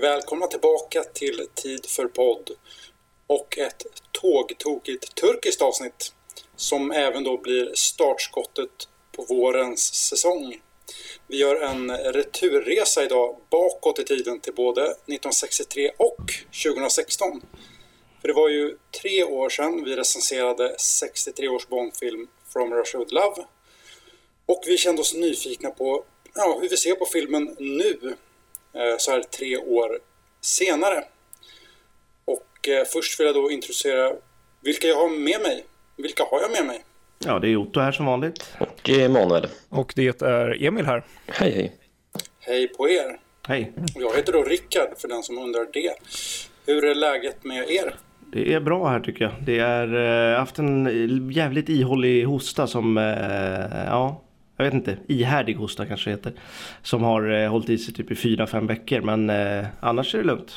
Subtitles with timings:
[0.00, 2.50] välkomna tillbaka till Tid för podd
[3.26, 6.12] och ett tågtokigt turkiskt avsnitt
[6.56, 10.60] som även då blir startskottet på vårens säsong.
[11.26, 16.32] Vi gör en returresa idag bakåt i tiden till både 1963 och
[16.64, 17.42] 2016.
[18.20, 23.14] För det var ju tre år sedan vi recenserade 63 års Bondfilm From Russia With
[23.14, 23.44] Love.
[24.46, 26.04] Och vi kände oss nyfikna på
[26.34, 28.16] ja, hur vi ser på filmen nu,
[28.98, 29.98] så här tre år
[30.40, 31.04] senare.
[32.24, 34.12] Och eh, först vill jag då introducera
[34.60, 35.64] vilka jag har med mig.
[35.96, 36.84] Vilka har jag med mig?
[37.24, 38.56] Ja, det är Otto här som vanligt.
[38.60, 39.46] Och Emanuel.
[39.68, 41.04] Och det är Emil här.
[41.26, 41.76] Hej, hej.
[42.40, 43.20] Hej på er.
[43.48, 43.72] Hej.
[43.94, 45.94] Jag heter då Rickard, för den som undrar det.
[46.66, 47.94] Hur är läget med er?
[48.32, 49.32] Det är bra här tycker jag.
[49.46, 49.94] Det är
[50.32, 54.22] eh, haft en jävligt ihållig hosta som, eh, ja,
[54.60, 56.32] jag vet inte, ihärdig hosta kanske det heter.
[56.82, 59.00] Som har eh, hållit i sig typ i fyra, fem veckor.
[59.00, 60.52] Men eh, annars är det lugnt.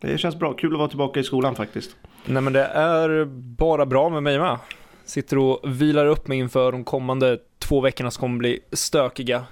[0.00, 0.52] Det känns bra.
[0.52, 1.96] Kul att vara tillbaka i skolan faktiskt.
[2.24, 3.24] Nej men det är
[3.56, 4.58] bara bra med mig med.
[5.04, 9.44] Sitter och vilar upp mig inför de kommande två veckorna som kommer bli stökiga.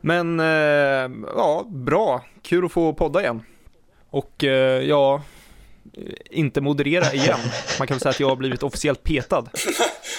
[0.00, 2.24] Men eh, ja, bra.
[2.42, 3.42] Kul att få podda igen.
[4.10, 5.22] Och eh, ja,
[6.30, 7.38] inte moderera igen.
[7.78, 9.44] Man kan väl säga att jag har blivit officiellt petad.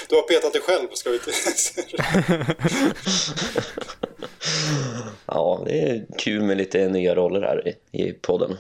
[0.10, 1.32] Du har petat dig själv, ska vi inte
[5.26, 8.58] Ja, det är kul med lite nya roller här i, i podden.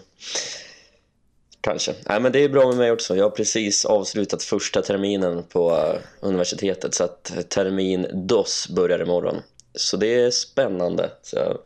[1.62, 1.94] Kanske.
[2.10, 3.16] Nej, men det är bra med mig också.
[3.16, 9.42] Jag har precis avslutat första terminen på eh, universitetet så att termin DOS börjar imorgon.
[9.76, 11.12] Så det är spännande.
[11.22, 11.58] Så,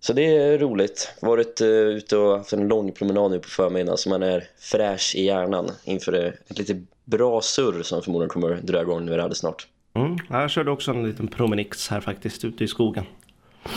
[0.00, 1.12] så det är roligt.
[1.20, 5.14] Varit uh, ute och haft en lång promenad nu på förmiddagen så man är fräsch
[5.16, 6.82] i hjärnan inför ett lite
[7.16, 9.66] bra surr som förmodligen kommer dra igång nu alldeles snart.
[9.94, 10.16] Mm.
[10.30, 13.04] Jag körde också en liten promenix här faktiskt ute i skogen.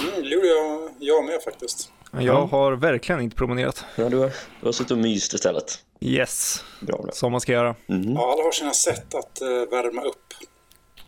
[0.07, 1.91] Mm, det gjorde jag, jag med faktiskt.
[2.19, 3.85] Jag har verkligen inte promenerat.
[3.95, 4.27] Ja, du har,
[4.61, 5.83] du har suttit och myst istället.
[6.01, 7.11] Yes, Bra, bra.
[7.11, 7.75] som man ska göra.
[7.87, 8.13] Mm.
[8.13, 10.33] Ja, alla har sina sätt att eh, värma upp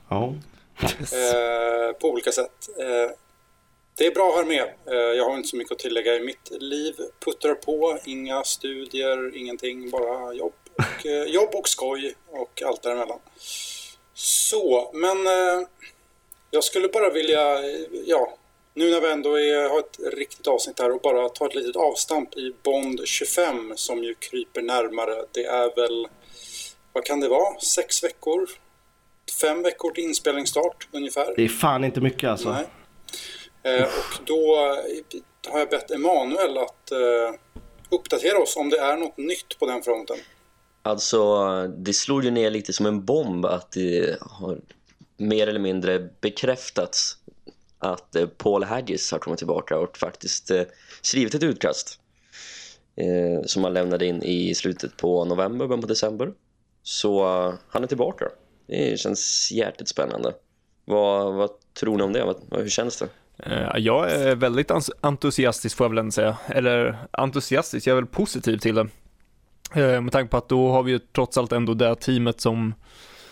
[0.10, 0.34] Ja.
[0.82, 2.70] eh, på olika sätt.
[2.80, 3.12] Eh,
[3.98, 4.66] det är bra här med.
[5.18, 6.94] Jag har inte så mycket att tillägga i mitt liv.
[7.26, 10.54] Puttrar på, inga studier, ingenting, bara jobb.
[10.78, 13.20] Och, eh, jobb och skoj och allt däremellan.
[14.14, 15.68] Så, men eh,
[16.52, 18.38] jag skulle bara vilja, eh, ja,
[18.74, 21.76] nu när vi ändå är, har ett riktigt avsnitt här och bara ta ett litet
[21.76, 25.26] avstamp i Bond 25 som ju kryper närmare.
[25.32, 26.08] Det är väl,
[26.94, 28.50] vad kan det vara, sex veckor?
[29.42, 31.34] Fem veckor till inspelningsstart ungefär?
[31.36, 32.52] Det är fan inte mycket alltså.
[32.52, 32.66] Nej.
[33.64, 37.40] Eh, och då eh, har jag bett Emanuel att eh,
[37.90, 40.18] uppdatera oss om det är något nytt på den fronten.
[40.88, 44.60] Alltså, det slog ju ner lite som en bomb att det har
[45.18, 47.18] mer eller mindre bekräftats
[47.80, 50.62] att eh, Paul Haggis har kommit tillbaka och faktiskt eh,
[51.02, 52.00] skrivit ett utkast
[52.96, 56.32] eh, som han lämnade in i slutet på november, början på december.
[56.84, 57.24] Så
[57.68, 58.26] han är tillbaka.
[58.68, 60.34] Det känns hjärtligt spännande.
[60.86, 61.50] Vad, vad
[61.80, 62.24] tror ni om det?
[62.24, 63.08] Vad, hur känns det?
[63.80, 64.72] Jag är väldigt
[65.02, 66.38] entusiastisk får jag väl ändå säga.
[66.48, 68.88] Eller entusiastisk, jag är väl positiv till det.
[69.76, 72.74] Eh, Med tanke på att då har vi ju trots allt ändå det teamet som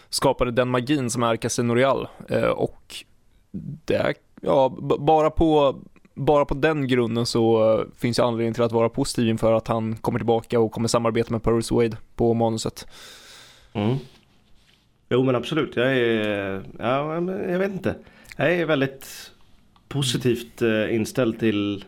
[0.10, 2.08] skapade den magin som är Casino Real.
[2.30, 2.96] Eh, Och
[3.86, 5.76] det är, ja, bara på,
[6.14, 9.68] bara på den grunden så eh, finns ju anledning till att vara positiv inför att
[9.68, 12.88] han kommer tillbaka och kommer samarbeta med Paris Wade på manuset.
[13.74, 13.96] Mm.
[15.10, 15.76] Jo men absolut.
[15.76, 17.96] Jag är, ja, men jag vet inte.
[18.38, 19.32] Jag är väldigt
[19.88, 21.86] positivt inställd till,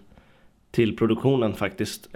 [0.72, 2.08] till produktionen faktiskt.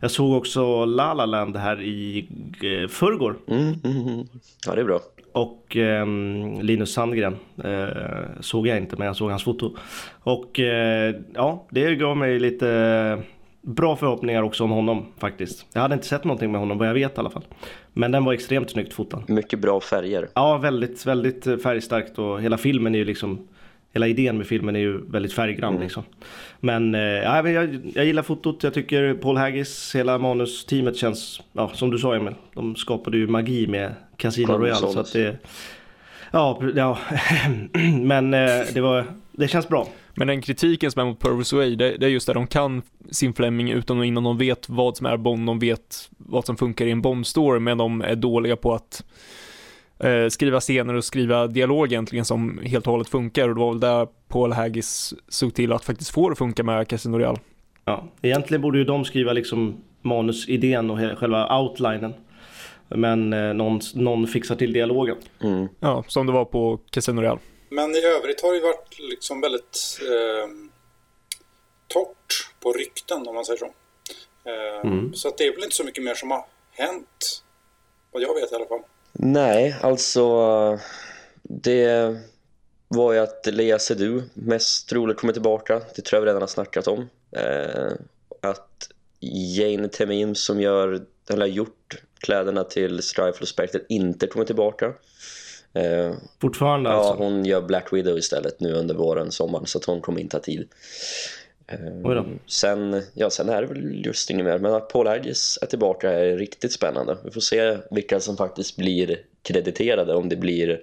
[0.00, 2.28] Eh, jag såg också La La Land här i
[2.62, 3.36] eh, förrgår.
[3.48, 4.26] Mm, mm, mm.
[4.66, 5.00] Ja, det är bra.
[5.32, 9.76] Och ehm, Linus Sandgren eh, såg jag inte men jag såg hans foto.
[10.22, 13.22] Och eh, ja, det gav mig lite
[13.62, 15.66] bra förhoppningar också om honom faktiskt.
[15.72, 17.44] Jag hade inte sett någonting med honom vad jag vet i alla fall.
[17.92, 19.22] Men den var extremt snyggt fotad.
[19.28, 20.28] Mycket bra färger.
[20.34, 23.48] Ja, väldigt, väldigt färgstarkt och hela filmen är ju liksom
[23.92, 25.82] Hela idén med filmen är ju väldigt färggrann Mm.
[25.82, 26.02] liksom.
[26.60, 28.62] Men eh, ja, jag, jag gillar fotot.
[28.62, 32.34] Jag tycker Paul Haggis, hela manusteamet känns, ja som du sa Emil.
[32.54, 34.52] De skapade ju magi med Casino.
[34.52, 34.92] Royale.
[34.92, 35.38] Så att det,
[36.32, 36.98] ja, ja.
[38.02, 39.88] men eh, det, var, det känns bra.
[40.14, 42.82] Men den kritiken som är mot Purvis Way, det, det är just det, de kan
[43.10, 46.56] sin Fleming utan och innan de vet vad som är Bond, de vet vad som
[46.56, 49.04] funkar i en Bond-story, men de är dåliga på att
[50.00, 53.70] eh, skriva scener och skriva dialog egentligen som helt och hållet funkar och det var
[53.70, 57.38] väl där Paul Haggis såg till att faktiskt få det att funka med Casino Royale.
[57.84, 62.14] Ja, egentligen borde ju de skriva liksom manusidén och själva outlinen.
[62.88, 65.16] Men eh, någon, någon fixar till dialogen.
[65.42, 65.68] Mm.
[65.80, 67.40] Ja, som det var på Casino Royale.
[67.68, 70.50] Men i övrigt har det ju varit liksom väldigt eh,
[71.88, 73.70] torrt på rykten om man säger så.
[74.44, 75.14] Eh, mm.
[75.14, 77.42] Så att det är väl inte så mycket mer som har hänt.
[78.12, 78.82] Vad jag vet i alla fall.
[79.12, 80.78] Nej, alltså
[81.42, 82.16] det
[82.88, 85.80] var ju att Lea Seydoux mest troligt kommer tillbaka.
[85.96, 87.08] Det tror jag vi redan har snackat om.
[87.30, 87.92] Eh,
[88.40, 88.88] att
[89.20, 94.92] Jane Temin som gör, eller har gjort kläderna till Strife och Spectre inte kommer tillbaka.
[95.72, 97.12] Eh, Fortfarande ja, alltså?
[97.12, 100.36] Ja, hon gör Black Widow istället nu under våren, sommaren så att hon kommer inte
[100.36, 100.68] ha tid.
[101.70, 104.58] Eh, sen, ja, sen är det väl just inget mer.
[104.58, 107.16] Men att Paul Haggis är tillbaka är riktigt spännande.
[107.24, 110.14] Vi får se vilka som faktiskt blir krediterade.
[110.14, 110.80] Om det blir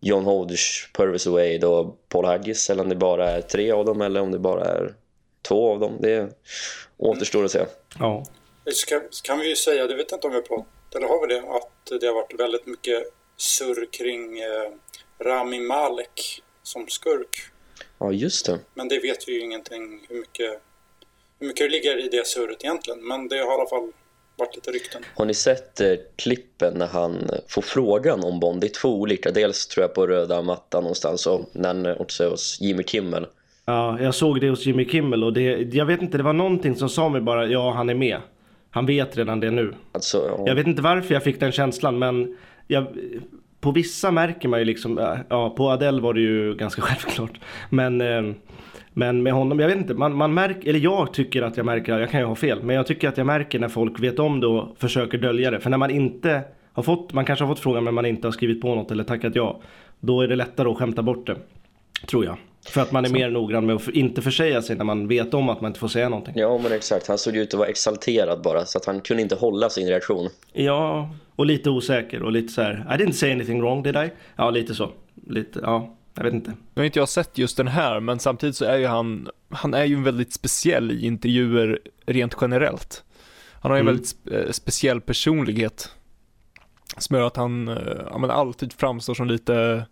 [0.00, 4.00] John Hodge, Purvis Wade och Paul Haggis eller om det bara är tre av dem
[4.00, 4.94] eller om det bara är
[5.42, 5.96] två av dem.
[6.00, 6.28] Det
[6.96, 7.64] återstår att se.
[7.98, 8.24] Ja.
[8.70, 8.86] Så
[9.22, 11.40] kan, vi ju säga, det vet inte om vi har pratat, eller har vi det,
[11.40, 13.04] att det har varit väldigt mycket
[13.36, 14.70] surr kring eh,
[15.20, 17.50] Rami Malek som skurk.
[17.98, 18.58] Ja, just det.
[18.74, 20.60] Men det vet vi ju ingenting hur mycket,
[21.40, 23.08] hur mycket det ligger i det surret egentligen.
[23.08, 23.92] Men det har i alla fall
[24.36, 25.02] varit lite rykten.
[25.14, 28.60] Har ni sett eh, klippen när han får frågan om Bond?
[28.60, 29.30] Det är två olika.
[29.30, 33.26] Dels tror jag på röda mattan någonstans och när också hos Jimmy Kimmel.
[33.64, 36.76] Ja, jag såg det hos Jimmy Kimmel och det, jag vet inte, det var någonting
[36.76, 38.20] som sa mig bara ja, han är med.
[38.70, 39.74] Han vet redan det nu.
[39.92, 40.44] Alltså, ja.
[40.46, 42.36] Jag vet inte varför jag fick den känslan men
[42.66, 42.86] jag,
[43.60, 47.40] på vissa märker man ju liksom, äh, ja på Adele var det ju ganska självklart.
[47.70, 48.22] Men, eh,
[48.92, 51.98] men med honom, jag vet inte, man, man märker, eller jag tycker att jag märker,
[51.98, 54.40] jag kan ju ha fel, men jag tycker att jag märker när folk vet om
[54.40, 55.60] det och försöker dölja det.
[55.60, 58.32] För när man inte har fått, man kanske har fått frågan men man inte har
[58.32, 59.60] skrivit på något eller tackat ja.
[60.00, 61.36] Då är det lättare att skämta bort det.
[62.06, 62.36] Tror jag.
[62.70, 63.14] För att man är så.
[63.14, 65.88] mer noggrann med att inte försäga sig när man vet om att man inte får
[65.88, 66.34] säga någonting.
[66.36, 69.34] Ja men exakt, han såg ut att vara exalterad bara så att han kunde inte
[69.34, 70.28] hålla sin reaktion.
[70.52, 72.86] Ja, och lite osäker och lite så här.
[72.90, 74.10] I didn't say anything wrong did I?
[74.36, 74.90] Ja, lite så.
[75.26, 76.50] Lite, ja, jag vet inte.
[76.50, 79.74] Nu har inte jag sett just den här, men samtidigt så är ju han, han
[79.74, 83.04] är ju en väldigt speciell i intervjuer rent generellt.
[83.60, 83.94] Han har ju en mm.
[83.94, 85.90] väldigt spe speciell personlighet.
[86.98, 87.76] Som gör att han eh,
[88.10, 89.84] ja, men alltid framstår som lite,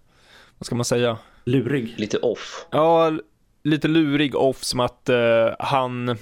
[0.58, 1.18] vad ska man säga?
[1.46, 1.94] Lurig.
[1.96, 2.66] Lite off.
[2.70, 3.12] Ja,
[3.64, 6.16] lite lurig off som att uh, han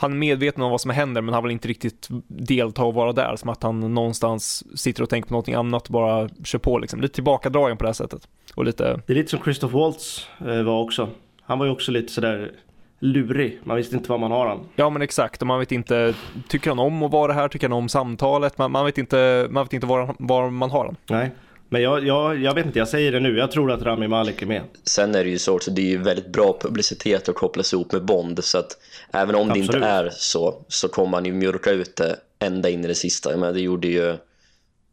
[0.00, 3.12] han är medveten om vad som händer men han vill inte riktigt delta och vara
[3.12, 3.36] där.
[3.36, 7.00] Som att han någonstans sitter och tänker på någonting annat och bara kör på liksom.
[7.00, 8.28] Lite tillbakadragen på det här sättet.
[8.54, 9.00] Och lite...
[9.06, 11.08] Det är lite som Christoph Waltz eh, var också.
[11.42, 12.52] Han var ju också lite sådär
[12.98, 13.60] lurig.
[13.64, 14.60] Man visste inte var man har han.
[14.76, 16.14] Ja men exakt och man vet inte,
[16.48, 17.48] tycker han om att vara här?
[17.48, 18.58] Tycker han om samtalet?
[18.58, 20.96] Man, man vet inte, man vet inte var, var man har han.
[21.08, 21.30] Nej.
[21.68, 23.38] Men jag, jag, jag vet inte, jag säger det nu.
[23.38, 24.62] Jag tror att Rami Malek är med.
[24.84, 27.92] Sen är det ju så, så det är ju väldigt bra publicitet att kopplas ihop
[27.92, 28.44] med Bond.
[28.44, 28.78] Så att
[29.12, 29.70] även om Absolut.
[29.70, 32.94] det inte är så, så kommer man ju mjölka ut det ända in i det
[32.94, 33.36] sista.
[33.36, 34.16] Men det gjorde ju,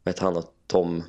[0.05, 1.03] heter han, Tom,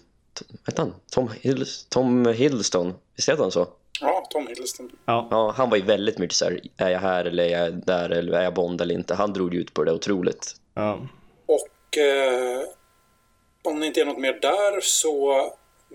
[0.67, 0.95] vet han?
[1.11, 3.67] Tom, Hill, Tom Hiddleston, visst heter han så?
[4.01, 4.91] Ja, Tom Hiddleston.
[5.05, 5.29] Ja.
[5.31, 8.11] ja, han var ju väldigt mycket så här, är jag här eller är jag där
[8.11, 9.15] eller är jag Bond eller inte?
[9.15, 10.57] Han drog ju ut på det otroligt.
[10.75, 11.01] Ja.
[11.47, 12.63] Och eh,
[13.67, 15.43] om det inte är något mer där så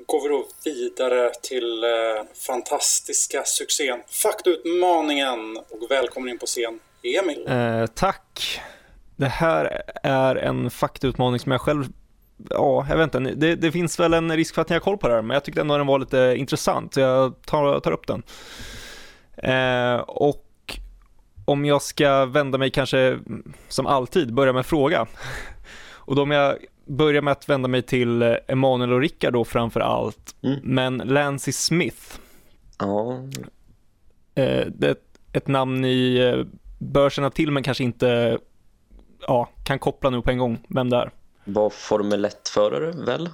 [0.06, 1.89] går vi då vidare till eh,
[2.47, 7.47] fantastiska succén Faktutmaningen och välkommen in på scen Emil.
[7.47, 8.62] Eh, tack.
[9.15, 11.86] Det här är en faktautmaning som jag själv
[12.50, 14.98] Ja, jag vet inte, det, det, finns väl en risk för att ni har koll
[14.98, 17.91] på det här, men jag tyckte ändå den var lite intressant, så jag tar, tar
[17.91, 18.24] upp den.
[19.38, 20.77] Eh, och
[21.46, 23.19] om jag ska vända mig kanske,
[23.67, 25.07] som alltid, börja med en fråga.
[26.12, 29.45] Och då om jag börja med att vända mig till eh, Emanuel och Rickard då
[29.45, 30.35] framför allt.
[30.41, 30.59] Mm.
[30.63, 32.19] Men Lancy Smith.
[32.79, 33.23] Ja.
[34.35, 34.95] Eh, det är
[35.33, 36.45] ett namn ni eh,
[36.79, 38.38] bör känna till men kanske inte
[39.27, 40.65] ja, kan koppla nu på en gång.
[40.67, 41.11] Vem det är.
[41.43, 43.29] Var Formel 1-förare väl?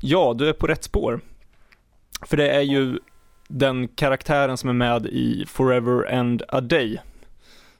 [0.00, 1.20] ja, du är på rätt spår.
[2.26, 2.98] För det är ju
[3.48, 7.00] den karaktären som är med i Forever and a Day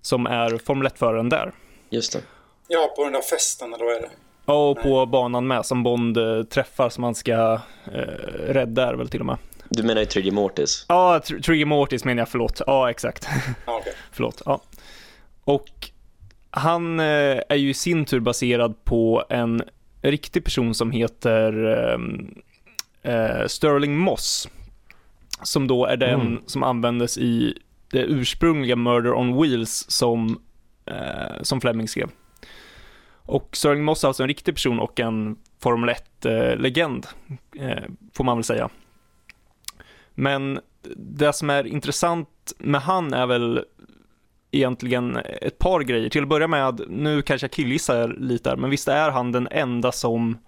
[0.01, 1.53] som är Formel 1-föraren där.
[1.91, 2.21] Just det.
[2.69, 4.11] Ja, på den där festen eller vad är det?
[4.47, 5.07] Ja, och på Nej.
[5.07, 7.61] banan med som Bond eh, träffar som man ska
[7.93, 8.01] eh,
[8.49, 9.37] rädda är väl till och med.
[9.69, 10.87] Du menar ju Trigger Mortis?
[10.89, 12.61] Ja, Tr Trigger Mortis menar jag, förlåt.
[12.67, 13.29] Ja, exakt.
[13.65, 13.93] Ah, okay.
[14.13, 14.61] förlåt, ja.
[15.45, 15.69] Och
[16.51, 19.63] han eh, är ju i sin tur baserad på en
[20.03, 21.67] riktig person som heter
[23.03, 24.49] eh, eh Sterling Moss.
[25.43, 26.43] Som då är den mm.
[26.47, 27.59] som användes i
[27.91, 30.41] det ursprungliga Murder on Wheels som,
[30.87, 32.09] eh, som Fleming skrev.
[33.27, 37.07] Och Sterling Moss är alltså en riktig person och en Formel 1-legend,
[37.57, 38.69] eh, får man väl säga.
[40.15, 40.61] Men
[40.97, 43.65] det som är intressant med han är väl
[44.51, 46.09] egentligen ett par grejer.
[46.09, 49.49] Till att börja med, nu kanske jag killgissar lite här, men visst är han den
[49.51, 50.39] enda som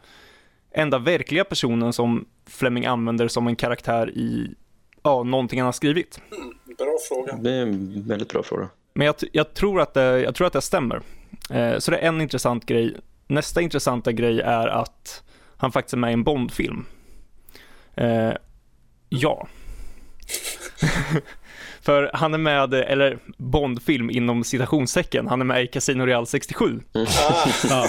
[0.71, 4.55] enda verkliga personen som Fleming använder som en karaktär i
[5.03, 6.21] ja, någonting han har skrivit.
[6.79, 7.37] Bra fråga.
[7.37, 8.69] Det är en väldigt bra fråga.
[8.93, 11.03] Men jag, jag, tror, att det, jag tror att det stämmer.
[11.51, 12.97] Eh, så det är en intressant grej.
[13.29, 15.23] Nästa intressanta grej är att
[15.57, 16.85] han faktiskt är med i en Bondfilm.
[17.95, 18.33] Eh,
[19.09, 19.49] ja.
[21.81, 26.81] För han är med, eller Bondfilm inom citationstecken, han är med i Casino Real 67.
[26.95, 27.07] Ah,
[27.69, 27.87] Ja.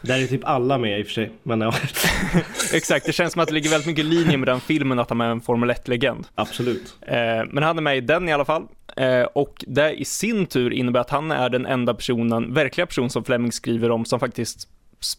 [0.00, 1.32] Där är typ alla med i och för sig.
[1.42, 1.74] Men ja,
[2.72, 5.08] Exakt, det känns som att det ligger väldigt mycket i linje med den filmen att
[5.08, 6.26] han är en Formel 1-legend.
[6.34, 6.96] absolut.
[7.00, 7.16] Eh,
[7.50, 8.66] men han är med i den i alla fall.
[8.98, 13.10] Eh, och det i sin tur innebär att han är den enda personen, verkliga person
[13.10, 14.68] som Fleming skriver om som faktiskt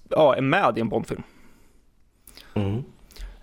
[0.09, 1.23] ja, är med i en Bondfilm.
[2.53, 2.83] Mm.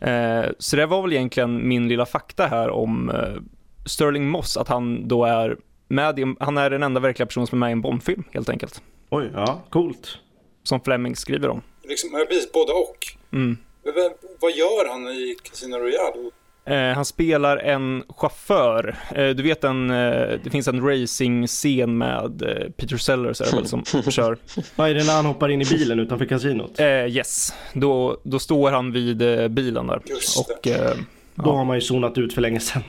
[0.00, 3.42] Eh, så det var väl egentligen min lilla fakta här om eh,
[3.86, 5.56] Sterling Moss, att han då är
[5.88, 8.48] med i, han är den enda verkliga personen som är med i en Bondfilm helt
[8.48, 8.82] enkelt.
[9.10, 10.18] Oj, ja, coolt.
[10.62, 11.62] Som Fleming skriver om.
[11.84, 12.10] liksom,
[12.54, 13.06] både och.
[13.32, 13.56] Mm.
[13.84, 16.30] Men vad- Vad gör han i Casino Royale?
[16.66, 18.96] Eh, han spelar en chaufför.
[19.14, 23.56] Eh, du vet en, eh, det finns en racing-scen med eh, Peter Sellers är det
[23.56, 24.38] väl som kör.
[24.76, 26.80] Vad är det när han hoppar in i bilen utanför kasinot?
[26.80, 30.00] Eh, yes, då, då står han vid eh, bilen där.
[30.38, 30.96] Och eh,
[31.34, 32.82] Då har man ju zonat ut för länge sedan.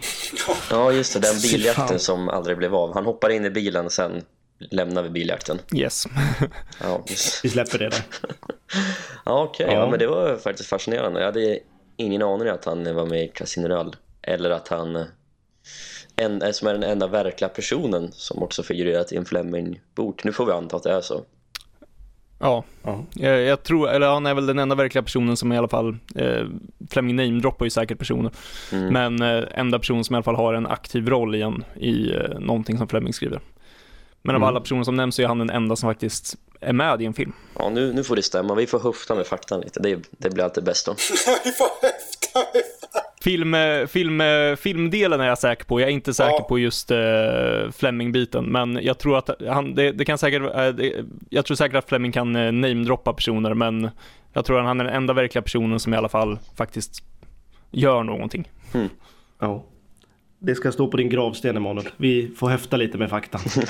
[0.71, 1.19] Ja, just det.
[1.19, 2.93] Den biljakten som aldrig blev av.
[2.93, 4.21] Han hoppar in i bilen, sen
[4.71, 5.57] lämnar vi biljakten.
[5.75, 6.07] yes.
[6.83, 7.03] Ja,
[7.43, 8.01] Vi släpper det där.
[9.25, 9.67] ja okej.
[9.69, 9.73] Ja.
[9.73, 9.89] Ja.
[9.89, 11.19] men det var faktiskt fascinerande.
[11.19, 11.59] Jag hade
[11.97, 13.91] ingen aning att han var med i Casino Royale.
[14.21, 15.05] Eller att han
[16.15, 20.23] en, eh, som är den enda verkliga personen som också figurerat i en Fleming-bok.
[20.23, 21.21] Nu får vi anta att det är så.
[22.39, 23.03] Ja, Ja.
[23.13, 25.97] jag, jag tror, eller han är väl den enda verkliga personen som i alla fall,
[26.15, 26.45] eh,
[26.89, 28.31] Fleming namedroppar ju säkert personer,
[28.73, 28.93] Mm.
[28.93, 32.11] men eh, enda personen som i alla fall har en aktiv roll i, en, i
[32.13, 33.39] eh, någonting som Fleming skriver.
[34.27, 34.47] Men av Mm.
[34.47, 37.13] alla personer som nämns så är han den enda som faktiskt är med i en
[37.13, 37.33] film.
[37.59, 38.55] Ja, nu, nu får det stämma.
[38.55, 39.79] Vi får höfta med faktan lite.
[39.79, 40.91] Det, det blir alltid bäst då.
[41.43, 42.63] Vi får häfta med
[43.21, 46.45] Film, eh, film, eh, filmdelen är jag säker på, jag är inte säker Ja.
[46.49, 46.97] på just eh,
[47.77, 51.75] Fleming-biten, men jag tror att han, det, det kan säkert, eh, det, jag tror säkert
[51.75, 53.89] att Fleming kan eh, namedroppa personer, men
[54.33, 57.03] jag tror att han är den enda verkliga personen som i alla fall faktiskt
[57.71, 58.51] gör någonting.
[59.39, 59.63] ja.
[60.39, 61.89] Det ska stå på din gravsten Emanuel.
[61.97, 63.41] Vi får häfta lite med faktan.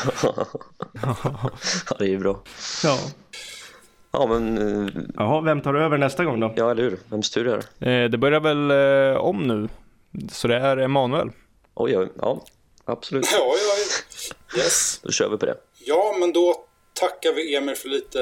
[1.01, 2.41] ja, det är ju bra.
[2.83, 2.97] Ja.
[4.11, 6.53] Ja, men eh, Jaha, vem tar över nästa gång då?
[6.55, 6.99] ja, eller hur?
[7.09, 7.91] Vems tur är det?
[7.91, 9.69] Eh, det börjar väl eh, om nu,
[10.31, 11.31] så det är Emanuel.
[11.73, 12.45] Oj, oj, ja,
[12.85, 13.25] absolut.
[13.31, 14.99] Ja, ja, yes.
[15.03, 15.55] Då kör vi på det.
[15.85, 16.55] Ja, men då
[16.93, 18.19] tackar vi Emil för lite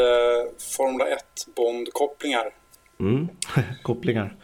[0.78, 1.24] Formula 1
[1.56, 2.54] Bond-kopplingar.
[3.00, 3.28] Mm.
[3.84, 4.36] Kopplingar.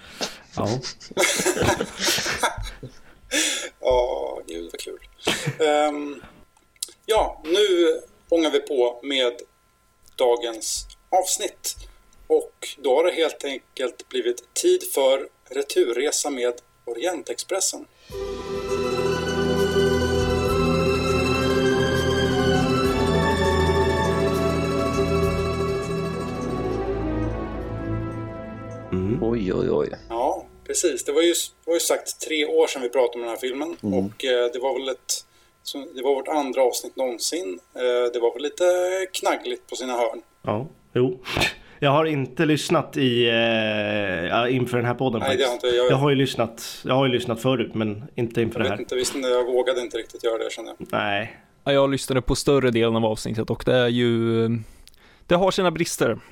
[0.56, 0.68] Ja.
[3.80, 5.00] Ja, gud vad kul.
[5.68, 6.22] Ehm,
[7.06, 9.34] ja, nu ångar vi på med
[10.16, 11.76] dagens avsnitt.
[12.28, 16.54] Och då har det helt enkelt blivit tid för returresa med
[16.86, 17.86] Orientexpressen.
[28.92, 29.24] Mm.
[29.24, 29.90] Oj, oj, oj.
[30.10, 31.04] Ja, precis.
[31.06, 31.34] Det var ju,
[31.66, 33.70] var ju sagt tre år sedan vi pratade om den här filmen.
[33.82, 35.26] Och eh, det var väl ett...
[35.96, 37.60] Det var vårt andra avsnitt någonsin.
[37.76, 38.64] Eh, det var väl lite
[39.14, 40.22] knaggligt på sina hörn.
[40.42, 41.20] Ja, jo.
[41.80, 45.66] Jag har inte lyssnat i, eh, inför den här podden Nej, det har faktiskt.
[45.66, 45.92] inte jag.
[45.92, 48.78] Jag har ju lyssnat, jag har ju lyssnat förut men inte inför Jag det vet
[48.78, 48.82] här.
[48.82, 50.88] inte, visst, jag vågade inte riktigt göra det känner jag.
[50.92, 51.38] Nej.
[51.64, 54.50] Ja, Jag lyssnade på större delen av avsnittet och det är ju,
[55.28, 56.20] det har sina brister.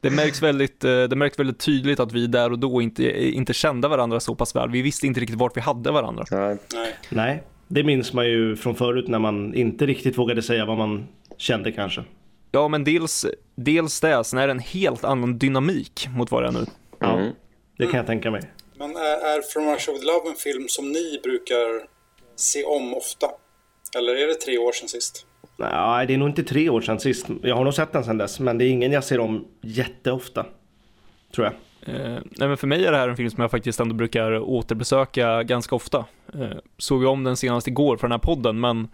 [0.00, 3.52] Det märks väldigt, eh, det märks väldigt tydligt att vi där och då inte, inte
[3.52, 4.70] kände varandra så pass väl.
[4.70, 6.24] Vi visste inte riktigt vart vi hade varandra.
[6.30, 6.94] Nej, Nej.
[7.08, 7.42] Nej.
[7.68, 11.72] Det minns man ju från förut när man inte riktigt vågade säga vad man kände
[11.72, 12.04] kanske.
[12.52, 16.48] Ja, men dels, dels det, sen är det en helt annan dynamik mot vad det
[16.48, 16.66] är nu.
[16.98, 17.18] Ja.
[17.18, 17.32] Mm.
[17.78, 18.42] Det kan jag tänka mig.
[18.78, 21.86] Men är, är From Russia With Love en film som ni brukar
[22.36, 23.26] se om ofta?
[23.98, 25.26] Eller är det tre år sedan sist?
[25.56, 27.26] Nej, det är nog inte tre år sedan sist.
[27.42, 30.46] Jag har nog sett den sedan dess, men det är ingen jag ser om jätteofta.
[31.34, 31.54] Tror jag.
[31.94, 34.38] Eh, nej, men för mig är det här en film som jag faktiskt ändå brukar
[34.38, 36.04] återbesöka ganska ofta.
[36.34, 38.88] Eh, såg jag om den senast igår för den här podden, men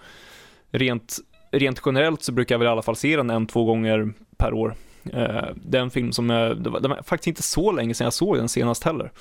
[0.70, 1.18] rent,
[1.50, 4.54] rent generellt så brukar jag väl i alla fall se den en, två gånger per
[4.54, 4.74] år.
[5.12, 7.94] Eh, det är en film som, jag, det, var, det var faktiskt inte så länge
[7.94, 9.12] sedan jag såg den senast heller.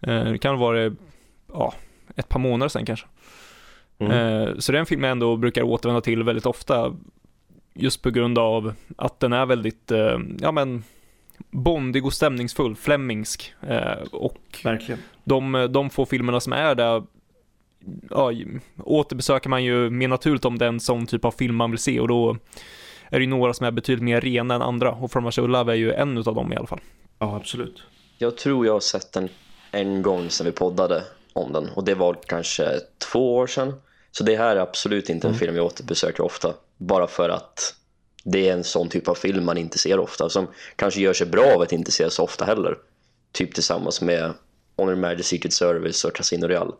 [0.00, 0.92] Eh, det kan vara
[1.52, 1.74] ja,
[2.16, 3.06] ett par månader sedan kanske.
[3.98, 4.12] Mm.
[4.12, 6.96] Eh, så det är en film jag ändå brukar återvända till väldigt ofta.
[7.74, 10.84] Just på grund av att den är väldigt, eh, ja men,
[11.50, 13.54] bondig och stämningsfull, flemingsk.
[13.68, 15.00] Eh, och Verkligen.
[15.24, 17.02] de, de få filmerna som är där,
[18.10, 18.32] ja,
[18.78, 22.08] återbesöker man ju mer naturligt om den sån typ av film man vill se och
[22.08, 22.36] då
[23.08, 25.72] är det ju några som är betydligt mer rena än andra och From Russia Love
[25.72, 26.80] är ju en utav dem i alla fall.
[27.18, 27.82] Ja, absolut.
[28.18, 29.28] Jag tror jag har sett den
[29.70, 31.02] en gång sedan vi poddade
[31.34, 32.80] om den och det var kanske
[33.12, 33.74] två år sedan.
[34.10, 35.38] Så det här är absolut inte en Mm.
[35.38, 36.54] film jag återbesöker ofta.
[36.76, 37.74] Bara för att
[38.24, 40.28] det är en sån typ av film man inte ser ofta.
[40.28, 42.78] Som kanske gör sig bra av att inte se så ofta heller.
[43.32, 44.32] Typ tillsammans med
[44.76, 46.72] Honor Majesty Secret Service och Casino Real.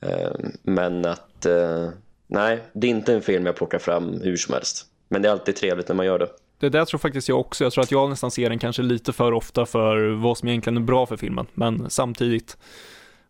[0.00, 0.30] Eh,
[0.62, 1.88] Men att, eh,
[2.26, 4.86] nej, det är inte en film jag plockar fram hur som helst.
[5.08, 6.28] Men det är alltid trevligt när man gör det.
[6.58, 7.64] Det där tror faktiskt jag också.
[7.64, 10.76] Jag tror att jag nästan ser den kanske lite för ofta för vad som egentligen
[10.76, 11.46] är bra för filmen.
[11.54, 12.56] Men samtidigt,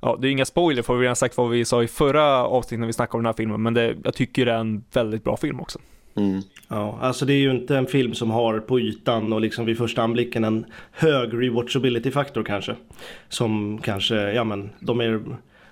[0.05, 2.45] ja, det är inga spoiler för vi har redan sagt vad vi sa i förra
[2.45, 3.63] avsnittet när vi snackade om den här filmen.
[3.63, 5.79] Men det, jag tycker det är en väldigt bra film också.
[6.17, 6.43] Mm.
[6.69, 9.79] Ja, alltså det är ju inte en film som har på ytan och liksom vid
[9.79, 12.77] första anblicken en hög rewatchability-faktor kanske.
[13.29, 15.21] Som kanske, ja men de är,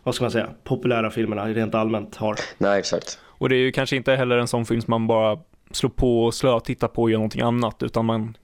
[0.02, 2.36] vad ska man säga, populära filmerna rent allmänt har.
[2.58, 3.18] Nej, exakt.
[3.24, 5.38] Och det är ju kanske inte heller en sån film som man bara
[5.70, 7.82] slår på och slår titta på och gör någonting annat.
[7.82, 8.36] Utan man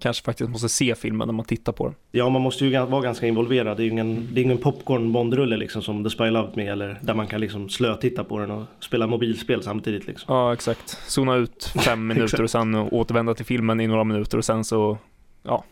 [0.00, 1.94] kanske faktiskt måste se filmen när man tittar på den.
[2.10, 3.76] Ja, man måste ju vara ganska involverad.
[3.76, 6.66] Det är ju ingen, det är ingen popcorn bondrulle liksom som The Spy Loved Me
[6.66, 10.34] eller där man kan liksom slötitta på den och spela mobilspel samtidigt liksom.
[10.34, 10.88] Ja, exakt.
[11.06, 14.98] Zona ut fem minuter och sen återvända till filmen i några minuter och sen så,
[15.42, 15.64] ja,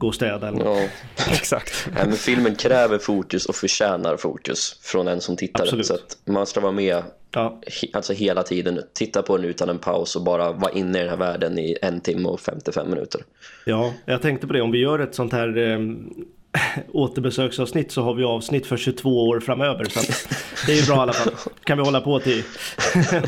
[0.00, 0.78] Gå och städa eller något.
[1.16, 1.24] Ja.
[1.32, 1.88] exakt.
[1.94, 5.62] Nej, men filmen kräver fokus och förtjänar fokus från en som tittar.
[5.62, 5.86] Absolut.
[5.86, 7.02] Så att man ska vara med
[7.32, 8.80] Ja, he- alltså hela tiden.
[8.94, 11.76] Titta på den utan en paus och bara vara inne i den här världen i
[11.82, 13.20] en timme och 55 minuter.
[13.64, 14.62] ja, jag tänkte på det.
[14.62, 15.78] Om vi gör ett sånt här eh,
[16.92, 19.84] återbesöksavsnitt så har vi avsnitt för 22 år framöver.
[19.84, 20.28] Så att
[20.66, 21.32] det är ju bra i alla fall.
[21.64, 22.42] Kan vi hålla på till,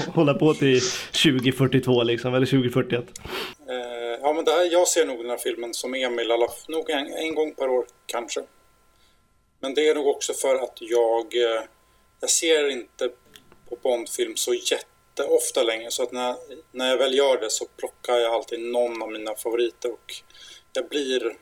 [0.07, 0.81] hålla på till
[1.23, 3.05] 2042 liksom, eller 2041.
[4.25, 7.13] Ja, men det här, jag ser nog den här filmen som Emil, alla, nog en,
[7.13, 8.43] en gång per år kanske.
[9.61, 11.63] Men det är nog också för att jag, eh,
[12.21, 13.11] jag ser inte
[13.69, 15.91] på Bondfilm så jätteofta längre.
[15.91, 16.37] Så att när,
[16.73, 19.93] när jag väl gör det så plockar jag alltid någon av mina favoriter.
[19.93, 20.15] Och
[20.73, 21.37] jag blir,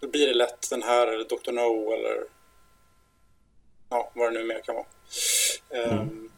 [0.00, 1.52] då blir det lätt den här eller Dr.
[1.52, 2.24] No eller
[3.88, 4.86] ja, vad det nu mer kan vara.
[5.70, 6.30] Ehm,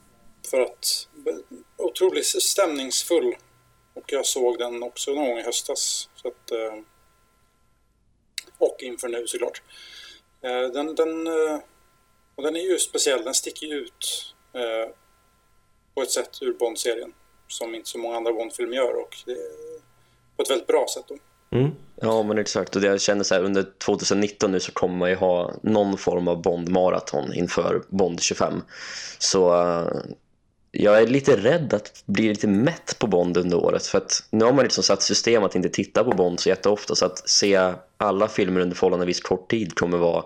[0.50, 1.08] För att
[1.76, 3.34] otroligt stämningsfull
[3.94, 6.08] och jag såg den också någon gång i höstas.
[6.14, 6.78] Så att, eh,
[8.58, 9.62] och inför nu såklart.
[10.42, 11.58] Eh, Den, den, eh,
[12.34, 14.34] och den är ju speciell, den sticker ju ut
[15.94, 17.12] på ett sätt ur Bond-serien
[17.48, 19.80] som inte så många andra Bond-filmer gör och det är
[20.36, 21.04] på ett väldigt bra sätt.
[21.08, 21.16] Då.
[21.58, 21.70] Mm.
[21.96, 22.76] Ja, men exakt.
[22.76, 25.98] Och det jag känner så här, under 2019 nu så kommer man ju ha någon
[25.98, 28.62] form av Bond-maraton inför Bond 25.
[29.18, 29.52] Så
[30.72, 33.86] jag är lite rädd att bli lite mätt på Bond under året.
[33.86, 36.94] För att nu har man liksom satt system att inte titta på Bond så jätteofta.
[36.94, 40.24] Så att se alla filmer under förhållandevis kort tid kommer vara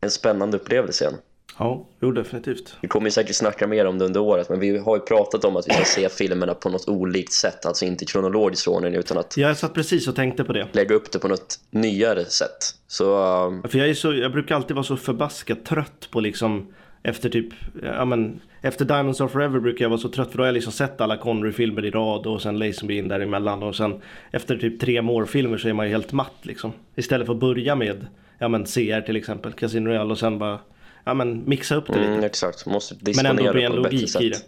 [0.00, 1.18] en spännande upplevelse igen.
[1.58, 2.76] Ja, jo definitivt.
[2.80, 5.44] Vi kommer ju säkert snacka mer om det under året men vi har ju pratat
[5.44, 7.66] om att vi ska se filmerna på något olikt sätt.
[7.66, 10.68] Alltså inte kronologiskt ordning utan att Jag satt precis och tänkte på det.
[10.72, 12.74] lägga upp det på något nyare sätt.
[12.86, 16.74] Så um, För jag, är så, jag brukar alltid vara så förbaskat trött på liksom
[17.04, 17.48] efter typ,
[17.82, 20.54] ja men efter Diamonds Are Forever brukar jag vara så trött för då har jag
[20.54, 24.80] liksom sett alla Connery-filmer i rad och sen Lazenby in däremellan och sen efter typ
[24.80, 26.72] tre Moore-filmer så är man ju helt matt liksom.
[26.94, 28.06] Istället för att börja med,
[28.38, 30.58] ja men CR till exempel, Casino Royale och sen bara,
[31.04, 32.12] ja men mixa upp det lite.
[32.12, 34.38] mm, exakt, måste Men disponera ändå blir det en logik i det.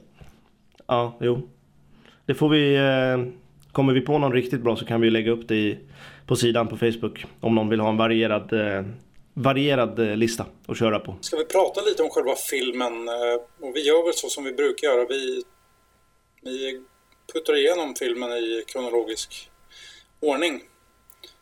[0.87, 1.49] Ja, jo.
[2.27, 3.33] Det får vi, eh,
[3.73, 5.79] kommer vi på någon riktigt bra så kan vi lägga upp det i,
[6.27, 7.25] på sidan på Facebook.
[7.41, 8.85] Om någon vill ha en varierad, eh,
[9.39, 11.17] varierad eh, lista att köra på.
[11.21, 13.09] Ska vi prata lite om själva filmen?
[13.09, 15.07] Eh, Och vi gör väl så som vi brukar göra.
[15.07, 15.43] Vi,
[16.43, 16.83] vi
[17.33, 19.51] puttar igenom filmen i kronologisk
[20.21, 20.63] ordning.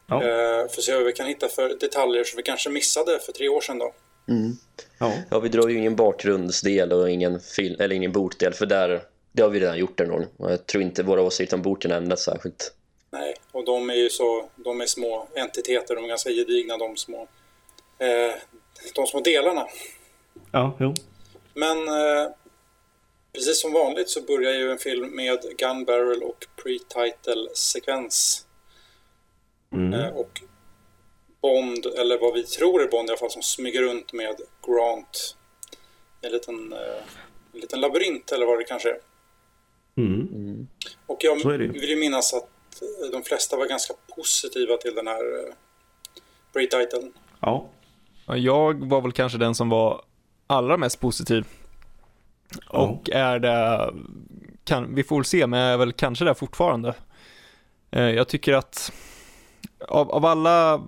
[0.06, 0.16] Ja.
[0.22, 3.32] Eh, för att se vad vi kan hitta för detaljer som vi kanske missade för
[3.32, 3.94] tre år sedan då.
[4.98, 5.12] Ja.
[5.30, 9.02] Ja, vi drar ju ingen bakgrundsdel och ingen, film, eller ingen bokdel för där,
[9.32, 10.26] det har vi redan gjort en gång.
[10.36, 12.72] Och jag tror inte våra åsikter om boken ändras särskilt.
[13.10, 16.96] Nej, och de är ju så, de är små entiteter, de är ganska gedigna de
[16.96, 17.28] små,
[17.98, 18.34] eh,
[18.94, 19.66] de små delarna.
[20.52, 20.94] Ja, jo.
[21.54, 22.30] Men eh,
[23.32, 28.46] precis som vanligt så börjar ju en film med gun barrel och pre-title sekvens.
[29.72, 30.00] Mm.
[30.00, 30.40] Eh, och
[31.42, 35.36] Bond, eller vad vi tror är Bond i alla fall, som smyger runt med Grant.
[36.20, 36.72] En liten,
[37.52, 38.98] en liten labyrint eller vad det kanske är.
[39.96, 40.68] Mm.
[41.06, 42.48] Och jag vill ju minnas att
[43.12, 45.54] de flesta var ganska positiva till den här
[46.52, 47.12] pre-titeln.
[47.40, 47.70] Ja.
[48.26, 50.02] Ja, Jag var väl kanske den som var
[50.46, 51.46] allra mest positiv.
[52.72, 52.78] Ja.
[52.78, 53.90] Och är det,
[54.64, 56.94] kan, vi får väl se, men jag är väl kanske där fortfarande.
[57.90, 58.92] Eh, Jag tycker att
[59.88, 60.82] av, av alla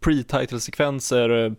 [0.00, 1.52] pre-title-sekvenser eh,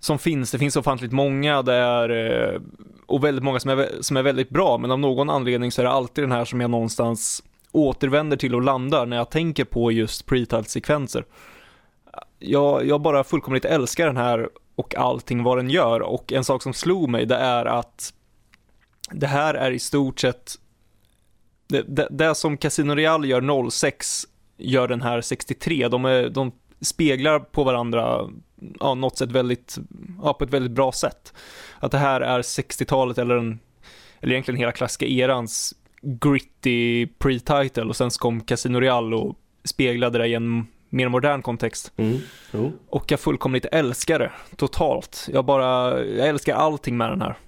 [0.00, 2.60] som finns, det finns ofantligt många där eh,
[3.06, 5.84] och väldigt många som är, som är väldigt bra, men av någon anledning så är
[5.84, 9.92] det alltid den här som jag någonstans återvänder till och landar när jag tänker på
[9.92, 11.24] just pre-title-sekvenser.
[12.42, 16.62] Jag, jag bara fullkomligt älskar den här och allting vad den gör och en sak
[16.62, 18.14] som slog mig det är att
[19.10, 20.54] det här är i stort sett
[21.68, 24.26] det, det, det som Casino Real gör 06
[24.56, 25.88] gör den här 63.
[25.88, 28.30] De, är, de speglar på varandra
[28.80, 29.78] ja, något sätt väldigt,
[30.22, 31.34] ja, på ett väldigt bra sätt.
[31.78, 33.58] Att det här är 60-talet eller, en,
[34.20, 40.18] eller egentligen hela klassiska erans gritty pre-title och sen så kom Casino Real och speglade
[40.18, 41.92] det i en mer modern kontext.
[41.96, 42.72] Mm.
[42.88, 45.28] Och jag fullkomligt älskar det totalt.
[45.32, 47.38] Jag bara, jag älskar allting med den här.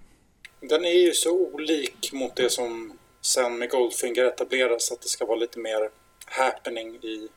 [0.61, 5.27] Den är ju så olik mot det som sen med Goldfinger etableras, att det ska
[5.27, 5.91] vara lite mer
[6.27, 7.29] happening i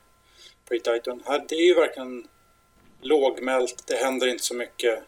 [0.70, 1.22] pre-titan.
[1.26, 2.28] Här, det är ju verkligen
[3.02, 5.04] lågmält, det händer inte så mycket.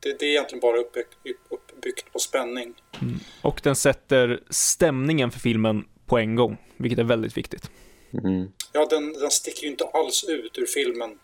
[0.00, 1.14] Det, det är egentligen bara uppbyggt,
[1.50, 2.74] uppbyggt på spänning.
[3.02, 3.14] Mm.
[3.42, 7.70] Och den sätter stämningen för filmen på en gång, vilket är väldigt viktigt.
[8.12, 8.48] Mm.
[8.72, 11.18] Ja, den, den sticker ju inte alls ut ur filmen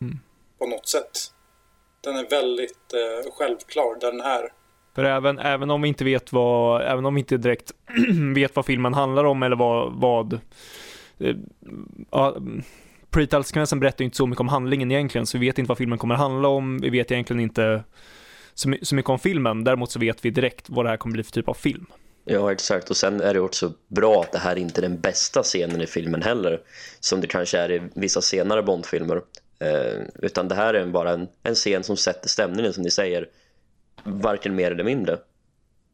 [0.00, 0.18] Mm.
[0.58, 1.10] på något sätt.
[2.00, 4.52] Den är väldigt eh, självklar där den är.
[4.94, 7.72] För även, även om vi inte vet vad, även om vi inte direkt
[8.34, 10.32] vet vad filmen handlar om eller vad, vad
[11.18, 11.36] eh,
[12.10, 12.36] ja,
[13.10, 15.98] Pre-title-sekvensen berättar ju inte så mycket om handlingen egentligen, så vi vet inte vad filmen
[15.98, 17.84] kommer handla om, vi vet egentligen inte
[18.54, 21.12] så, my- så mycket om filmen, däremot så vet vi direkt vad det här kommer
[21.12, 21.86] bli för typ av film.
[22.30, 22.90] Ja, exakt.
[22.90, 25.86] Och sen är det också bra att det här inte är den bästa scenen i
[25.86, 26.60] filmen heller.
[27.00, 29.22] Som det kanske är i vissa senare Bondfilmer.
[29.58, 33.28] Eh, utan det här är bara en, en scen som sätter stämningen, som ni säger.
[34.04, 35.18] Varken mer eller mindre.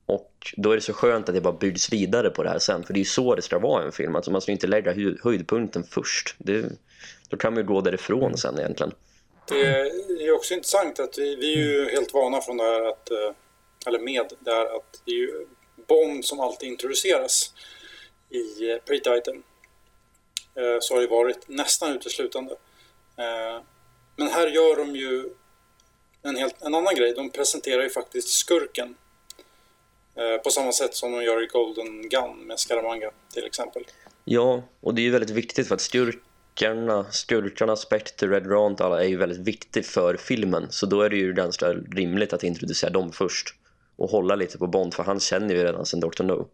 [0.07, 2.85] Och då är det så skönt att det bara byggs vidare på det här sen.
[2.85, 4.17] För det är ju så det ska vara i en film.
[4.17, 6.35] Alltså man ska inte lägga höjdpunkten först.
[6.39, 6.65] Det,
[7.29, 8.93] då kan man ju gå därifrån sen egentligen.
[9.49, 13.11] Det är också intressant att vi, vi är ju helt vana från det här att,
[13.11, 13.35] eh,
[13.87, 15.47] eller med det här att det är ju
[15.87, 17.53] Bond som alltid introduceras
[18.31, 19.43] i eh, pre-titan.
[20.55, 22.53] Eh, så har det varit nästan uteslutande.
[23.17, 23.63] Eh,
[24.17, 25.25] men här gör de ju
[26.23, 27.15] en, helt, en annan grej.
[27.15, 28.95] De presenterar ju faktiskt skurken.
[30.45, 33.85] På samma sätt som de gör i Golden Gun med Scaramanga till exempel.
[34.25, 39.05] Ja, och det är ju väldigt viktigt för att skurkarna, skurkarna, Spectre, Red Rant, alla
[39.05, 40.67] är ju väldigt viktigt för filmen.
[40.71, 43.55] Så då är det ju ganska rimligt att introducera dem först.
[43.97, 46.23] Och hålla lite på Bond, för han känner ju redan sen Dr.
[46.23, 46.49] No.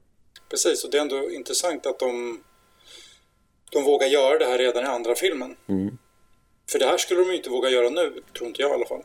[0.50, 2.40] Precis, och det är ändå intressant att de,
[3.72, 5.56] de vågar göra det här redan i andra filmen.
[5.68, 5.98] Mm.
[6.70, 8.86] För det här skulle de ju inte våga göra nu, tror inte jag i alla
[8.86, 9.02] fall.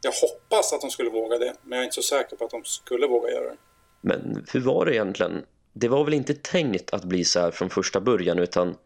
[0.00, 2.50] Jag hoppas att de skulle våga det, men jag är inte så säker på att
[2.50, 3.56] de skulle våga göra det.
[4.00, 5.44] Men hur var det egentligen?
[5.72, 8.76] Det var väl inte tänkt att bli så här från första början, utan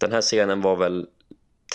[0.00, 1.06] den här scenen var väl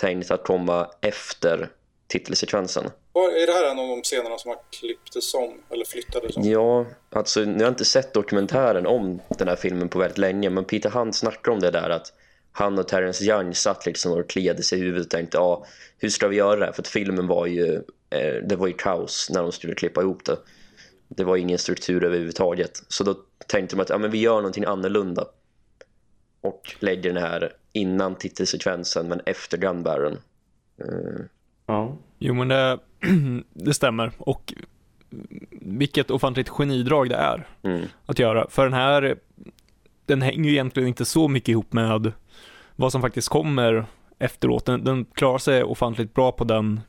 [0.00, 1.70] tänkt att komma efter
[2.08, 2.84] titelsekvensen.
[3.14, 6.42] Är det här en av de scenerna som har klipptes om, eller flyttades om?
[6.42, 10.50] Ja, alltså nu har jag inte sett dokumentären om den här filmen på väldigt länge
[10.50, 12.12] men Peter Hunt snackar om det där att
[12.52, 15.66] han och Terrence Young satt liksom och kliade sig i huvudet och tänkte ja,
[15.98, 16.72] hur ska vi göra det här?
[16.72, 17.74] För att filmen var ju,
[18.10, 20.38] eh, det var ju kaos när de skulle klippa ihop det.
[21.08, 22.82] Det var ingen struktur överhuvudtaget.
[22.88, 23.14] Så då
[23.46, 25.24] tänkte de att ja, men vi gör någonting annorlunda.
[26.40, 30.18] Och lägger den här innan titelsekvensen men efter Gunbarren.
[30.80, 31.24] Eh,
[31.66, 31.96] Ja.
[32.18, 32.78] Jo men det,
[33.52, 34.54] det stämmer och
[35.50, 37.82] vilket ofantligt genidrag det är mm.
[38.06, 38.46] att göra.
[38.50, 39.16] För den här,
[40.06, 42.12] den hänger ju egentligen inte så mycket ihop med
[42.76, 43.86] vad som faktiskt kommer
[44.18, 44.64] efteråt.
[44.64, 46.80] Den, den klarar sig ofantligt bra på den,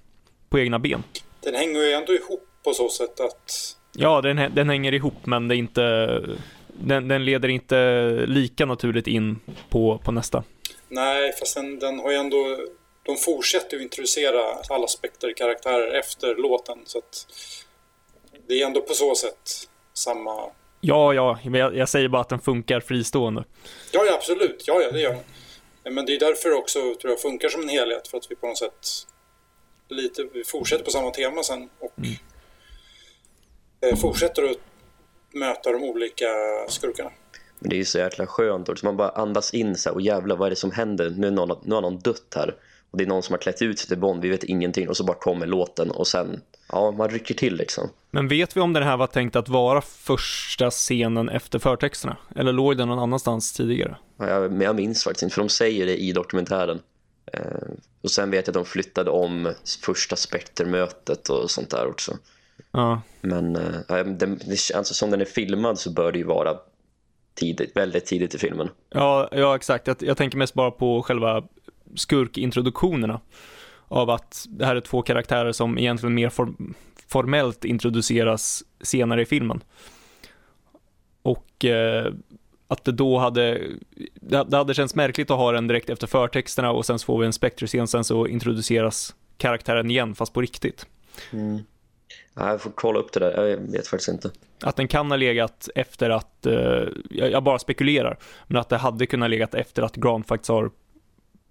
[0.50, 1.04] på egna ben.
[1.44, 3.76] Den hänger ju ändå ihop på så sätt att...
[3.96, 6.22] Ja, den, den hänger ihop men det är inte,
[6.68, 10.44] den, den leder inte lika naturligt in på, på nästa.
[10.90, 12.58] Nej, fast den, den har ju ändå...
[13.08, 17.28] De fortsätter ju introducera alla Spectre-karaktärer efter låten, så att...
[18.48, 19.50] Det är ändå på så sätt
[19.94, 20.50] samma...
[20.82, 23.44] Ja, ja, men jag, jag säger bara att den funkar fristående.
[23.92, 24.64] Ja, ja absolut.
[24.68, 25.18] Ja, ja, det gör
[25.84, 25.94] den.
[25.94, 28.08] Men det är därför också, tror jag, funkar som en helhet.
[28.08, 28.88] För att vi på något sätt
[29.90, 31.94] lite, vi fortsätter på samma tema sen och
[33.82, 34.58] eh, fortsätter att
[35.34, 36.28] möta de olika
[36.68, 37.12] skurkarna.
[37.60, 40.02] Men det är ju så jäkla skönt och man bara andas in så här, och
[40.02, 41.10] jävlar vad är det som händer?
[41.10, 42.56] Nu, är någon, nu har någon dött här.
[42.92, 44.90] Och det är någon som har klätt ut sig till Bond, vi vet ingenting.
[44.90, 47.90] Och så bara kommer låten och sen, ja man rycker till liksom.
[48.12, 52.18] Men vet vi om den här var tänkt att vara första scenen efter förtexterna?
[52.36, 53.98] Eller låg den någon annanstans tidigare?
[54.18, 56.80] Ja, jag, jag minns faktiskt inte, för de säger det i dokumentären.
[57.34, 57.42] Eh,
[58.02, 59.54] och sen vet jag att de flyttade om
[59.86, 62.18] första Spectre-mötet och sånt där också.
[62.72, 64.28] Ja, Men eh, det,
[64.76, 66.58] alltså, som den är filmad så bör det ju vara
[67.34, 68.70] tidigt, väldigt tidigt i filmen.
[68.90, 69.88] ja, ja exakt.
[69.88, 71.44] Jag, jag tänker mest bara på själva
[71.96, 73.22] skurkintroduktionerna.
[73.88, 76.74] Av att det här är två karaktärer som egentligen mer form,
[77.08, 79.64] formellt introduceras senare i filmen.
[81.22, 82.14] Och eh,
[82.68, 83.62] att det då hade,
[84.14, 87.26] det, hade känts märkligt att ha den direkt efter förtexterna och sen så får vi
[87.26, 90.86] en Spectre-scen, sen så introduceras karaktären igen fast på riktigt.
[92.34, 94.32] Jag får kolla upp det där, jag vet faktiskt inte.
[94.62, 99.06] Att den kan ha legat efter att, eh, jag bara spekulerar, men att det hade
[99.06, 100.72] kunnat legat efter att Grant faktiskt har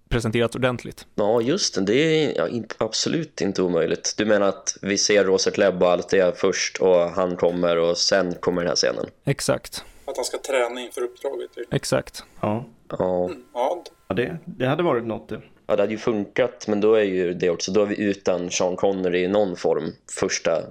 [0.09, 1.05] presenterats ordentligt.
[1.15, 1.81] Ja, just det.
[1.81, 4.13] Det är ja, absolut inte omöjligt.
[4.17, 7.97] Du menar att vi ser Rosa Klebb och allt det först och han kommer och
[7.97, 9.05] sen kommer den här scenen?
[9.25, 9.83] Exakt.
[10.05, 11.53] Att han ska träna inför uppdraget.
[11.55, 11.73] Typ.
[11.73, 12.23] Exakt.
[12.41, 13.25] Ja, Ja.
[13.25, 15.41] Mm, ja, ja det, det hade varit något det.
[15.67, 18.51] ja, det hade ju funkat, men då är ju det också, då är vi utan
[18.51, 20.61] Sean Connery i någon form första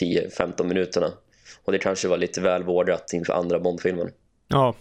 [0.00, 1.12] 10-15 minuterna.
[1.64, 4.10] Och det kanske var lite väl vårdat inför andra Bondfilmen.
[4.48, 4.74] Ja,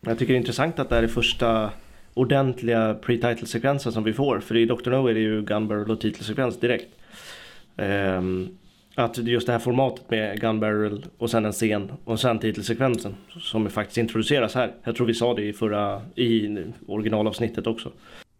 [0.00, 1.70] Jag tycker det är intressant att det här är första
[2.14, 4.40] ordentliga pre-title-sekvensen som vi får.
[4.40, 4.90] För i Dr.
[4.90, 6.88] No är det ju gun barrel och titelsekvens direkt.
[7.76, 8.58] Ehm,
[8.94, 13.16] att just det här formatet med gun barrel och sen en scen och sen titelsekvensen
[13.40, 14.74] som faktiskt introduceras här.
[14.84, 17.92] Jag tror vi sa det i förra, i originalavsnittet också.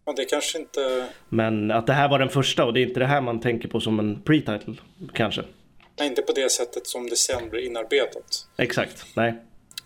[0.05, 1.07] ja, det kanske inte...
[1.29, 3.67] Men att det här var den första och det är inte det här man tänker
[3.67, 4.75] på som en pre-title
[5.13, 5.43] kanske.
[5.99, 8.47] Nej, inte på det sättet som det sen blir inarbetat.
[8.57, 9.33] Exakt, nej.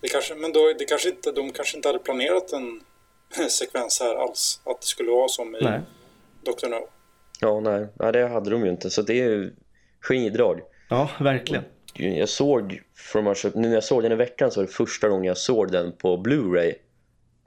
[0.00, 2.80] Det kanske, men då, det kanske inte, de kanske inte hade planerat en
[3.48, 4.60] sekvens här alls.
[4.64, 5.80] Att det skulle vara som i nej.
[6.42, 6.68] Dr.
[6.68, 6.88] No.
[7.40, 8.90] Ja, nej, nej, det hade de ju inte.
[8.90, 9.54] Så det är ju
[10.00, 10.60] genidrag.
[10.88, 11.64] Ja, verkligen.
[11.94, 15.08] Jag såg, From Russia, nu när jag såg den i veckan så var det första
[15.08, 16.74] gången jag såg den på Blu-ray.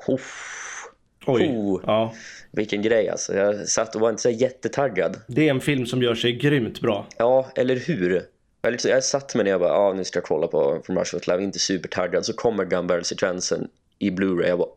[0.07, 1.47] Oj.
[1.47, 1.81] Oh.
[1.85, 2.13] Ja.
[2.51, 3.35] vilken grej alltså.
[3.35, 5.21] Jag satt och var inte så jättetaggad.
[5.27, 7.07] Det är en film som gör sig grymt bra.
[7.17, 8.21] Ja, eller hur?
[8.61, 10.97] Jag, liksom, jag satt med när jag bara, ja nu ska jag kolla på From
[10.97, 12.25] Russia with Love, inte supertaggad.
[12.25, 13.67] Så kommer Gun Barrel sekvensen
[13.99, 14.47] i Blu-ray.
[14.47, 14.69] Jag bara,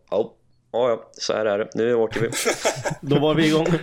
[0.72, 1.68] ja, ja, så här är det.
[1.74, 2.30] Nu åker vi.
[3.00, 3.66] Då var vi igång.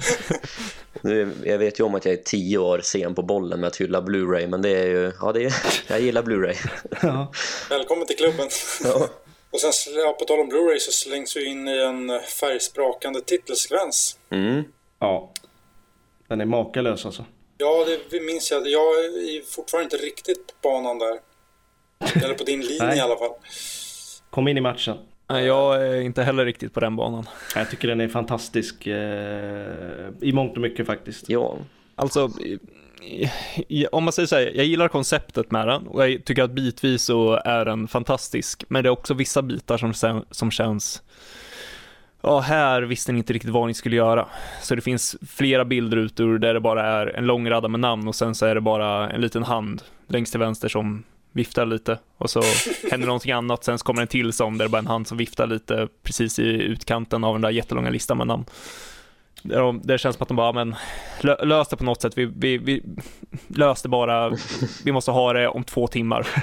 [1.02, 3.76] Nu, jag vet ju om att jag är tio år sen på bollen med att
[3.76, 5.54] hylla Blu-ray, men det är ju, ja det är,
[5.88, 6.56] jag gillar Blu-ray.
[7.02, 7.32] Ja.
[7.70, 8.50] Välkommen till klubben.
[8.84, 9.08] Ja.
[9.52, 14.18] Och sen, ja, på tal om Blu-ray så slängs vi in i en färgsprakande titelsekvens.
[14.30, 14.64] Mm.
[15.00, 15.32] ja.
[16.28, 17.26] Den är makalös alltså.
[17.58, 18.68] Ja, det minns jag.
[18.68, 21.20] Jag är fortfarande inte riktigt på banan där.
[22.24, 23.32] Eller på din linje i alla fall.
[24.30, 24.98] Kom in i matchen.
[25.28, 27.26] Jag är inte heller riktigt på den banan.
[27.56, 31.30] Jag tycker den är fantastisk eh, i mångt och mycket faktiskt.
[31.30, 31.58] ja.
[31.96, 32.30] Alltså,
[33.92, 37.02] om man säger så här, jag gillar konceptet med den och jag tycker att bitvis
[37.02, 41.04] så är den fantastisk, men det är också vissa bitar som, som känns
[42.22, 44.28] Ja, här visste ni inte riktigt vad ni skulle göra.
[44.62, 48.16] Så det finns flera bildrutor där det bara är en lång radda med namn och
[48.16, 51.04] sen så är det bara en liten hand längst till vänster som
[51.38, 52.42] viftar lite och så
[52.92, 53.64] händer någonting annat.
[53.64, 55.88] Sen så kommer en till som där det bara är en hand som viftar lite
[56.04, 58.46] precis i utkanten av den där jättelånga listan med namn.
[59.42, 60.76] Där de, det känns som att de bara, men
[61.22, 62.18] lö, lös det på något sätt.
[62.18, 62.84] Vi, vi, vi
[63.48, 64.38] lös det bara.
[64.84, 66.28] Vi måste ha det om två timmar.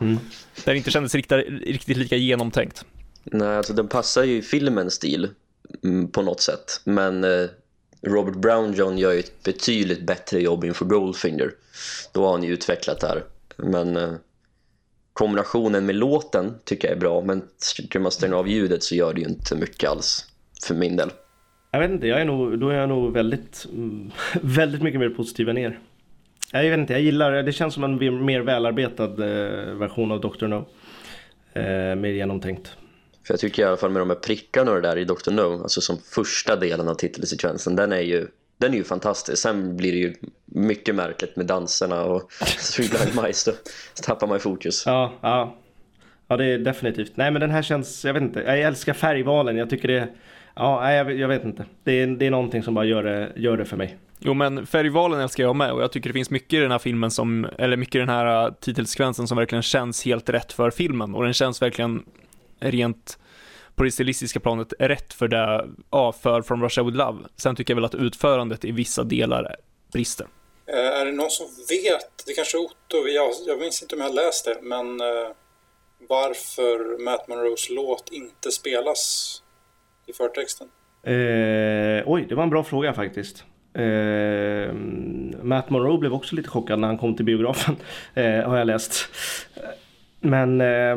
[0.00, 0.18] Mm.
[0.64, 2.84] Där det inte kändes riktigt, riktigt lika genomtänkt.
[3.24, 5.28] Nej, alltså den passar ju i filmens stil
[5.84, 6.80] mm, på något sätt.
[6.84, 7.46] Men eh,
[8.02, 11.50] Robert Brown John gör ju ett betydligt bättre jobb inför Goldfinger.
[12.12, 13.24] Då har han ju utvecklat det här.
[13.62, 14.12] Men eh,
[15.12, 17.20] kombinationen med låten tycker jag är bra.
[17.20, 20.26] Men skulle man stänga av ljudet så gör det ju inte mycket alls
[20.66, 21.10] för min del.
[21.70, 23.66] Jag vet inte, jag är nog, då är jag nog väldigt,
[24.42, 25.78] väldigt mycket mer positiv än er.
[26.52, 30.20] Jag vet inte, jag gillar, det känns som en mer- mer välarbetad eh, version av
[30.20, 30.46] Dr.
[30.46, 30.66] No.
[31.52, 32.76] Eh, mer genomtänkt.
[33.26, 35.30] För jag tycker i alla fall med de här prickarna och det där i Dr.
[35.30, 38.26] No, alltså som första delen av titelsekvensen, den är ju,
[38.60, 39.42] den är ju fantastisk.
[39.42, 42.30] Sen blir det ju mycket märkligt med danserna och
[42.76, 43.56] Three Blind Mice, då
[44.02, 44.82] tappar man ju fokus.
[44.86, 45.56] Ja, ja.
[46.28, 47.12] Ja, det är definitivt.
[47.14, 49.56] Nej, men den här känns, jag vet inte, jag älskar färgvalen.
[49.56, 50.08] Jag tycker det,
[50.54, 51.64] ja, nej, jag, jag vet inte.
[51.84, 53.96] Det är, det är någonting som bara gör det, gör det för mig.
[54.18, 56.78] Jo men färgvalen älskar jag med och jag tycker det finns mycket i den här
[56.78, 60.70] filmen som, eller mycket i den här uh, titelsekvensen som verkligen känns helt rätt för
[60.70, 62.02] filmen och den känns verkligen
[62.60, 63.18] rent
[63.80, 67.18] på det stilistiska planet rätt för det, ja, för From Russia With Love.
[67.36, 69.56] Sen tycker jag väl att utförandet i vissa delar
[69.92, 70.26] brister.
[70.66, 74.00] Eh, är det någon som vet, det kanske är Otto, jag, jag minns inte om
[74.00, 75.28] jag har läst det, men eh,
[76.08, 79.42] varför Matt Monroes låt inte spelas
[80.06, 80.68] i förtexten?
[81.02, 83.44] Eh, oj, det var en bra fråga faktiskt.
[83.74, 84.74] Eh,
[85.42, 87.76] Matt Monroe blev också lite chockad när han kom till biografen,
[88.14, 89.08] eh, har jag läst.
[90.20, 90.96] Men eh,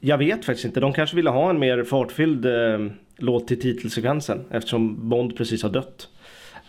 [0.00, 0.80] jag vet faktiskt inte.
[0.80, 5.70] De kanske ville ha en mer fartfylld eh, låt till titelsekvensen eftersom Bond precis har
[5.70, 6.08] dött.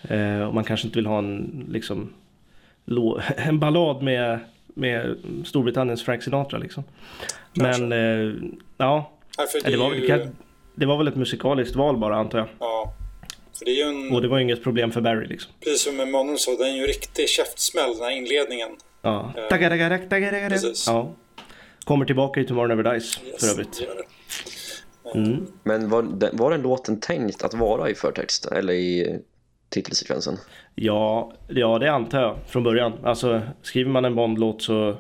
[0.10, 2.14] Eh, och man kanske inte vill ha en, liksom,
[3.38, 4.40] en ballad med,
[4.74, 6.84] med Storbritanniens Frank Sinatra liksom.
[7.54, 8.34] Men eh,
[8.78, 10.30] ja, Nej, för det, det var, ju, det,
[10.76, 12.48] det var väl ett musikaliskt val bara antar jag.
[12.60, 12.94] ja,
[13.58, 15.52] för det är en, Och det var inget problem för Barry liksom.
[15.64, 18.70] precis som Monroe sa, den är ju en riktig käftsmäll den här inledningen.
[19.02, 19.34] Ja.
[19.38, 20.10] Eh, tagadagadak.
[20.50, 20.88] precis.
[20.88, 21.14] ja.
[21.90, 23.82] Kommer tillbaka i Tomorrow Never Dies Yes, för övrigt.
[25.16, 25.48] Mm.
[25.64, 28.58] Men var var den låten tänkt att vara i förtexten?
[28.58, 29.20] Eller i
[29.70, 30.38] titelsekvensen?
[30.76, 32.94] Ja, ja, det antar jag från början.
[33.04, 34.98] Alltså skriver man en Bond-låt så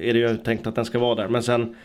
[0.00, 1.28] är det ju tänkt att den ska vara där.
[1.28, 1.76] Men sen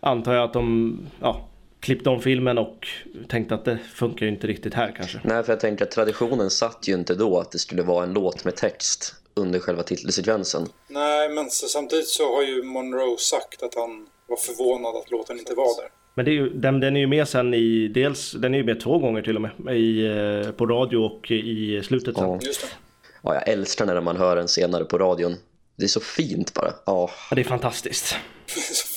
[0.00, 1.48] antar jag att de ja,
[1.80, 2.88] klippte om filmen och
[3.28, 5.20] tänkte att det funkar ju inte riktigt här kanske.
[5.24, 8.12] Nej, för jag tänker att traditionen satt ju inte då att det skulle vara en
[8.12, 10.66] låt med text under själva titelsekvensen.
[10.88, 15.38] Nej, men så, samtidigt så har ju Monroe sagt att han var förvånad att låten
[15.38, 15.90] inte var där.
[16.14, 18.64] Men det är ju, den, den är ju med sen i, dels, den är ju
[18.64, 22.28] med två gånger till och med, i, eh, på radio och i slutet sen.
[22.28, 22.38] Ja.
[22.42, 22.66] Just det.
[23.22, 25.36] Ja, jag älskar när man hör den senare på radion.
[25.76, 26.72] Det är så fint bara.
[26.86, 28.14] Ja, Ja, det är fantastiskt.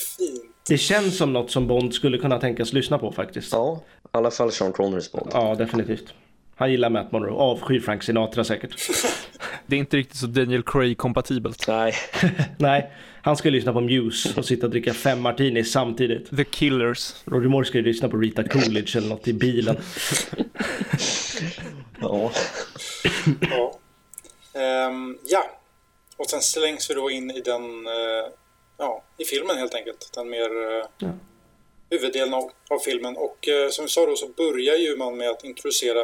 [0.67, 3.51] Det känns som något som Bond skulle kunna tänkas lyssna på faktiskt.
[3.53, 5.29] ja i alla fall Sean Connerys Bond.
[5.33, 6.13] Ja, definitivt.
[6.55, 8.75] Han gillar Matt Monroe, avskyr Frank Sinatra säkert.
[9.67, 11.67] Det är inte riktigt så Daniel Craig-kompatibelt.
[11.67, 11.93] Nej,
[12.59, 12.91] Nej,
[13.21, 16.37] han ska lyssna på Muse och sitta och dricka fem martini samtidigt.
[16.37, 17.13] The Killers.
[17.25, 19.77] Roger Moore ska ju lyssna på Rita Coolidge eller något i bilen.
[22.01, 22.31] ja.
[23.41, 23.79] Ja.
[24.59, 25.45] Ehm, ja.
[26.17, 28.31] Och sen slängs vi då in i den, eh,
[28.77, 30.11] ja, i filmen helt enkelt.
[30.13, 31.09] Den mer eh, Ja.
[31.89, 33.17] huvuddelen av, av filmen.
[33.17, 35.99] Och eh, som vi sa då så börjar ju man med att introducera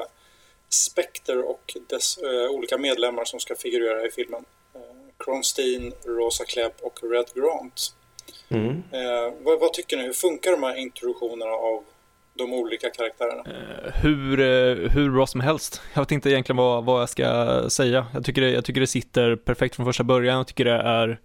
[0.73, 4.45] Spectre och dess eh, olika medlemmar som ska figurera i filmen.
[4.75, 7.95] Eh, Kronstein, Rosa Klebb och Red Grant.
[8.49, 8.84] Mm.
[8.91, 10.03] Eh, vad, vad tycker ni?
[10.03, 11.84] Hur funkar de här introduktionerna av
[12.34, 13.43] de olika karaktärerna?
[13.93, 15.81] hur, eh, hur bra som helst.
[15.93, 18.07] Jag vet inte egentligen vad, vad jag ska säga.
[18.13, 20.38] Jag tycker, det, jag tycker det sitter perfekt från första början.
[20.38, 21.19] Jag tycker det är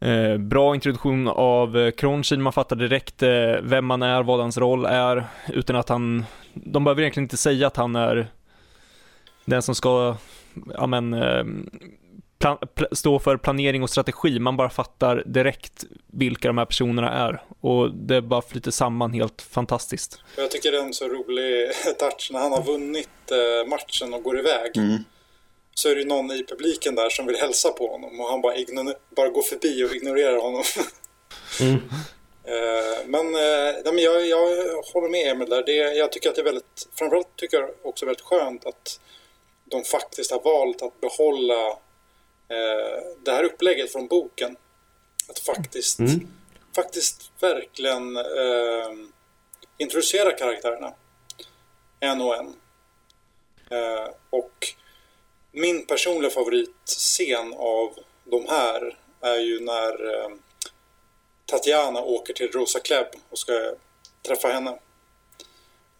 [0.00, 2.42] eh, bra introduktion av eh, Kronstein.
[2.42, 3.30] Man fattar direkt eh,
[3.62, 6.24] vem man är, vad hans roll är, utan att han...
[6.54, 8.26] De behöver egentligen inte säga att han är
[9.44, 10.16] den som ska,
[10.74, 11.44] ja men, eh,
[12.38, 14.38] plan, pl- stå för planering och strategi.
[14.38, 17.42] Man bara fattar direkt vilka de här personerna är.
[17.60, 20.22] Och det bara flyter samman helt fantastiskt.
[20.36, 23.08] Jag tycker det är en så rolig touch när han har vunnit
[23.70, 24.76] matchen och går iväg.
[24.76, 25.04] Mm.
[25.78, 28.54] Så är det någon i publiken där som vill hälsa på honom och han bara,
[29.16, 30.64] bara går förbi och ignorerar honom.
[31.60, 31.74] Mm.
[32.44, 35.62] Eh, men, eh, men jag, jag håller med Emil där.
[35.62, 39.00] Det, jag tycker att det är väldigt, framförallt tycker jag också väldigt skönt att
[39.64, 41.68] de faktiskt har valt att behålla
[42.48, 44.56] eh, det här upplägget från boken.
[45.28, 46.28] Att faktiskt, Mm.
[46.76, 48.92] faktiskt verkligen eh,
[49.78, 50.92] introducera karaktärerna
[52.00, 52.54] en och en.
[53.70, 54.74] Eh, och
[55.60, 60.30] min personliga favoritscen av de här är ju när eh,
[61.46, 63.74] Tatiana åker till Rosa Klebb och ska
[64.26, 64.70] träffa henne.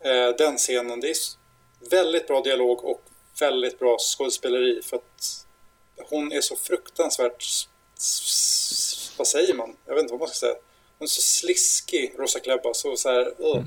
[0.01, 1.17] Eh, den scenen, det är
[1.91, 3.03] väldigt bra dialog och
[3.41, 5.47] väldigt bra skådespeleri för att
[6.11, 7.45] hon är så fruktansvärt,
[9.17, 9.77] vad säger man?
[9.87, 10.55] Jag vet inte vad man ska säga.
[10.99, 13.65] Hon är så sliskig, Rosa Klebb, alltså så här, uh,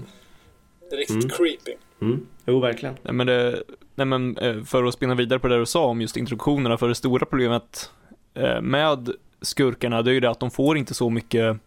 [0.92, 1.30] riktigt Mm.
[1.30, 1.76] creepy.
[2.02, 2.28] Mm.
[2.46, 2.98] Jo, verkligen.
[3.02, 3.64] Nej men, det,
[4.06, 6.88] nej men eh, för att spinna vidare på det du sa om just introduktionerna, för
[6.88, 7.92] det stora problemet
[8.34, 9.10] eh, med
[9.42, 11.58] skurkarna, det är ju det att de får inte så mycket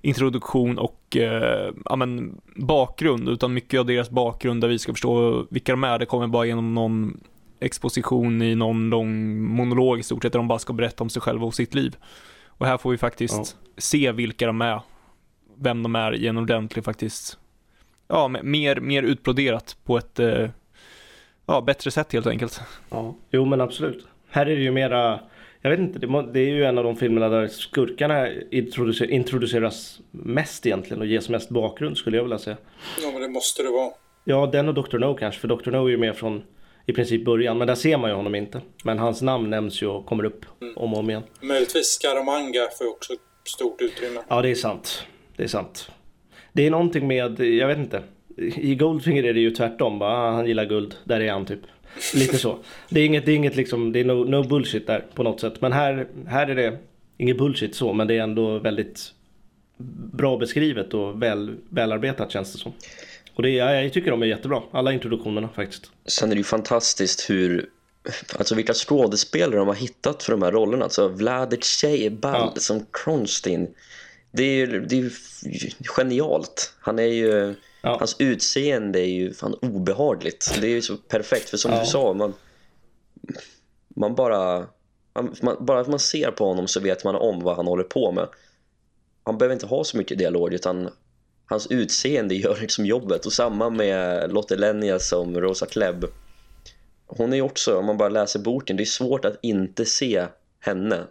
[0.00, 5.46] introduktion och eh, ja, men, bakgrund, utan mycket av deras bakgrund där vi ska förstå
[5.50, 7.20] vilka de är, det kommer bara genom någon
[7.60, 11.22] exposition i någon lång monolog i stort sett, där de bara ska berätta om sig
[11.22, 11.96] själva och sitt liv.
[12.46, 14.80] Och här får vi faktiskt se vilka de är,
[15.58, 17.38] vem de är i en ordentlig faktiskt
[18.08, 20.48] ja, me- mer, mer utbroderat på ett eh,
[21.46, 22.60] ja, bättre sätt helt enkelt.
[22.90, 23.14] Ja.
[23.30, 24.06] Jo, men absolut.
[24.30, 25.20] Här är det ju mera,
[25.60, 25.98] jag vet inte,
[26.32, 31.28] det, är ju en av de filmerna där skurkarna introducer, introduceras mest egentligen och ges
[31.28, 32.56] mest bakgrund skulle jag vilja säga.
[33.02, 33.90] Ja, men det måste det vara.
[34.24, 34.98] Ja, den och Dr.
[34.98, 35.70] No kanske, för Dr.
[35.70, 36.42] No är ju med från
[36.86, 38.60] i princip början, men där ser man ju honom inte.
[38.84, 41.22] Men hans namn nämns ju och kommer upp om och om igen.
[41.40, 44.20] Möjligtvis Scaramanga får också ett stort utrymme.
[44.28, 45.06] Ja, det är sant.
[45.36, 45.90] Det är sant.
[46.52, 48.02] Det är någonting med, jag vet inte.
[48.56, 49.98] I Goldfinger är det ju tvärtom.
[49.98, 51.60] Bara, han gillar guld, där är han typ.
[52.14, 52.58] Lite så.
[52.88, 55.40] Det är inget, det är inget liksom, det är no, no bullshit där på något
[55.40, 55.60] sätt.
[55.60, 56.78] Men här, här är det
[57.18, 59.12] inget bullshit så, men det är ändå väldigt
[60.12, 62.72] bra beskrivet och väl, välarbetat känns det som.
[63.34, 65.90] Och det, är- jag tycker de är jättebra, alla introduktionerna faktiskt.
[66.06, 67.68] Sen är det ju fantastiskt hur
[68.38, 70.84] Alltså vilka skådespelare de har hittat för de här rollerna.
[70.84, 72.60] Alltså Vladic Ball Ja.
[72.60, 73.68] som Kronstein.
[74.32, 75.10] Det är ju det är
[75.96, 76.74] genialt.
[76.80, 77.54] Han är ju...
[77.86, 77.96] Ja.
[77.98, 80.58] Hans utseende är ju fan obehagligt.
[80.60, 81.48] Det är ju så perfekt.
[81.50, 81.80] För som Ja.
[81.80, 82.34] du sa, man,
[83.88, 84.66] man bara...
[85.14, 87.84] Man, man, bara att man ser på honom så vet man om vad han håller
[87.84, 88.28] på med.
[89.24, 90.88] Han behöver inte ha så mycket dialog utan
[91.46, 93.26] hans utseende gör liksom jobbet.
[93.26, 96.04] Och samma med Lotte Lenya som Rosa Klebb.
[97.06, 100.26] Hon är ju också, om man bara läser boken, det är svårt att inte se
[100.60, 101.04] henne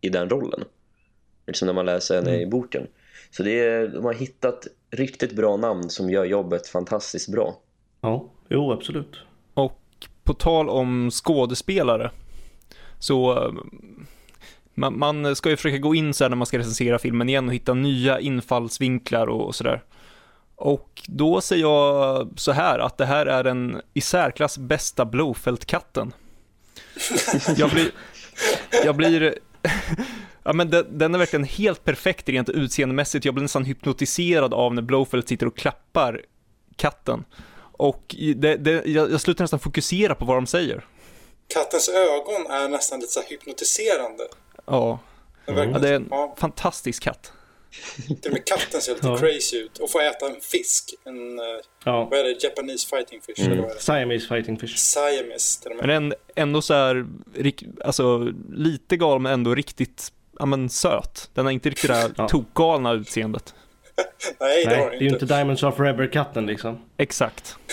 [0.00, 0.64] i den rollen.
[1.46, 2.86] Liksom när man läser henne i boken.
[3.30, 7.56] Så det är, de har hittat riktigt bra namn som gör jobbet fantastiskt bra.
[8.00, 9.18] Ja, jo absolut.
[9.54, 9.80] Och
[10.24, 12.10] på tal om skådespelare,
[12.98, 13.52] så eh,
[14.74, 17.48] man, man ska ju försöka gå in så här när man ska recensera filmen igen
[17.48, 19.82] och hitta nya infallsvinklar och, och sådär.
[20.56, 26.12] Och då säger jag så här att det här är den i särklass bästa Blowfelt-katten.
[27.56, 27.90] Jag blir,
[28.84, 29.38] jag blir,
[30.48, 33.24] ja men den, den är verkligen helt perfekt rent utseendemässigt.
[33.24, 36.22] Jag blir nästan hypnotiserad av när Blowfelt sitter och klappar
[36.76, 37.24] katten.
[37.58, 40.84] Och det, det, jag, jag slutar nästan fokusera på vad de säger.
[41.54, 44.24] Kattens ögon är nästan lite så här hypnotiserande.
[44.66, 44.98] Ja.
[45.46, 47.32] Det, är ja, det är en ja, fantastisk katt.
[48.06, 49.18] till och med katten ser lite Ja.
[49.18, 49.78] crazy ut.
[49.78, 50.94] Och får äta en fisk.
[51.04, 51.44] En, eh,
[51.84, 52.08] Ja.
[52.10, 52.44] vad är det?
[52.44, 53.38] Japanese fighting fish?
[53.38, 53.52] Mm.
[53.52, 53.80] Eller vad är det?
[53.80, 54.76] Siamese fighting fish.
[54.76, 55.86] Siamese till och med.
[55.86, 57.06] Men en, ändå så här,
[57.84, 61.30] alltså lite galen men ändå riktigt, ja men söt.
[61.34, 62.28] Den har inte riktigt det här Ja.
[62.28, 63.54] tokgalna utseendet.
[64.40, 65.26] Nej, det Nej, det är ju inte.
[65.26, 66.78] Diamonds Are Forever-katten liksom.
[66.96, 67.56] Exakt.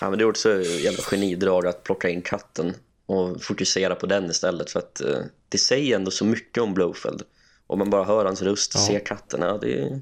[0.00, 2.74] Ja, men det är också jävla genidrag att plocka in katten
[3.06, 5.18] och fokusera på den istället för att eh,
[5.48, 7.22] det säger ändå så mycket om Blowfeld.
[7.66, 8.86] Om man bara hör hans röst och Ja.
[8.86, 10.00] ser katten, ja, det är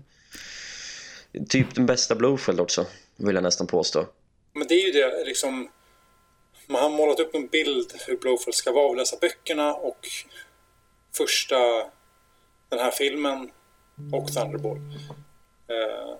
[1.48, 4.06] typ den bästa Blowfeld också, vill jag nästan påstå.
[4.54, 5.68] Men det är ju det liksom.
[6.68, 9.98] Man har målat upp en bild hur Blowfeld ska vara och läsa böckerna och
[11.16, 11.56] första
[12.68, 13.50] den här filmen
[14.12, 14.76] och Thunderball.
[15.68, 16.16] Eh,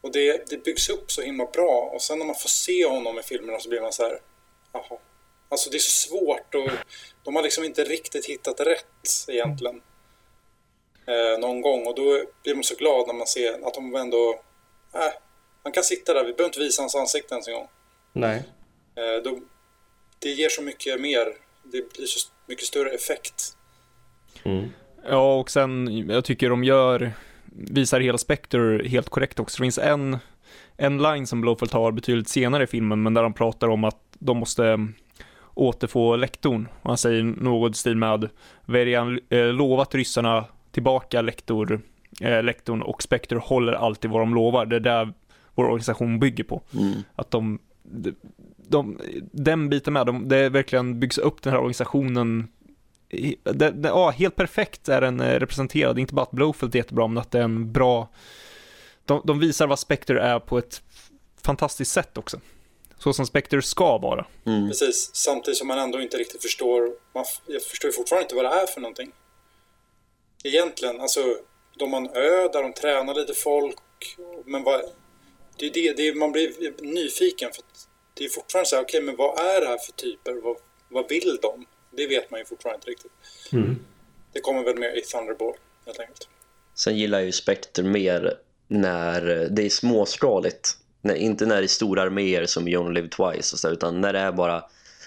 [0.00, 3.18] och det, det byggs upp så himla bra och sen när man får se honom
[3.18, 4.20] i filmerna så blir man så här.
[4.72, 4.98] Jaha.
[5.48, 6.70] Alltså det är så svårt och
[7.24, 9.82] de har liksom inte riktigt hittat rätt egentligen.
[11.06, 14.40] Eh, någon gång och då blir man så glad när man ser att de ändå...
[14.94, 15.12] Äh,
[15.62, 17.68] han kan sitta där, vi behöver inte visa hans ansikte ens en gång.
[18.12, 18.42] Nej.
[18.94, 19.40] Eh, då,
[20.18, 21.36] det ger så mycket mer.
[21.62, 23.55] Det blir så mycket större effekt.
[24.46, 24.68] Mm.
[25.08, 27.12] Ja, och sen, jag tycker de gör,
[27.46, 29.56] visar hela Spectre helt korrekt också.
[29.56, 30.18] Det finns en,
[30.76, 34.00] en line som Blowfelt har betydligt senare i filmen, men där de pratar om att
[34.18, 34.88] de måste
[35.54, 36.68] återfå lektorn.
[36.82, 38.28] Och han säger något i stil med,
[38.66, 41.80] redan eh, lovat ryssarna tillbaka lektor,
[42.20, 44.66] eh, lektorn och Spectre håller alltid vad de lovar.
[44.66, 45.12] Det är där
[45.54, 46.62] vår organisation bygger på.
[46.74, 46.92] Mm.
[47.14, 48.14] Att de, de,
[48.68, 48.98] de
[49.32, 52.48] den biten med, de, det verkligen byggs upp den här organisationen
[53.08, 57.06] det, det, ja, helt perfekt är den eh, representerad, inte bara att Blowfield är jättebra,
[57.06, 58.08] men att det är en bra,
[59.04, 60.82] de, de visar vad Spectre är på ett
[61.42, 62.40] fantastiskt sätt också.
[62.98, 64.26] Så som Spectre ska vara.
[64.46, 64.68] Mm.
[64.68, 66.90] Precis, samtidigt som man ändå inte riktigt förstår.
[67.14, 69.12] Man, jag förstår ju fortfarande inte vad det är för någonting.
[70.44, 71.20] Egentligen, alltså
[71.78, 73.78] de har en ö där de tränar lite folk.
[74.44, 74.80] Men vad,
[75.58, 78.82] det är det, det är, man blir nyfiken för att det är fortfarande så här,
[78.82, 80.34] okej men vad är det här för typer?
[80.42, 80.56] Vad,
[80.88, 81.66] vad vill de?
[81.96, 83.12] Det vet man ju fortfarande inte riktigt.
[83.52, 83.78] Mm.
[84.32, 85.54] Det kommer väl mer i Thunderball
[85.86, 86.28] helt enkelt.
[86.74, 88.34] Sen gillar jag ju Spectre mer
[88.68, 90.78] när det är småskaligt.
[91.02, 94.12] När, inte när det är stora arméer som You Live Twice och så, utan när
[94.12, 94.64] det är bara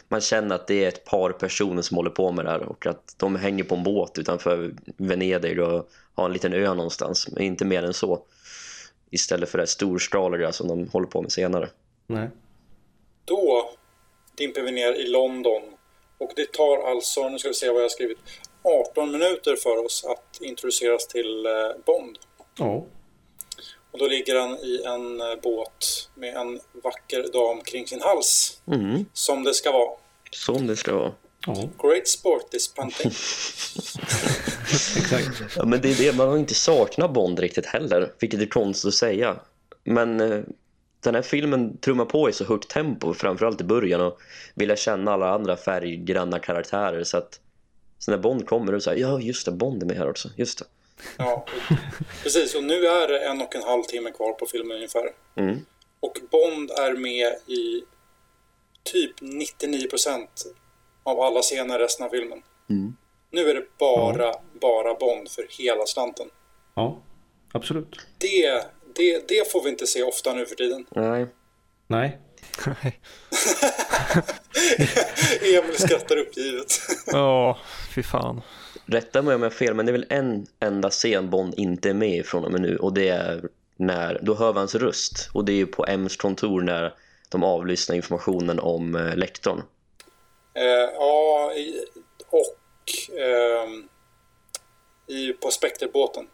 [0.10, 2.86] man känner att det är ett par personer som håller på med det här och
[2.86, 7.44] att de hänger på en båt utanför Venedig och har en liten ö någonstans, men
[7.44, 8.24] inte mer än så.
[9.12, 11.70] Istället för det här storskaliga som de håller på med senare.
[12.08, 12.30] Nej.
[13.26, 13.70] Då
[14.36, 15.62] dimper vi ner i London
[16.20, 18.17] och det tar alltså, nu ska vi se vad jag har skrivit,
[18.89, 21.51] 18 minuter för oss att introduceras till eh,
[21.86, 22.17] Bond.
[22.57, 22.86] Ja.
[23.91, 28.61] Och då ligger han i en eh, båt med en vacker dam kring sin hals,
[28.67, 29.91] Mm, som det ska vara.
[30.32, 31.11] som det ska vara.
[31.47, 33.11] Ja, Great sport this punting.
[34.97, 35.41] exakt.
[35.55, 38.88] Ja, men det är det, man har inte saknat Bond riktigt heller, vilket är konstigt
[38.88, 39.39] att säga.
[39.84, 40.39] Men eh,
[41.02, 44.20] den här filmen trummar på i så högt tempo, framförallt i början och
[44.56, 47.39] vill jag känna alla andra färggranna karaktärer så att
[48.00, 50.60] så när Bond kommer och säger ja just det, Bond är med här också, just
[50.60, 50.66] det.
[51.18, 51.45] Ja,
[52.24, 52.56] precis.
[52.56, 55.12] Och nu är det en och en halv timme kvar på filmen ungefär.
[55.36, 55.66] Mm.
[56.00, 57.84] Och Bond är med i
[58.84, 60.28] typ 99%
[61.04, 62.41] av alla scener i resten av filmen.
[62.70, 62.95] Mm.
[63.32, 66.28] Nu är det bara, bara Bond för hela slanten.
[66.76, 67.02] Ja,
[67.52, 68.00] absolut.
[68.18, 68.66] Det,
[68.96, 70.86] det, det får vi inte se ofta nu för tiden.
[70.90, 71.28] Nej,
[71.88, 72.20] Nej.
[75.42, 76.80] Emil skrattar uppgivet.
[77.06, 77.58] Ja,
[77.96, 78.42] fy fan.
[78.86, 81.90] rätta mig om jag har fel, men det är väl en enda scen Bond inte
[81.90, 85.30] är med från och med nu och det är när, då hör vi hans röst
[85.34, 86.94] och det är ju på M's kontor när
[87.30, 89.62] de avlyssnar informationen om eh, lektorn.
[90.54, 91.52] Eh, ja,
[92.30, 93.90] och ehm,
[95.08, 96.28] i, på Spectre-båten.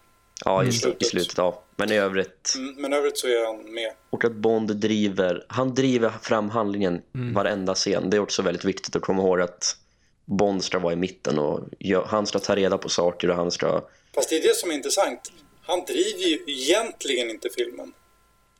[0.44, 0.68] Ja, Mm.
[0.68, 1.06] i Slutet.
[1.08, 1.62] slutet, ja.
[1.76, 3.92] Men i övrigt, Mm, Men övrigt så är han med.
[4.10, 7.02] och att Bond driver, han driver fram handlingen
[7.34, 8.10] varenda scen.
[8.10, 9.76] Det är också väldigt viktigt att komma ihåg att
[10.24, 11.60] Bond ska vara i mitten och
[12.06, 14.74] han ska ta reda på saker och han ska, Fast det är det som är
[14.74, 15.32] intressant.
[15.62, 17.92] Han driver ju egentligen inte filmen.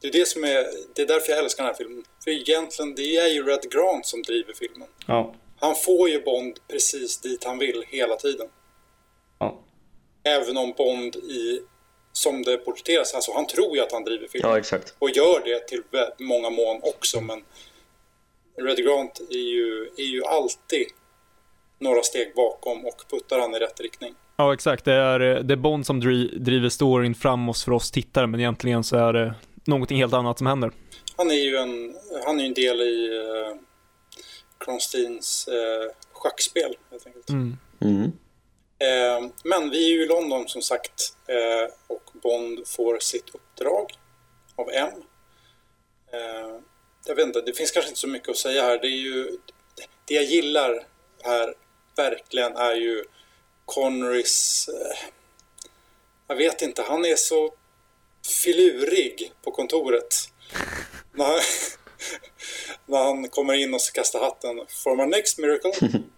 [0.01, 2.05] Det är, det, som är, det är därför jag älskar den här filmen.
[2.25, 4.89] För egentligen, det är ju Red Grant som driver filmen.
[5.07, 5.35] Ja.
[5.61, 8.47] Han får ju Bond precis dit han vill hela tiden.
[10.27, 11.61] Även om Bond i,
[12.13, 14.51] som det porträtteras, alltså han tror ju att han driver filmen.
[14.51, 14.95] Ja, exakt.
[14.99, 15.83] Och gör det till
[16.19, 17.43] många mån också, men
[18.57, 20.87] Red Grant är ju, är ju alltid
[21.79, 24.15] några steg bakom och puttar han i rätt riktning.
[24.37, 24.85] Ja, exakt.
[24.85, 28.85] Det är, det är Bond som dri, driver storyn framåt för oss tittare, men egentligen
[28.85, 30.73] så är det någonting helt annat som händer.
[31.17, 33.57] Han är ju en, han är en del i uh,
[34.59, 37.31] Kronsteins uh, schackspel, helt enkelt.
[37.31, 37.57] Mm.
[37.81, 38.13] Mm.
[38.79, 43.93] Eh, men vi är ju i London som sagt eh, och Bond får sitt uppdrag
[44.57, 45.03] av M.
[46.13, 46.61] Eh,
[47.07, 48.79] jag vet inte, det finns kanske inte så mycket att säga här.
[48.79, 49.39] Det, är ju,
[50.05, 50.87] det jag gillar
[51.23, 51.55] här
[51.97, 53.05] verkligen är ju
[53.65, 54.69] Connerys...
[54.69, 55.09] Eh,
[56.29, 57.55] jag vet inte, han är så
[58.45, 60.15] filurig på kontoret.
[61.13, 61.41] när, han,
[62.87, 64.67] när han kommer in och ska kasta hatten.
[64.69, 65.73] For my next miracle.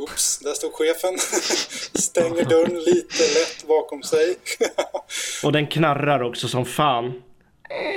[0.00, 1.18] Oops, där stod chefen.
[2.00, 4.36] Stänger dörren lite lätt bakom sig.
[5.44, 7.22] Och den knarrar också som fan.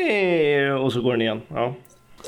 [0.09, 1.41] Eh, Och så går den igen.
[1.49, 1.75] Ja.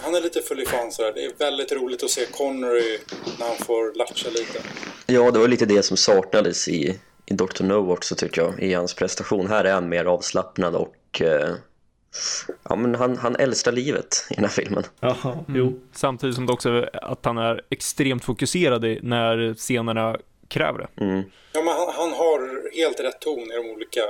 [0.01, 1.11] Han är lite full i fan sådär.
[1.15, 2.97] Det är väldigt roligt att se Connery
[3.39, 4.59] när han får latcha lite.
[5.05, 7.63] Ja, det var lite det som saknades i, i Dr.
[7.63, 9.47] No också tycker jag, i hans prestation.
[9.47, 11.53] Här är han mer avslappnad och eh,
[12.69, 14.83] ja, men han, han älskar livet i den här filmen.
[14.99, 15.79] Jaha, jo.
[15.93, 21.03] Samtidigt som det också är att han är extremt fokuserad i, när scenerna kräver det.
[21.03, 21.23] Mm.
[21.53, 24.01] Ja, men han, han har helt rätt ton i de olika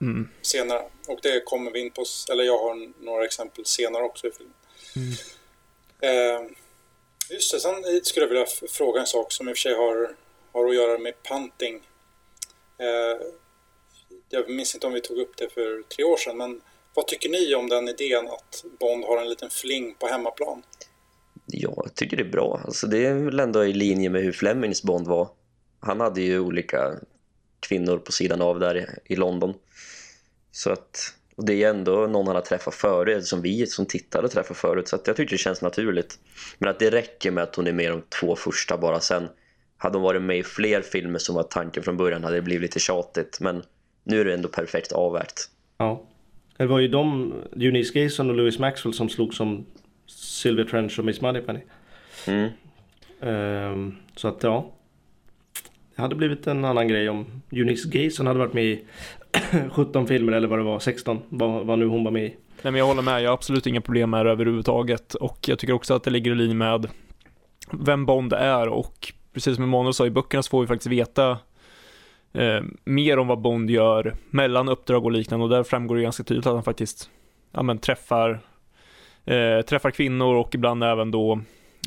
[0.00, 0.28] Mm.
[0.42, 0.80] scenerna.
[1.08, 4.54] Och det kommer vi in på, eller jag har några exempel senare också i filmen.
[6.00, 6.50] Eh,
[7.30, 10.14] just det, sen skulle jag vilja fråga en sak som i och för sig har,
[10.52, 11.80] har att göra med punting.
[12.78, 13.26] Eh,
[14.28, 16.60] jag minns inte om vi tog upp det för tre år sedan, men
[16.94, 20.62] vad tycker ni om den idén att Bond har en liten fling på hemmaplan?
[21.46, 22.60] Ja, jag tycker det är bra.
[22.64, 25.28] Alltså, det är väl ändå i linje med hur Flemings Bond var.
[25.80, 26.92] Han hade ju olika
[27.60, 29.54] kvinnor på sidan av där i, i London.
[30.50, 34.28] Så att, och det är ändå någon han har träffat förut, som vi som tittare
[34.28, 34.88] träffat förut.
[34.88, 36.18] Så att jag tycker det känns naturligt.
[36.58, 39.28] Men att det räcker med att hon är med de två första bara sen.
[39.76, 42.62] Hade hon varit med i fler filmer som var tanken från början hade det blivit
[42.62, 43.40] lite tjatigt.
[43.40, 43.62] Men
[44.04, 45.48] nu är det ändå perfekt avvägt.
[45.78, 46.08] Ja.
[46.56, 49.66] Det var ju de, Eunice Gayson och Louis Maxwell som slog som
[50.06, 51.60] Sylvia Trench och Miss Moneypenny.
[52.26, 52.50] Mm.
[53.20, 54.70] Ehm, så att ja.
[55.96, 58.84] Det hade blivit en annan grej om Eunice Gayson hade varit med i
[59.70, 62.36] 17 filmer eller vad det var, 16, vad, vad nu hon var med i.
[62.62, 65.58] Nej, men jag håller med, jag har absolut inga problem med det överhuvudtaget och jag
[65.58, 66.88] tycker också att det ligger i linje med
[67.70, 71.38] vem Bond är och precis som Emanuel sa i böckerna så får vi faktiskt veta
[72.32, 76.24] eh, mer om vad Bond gör mellan uppdrag och liknande och där framgår det ganska
[76.24, 77.10] tydligt att han faktiskt
[77.52, 78.40] ja, men, träffar,
[79.24, 81.40] eh, träffar kvinnor och ibland även då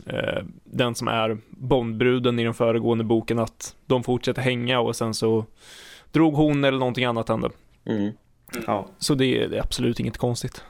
[0.05, 5.13] eh, den som är Bondbruden i den föregående boken att de fortsätter hänga och sen
[5.13, 5.45] så
[6.11, 7.49] drog hon eller någonting annat hände.
[7.85, 8.11] Mm.
[8.67, 8.87] Ja.
[8.97, 10.63] Så det är, det är absolut inget konstigt.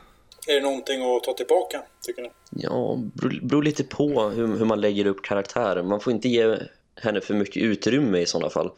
[0.48, 2.30] Är det någonting att ta tillbaka, tycker ni?
[2.52, 5.88] Ja, beror, beror lite på hur, hur man lägger upp karaktären.
[5.88, 6.58] Man får inte ge
[7.02, 8.72] henne för mycket utrymme i sådana fall.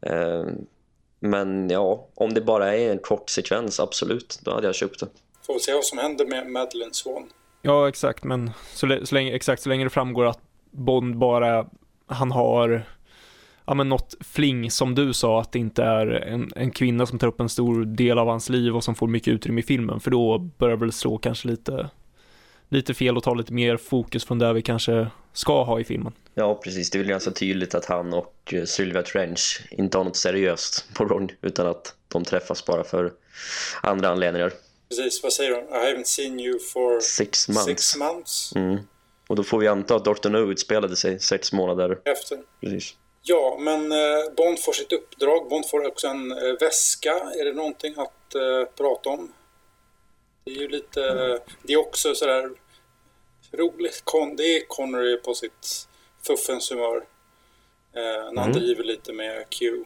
[0.00, 0.44] Eh,
[1.20, 5.06] men ja, om det bara är en kort sekvens, absolut, då hade jag köpt det.
[5.46, 7.30] Får vi se vad som händer med Madeleine Swan.
[7.62, 10.40] Ja, exakt, men så, så länge, exakt, så länge det framgår att
[10.70, 11.66] Bond bara,
[12.06, 12.82] han har,
[13.64, 17.18] ja men något fling som du sa, att det inte är en, en kvinna som
[17.18, 20.00] tar upp en stor del av hans liv och som får mycket utrymme i filmen,
[20.00, 21.90] för då börjar det väl slå kanske lite,
[22.68, 26.12] lite fel och ta lite mer fokus från där vi kanske ska ha i filmen.
[26.34, 26.90] Ja, precis.
[26.90, 30.84] Det är väl ganska tydligt att han och eh, Sylvia Trench inte har något seriöst
[30.94, 33.12] på gång utan att de träffas bara för
[33.82, 34.52] andra anledningar.
[34.88, 35.56] Precis, vad säger de?
[35.58, 37.64] I haven't seen you for Six months.
[37.64, 38.52] six months.
[38.56, 38.78] Mm.
[39.28, 40.28] Och då får vi anta att Dr.
[40.28, 41.98] No utspelade sig sex månader.
[42.04, 42.38] Efter.
[42.60, 42.94] Precis.
[43.22, 43.98] Ja, men eh,
[44.36, 45.48] Bond får sitt uppdrag.
[45.48, 47.10] Bond får också en eh, väska.
[47.40, 48.14] Är det någonting att
[48.76, 49.32] prata om?
[50.48, 51.00] Det är ju lite...
[51.62, 52.50] Det är också sådär
[53.52, 54.00] roligt.
[54.04, 55.88] Con, det är Connery på sitt
[56.26, 56.96] fuffens humör.
[57.96, 58.52] Eh, när han Mm.
[58.52, 59.84] driver lite med Q.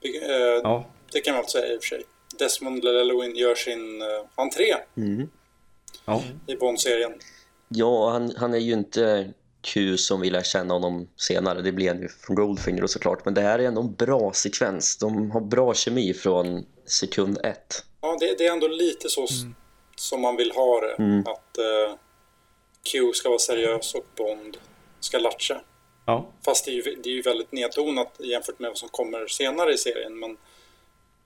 [0.00, 0.86] Det, eh, Ja.
[1.12, 2.02] det kan man väl säga i och för sig.
[2.38, 5.28] Desmond Llewellyn gör sin eh, entré Mm.
[6.04, 6.22] Ja.
[6.46, 7.12] i Bond-serien.
[7.68, 9.32] Ja, han, han är ju inte
[9.62, 11.62] Q som vi lär känna honom senare.
[11.62, 13.24] Det blir han ju från Goldfinger och såklart.
[13.24, 14.96] Men det här är ändå en bra sekvens.
[14.98, 17.84] De har bra kemi från sekund ett.
[18.00, 19.30] Ja, det, det är ändå lite så s-
[19.96, 21.02] som man vill ha det.
[21.02, 21.20] Mm.
[21.20, 21.96] Att eh,
[22.92, 24.56] Q ska vara seriös och Bond
[25.00, 25.60] ska latcha.
[26.04, 26.26] Ja.
[26.44, 29.72] Fast det är, ju, det är ju väldigt nedtonat jämfört med vad som kommer senare
[29.72, 30.18] i serien.
[30.18, 30.36] Men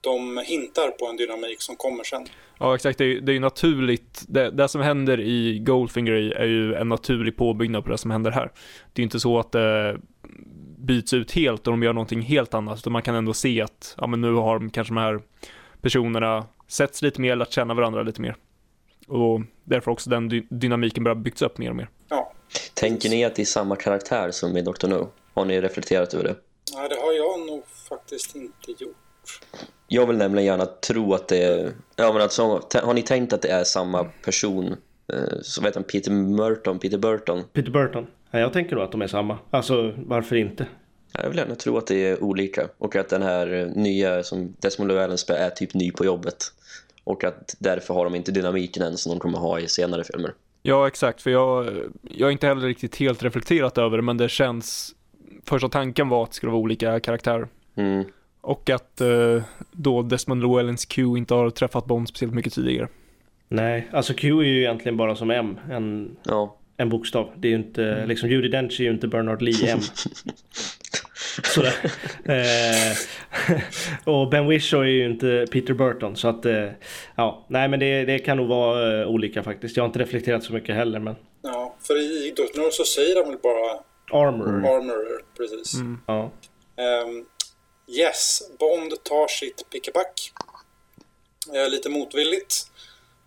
[0.00, 2.26] de hintar på en dynamik som kommer sen.
[2.58, 2.98] Ja, exakt.
[2.98, 4.22] Det är, det är ju naturligt.
[4.28, 8.30] Det, det som händer i Goldfinger är ju en naturlig påbyggnad på det som händer
[8.30, 8.52] här.
[8.92, 10.00] Det är inte så att det
[10.78, 13.94] byts ut helt och de gör någonting helt annat, utan man kan ändå se att
[13.98, 15.20] ja, men nu har de kanske de här
[15.80, 18.36] personerna setts lite mer, lärt känna varandra lite mer.
[19.10, 21.88] Och därför också den dy dynamiken börjar byggas upp mer och mer.
[22.08, 22.32] Ja.
[22.74, 24.86] Tänker ni att det är samma karaktär som i Dr.
[24.86, 25.08] No?
[25.34, 26.36] Har ni reflekterat över det?
[26.74, 28.96] Nej, det har jag nog faktiskt inte gjort.
[29.88, 31.72] Jag vill nämligen gärna tro att det är...
[31.96, 34.76] Ja, men alltså, har ni tänkt att det är samma person?
[35.12, 37.44] Eh, vet han Peter Merton, Peter Burton.
[37.52, 38.06] Peter Burton.
[38.30, 39.38] Ja, jag tänker nog att de är samma.
[39.50, 40.66] Alltså, varför inte?
[41.12, 42.68] Jag vill gärna tro att det är olika.
[42.78, 46.52] Och att den här nya som Desmond Llewellyn spelar är typ ny på jobbet.
[47.04, 50.34] Och att därför har de inte dynamiken än som de kommer ha i senare filmer.
[50.62, 51.22] Ja, exakt.
[51.22, 51.66] För jag,
[52.02, 54.94] jag har inte heller riktigt helt reflekterat över det, men det känns...
[55.44, 57.48] Första tanken var att det skulle vara olika karaktärer.
[57.74, 58.04] Mm.
[58.40, 59.42] Och att eh,
[59.72, 62.88] då Desmond Llewellyns Q inte har träffat Bond speciellt mycket tidigare.
[63.48, 65.58] Nej, alltså Q är ju egentligen bara som M.
[65.70, 66.56] En, Ja.
[66.80, 67.32] En bokstav.
[67.36, 69.80] Det är ju inte, liksom Judi Dench är ju inte Bernard Lee M.
[71.44, 71.74] Sådär.
[72.24, 72.96] Eh,
[74.04, 76.16] och Ben Whishaw är ju inte Peter Burton.
[76.16, 76.68] Så att, eh,
[77.16, 79.76] ja, nej men det, det kan nog vara eh, olika faktiskt.
[79.76, 81.16] Jag har inte reflekterat så mycket heller men.
[81.42, 82.60] Ja, för i Dr.
[82.60, 83.80] No så säger de väl bara
[84.26, 84.48] Armor.
[84.48, 85.74] Armorer, precis.
[86.06, 86.30] Ja.
[86.76, 87.24] Ehm,
[87.98, 90.32] yes, Bond tar sitt pickeback.
[91.54, 92.54] Eh, lite motvilligt.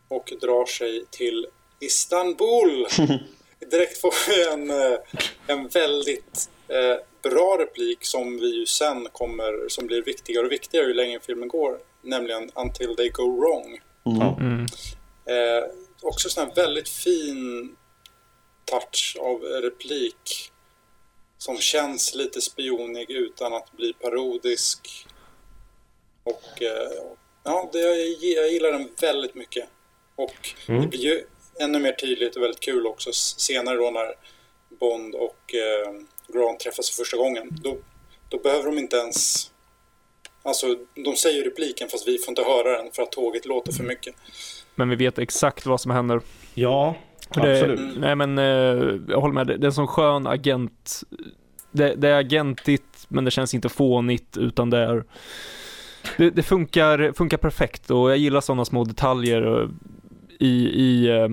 [0.07, 1.47] Och drar sig till
[1.79, 2.87] Istanbul.
[3.71, 4.99] Direkt får vi en, eh,
[5.47, 10.87] en väldigt eh, bra replik som vi ju sen kommer, som blir viktigare och viktigare
[10.87, 11.79] ju längre filmen går.
[12.01, 13.79] Nämligen Until they go wrong.
[14.03, 14.37] Ja.
[14.39, 14.65] Mm.
[15.25, 15.69] Eh,
[16.01, 17.75] också sån här väldigt fin
[18.65, 20.51] touch av replik
[21.37, 25.07] som känns lite spionig utan att bli parodisk.
[26.23, 26.91] Och eh,
[27.43, 29.69] ja, det, jag, jag gillar den väldigt mycket.
[30.15, 30.81] Och Mm.
[30.81, 31.25] det blir ju
[31.59, 34.13] ännu mer tydligt och väldigt kul också senare då när
[34.79, 35.93] Bond och eh,
[36.33, 37.47] Grant träffas för första gången.
[37.51, 37.77] Då,
[38.29, 39.49] då behöver de inte ens...
[40.43, 40.75] Alltså,
[41.05, 44.15] de säger repliken fast vi får inte höra den för att tåget låter för mycket.
[44.75, 46.21] Men vi vet exakt vad som händer.
[46.53, 46.95] ja,
[47.33, 47.97] Det, absolut.
[47.97, 51.01] nej men eh, jag håller med, det det är en sån skön agent.
[51.71, 55.03] Det, det är agentigt men det känns inte fånigt utan det är
[56.17, 59.69] det, det funkar, funkar perfekt och jag gillar sådana små detaljer
[60.39, 61.27] i, i, eh,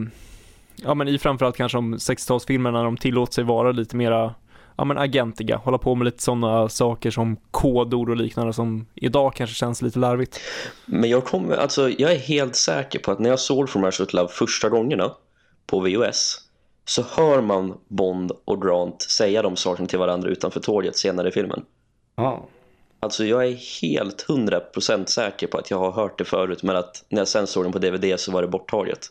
[0.77, 4.35] ja men i framförallt kanske om 60-talsfilmerna när de tillåter sig vara lite mera
[4.81, 9.35] ja men agentiga, hålla på med lite sådana saker som kodord och liknande som idag
[9.35, 10.41] kanske känns lite larvigt.
[10.87, 14.15] Men jag kommer, alltså jag är helt säker på att när jag såg From with
[14.15, 15.13] Love första gångerna
[15.67, 16.39] på VOS
[16.85, 21.33] så hör man Bond och Grant säga de sakerna till varandra utanför tåget senare i
[21.33, 21.65] filmen.
[22.17, 22.47] Ja.
[23.01, 27.05] Alltså jag är helt 100% säker på att jag har hört det förut men att
[27.09, 29.07] när jag sen såg den på DVD så var det borttaget.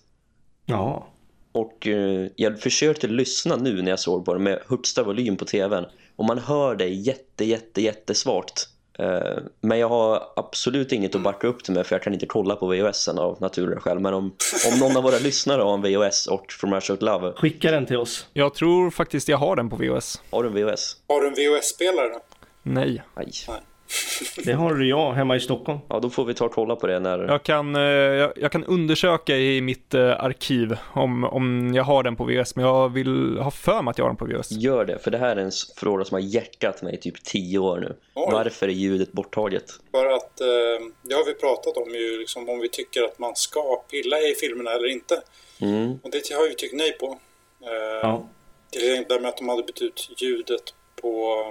[0.65, 1.07] Ja.
[1.51, 5.45] Och eh, jag försökte lyssna nu när jag såg på det med högsta volym på
[5.45, 5.85] tvn.
[6.15, 8.69] Och man hör det jätte, jätte, jättesvagt.
[8.99, 12.25] Eh, men jag har absolut inget att backa upp det med för jag kan inte
[12.25, 13.99] kolla på VHSen av naturliga skäl.
[13.99, 14.35] Men om,
[14.71, 17.85] om någon av våra lyssnare har en VHS och From Russia With Love, Skicka den
[17.85, 18.27] till oss.
[18.33, 20.21] Jag tror faktiskt jag har den på VHS.
[20.31, 20.97] har du en VHS?
[21.07, 22.19] Har du en VHS-spelare då?
[22.63, 23.03] Nej.
[23.15, 23.31] Nej.
[24.45, 25.79] Det har jag hemma i Stockholm.
[25.89, 27.19] Ja, då får vi ta och kolla på det när...
[27.19, 32.03] Jag kan, eh, jag, jag kan undersöka i mitt eh, arkiv om, om jag har
[32.03, 34.51] den på VHS, men jag vill ha för mig att jag har den på VHS.
[34.51, 37.59] Gör det, för det här är en fråga som har jäckat mig i typ tio
[37.59, 37.95] år nu.
[38.15, 38.29] Oj.
[38.31, 39.65] Varför är ljudet borttaget?
[39.91, 40.47] För att eh,
[41.01, 44.35] det har vi pratat om ju, liksom, om vi tycker att man ska pilla i
[44.35, 45.21] filmerna eller inte.
[45.61, 45.99] Mm.
[46.03, 47.19] Och det har vi tyckt nej på.
[48.01, 48.27] Ja.
[48.71, 51.43] Till exempel med att de hade bytt ut ljudet på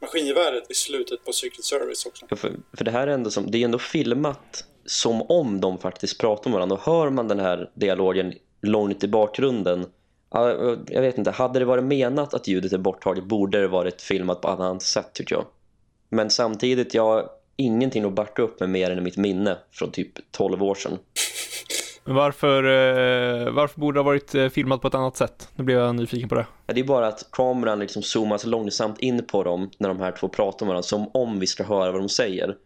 [0.00, 2.26] maskingeväret i slutet på Secret Service också.
[2.28, 5.78] Ja, För, för det här är ändå som, det är ändå filmat som om de
[5.78, 6.76] faktiskt pratar med varandra.
[6.76, 9.86] Och hör man den här dialogen långt i bakgrunden.
[10.30, 14.02] ja, Jag vet inte, hade det varit menat att ljudet är borttaget borde det varit
[14.02, 15.44] filmat på annat sätt tycker jag.
[16.08, 20.12] Men samtidigt, jag har ingenting att backa upp med mer än mitt minne från typ
[20.30, 20.98] 12 år sedan.
[22.06, 25.48] Men varför, eh, varför borde det ha varit eh, filmat på ett annat sätt?
[25.56, 26.46] Nu blev jag nyfiken på det.
[26.66, 30.12] Ja, Det är bara att kameran liksom zoomas långsamt in på dem när de här
[30.12, 32.56] två pratar med varandra som om vi ska höra vad de säger.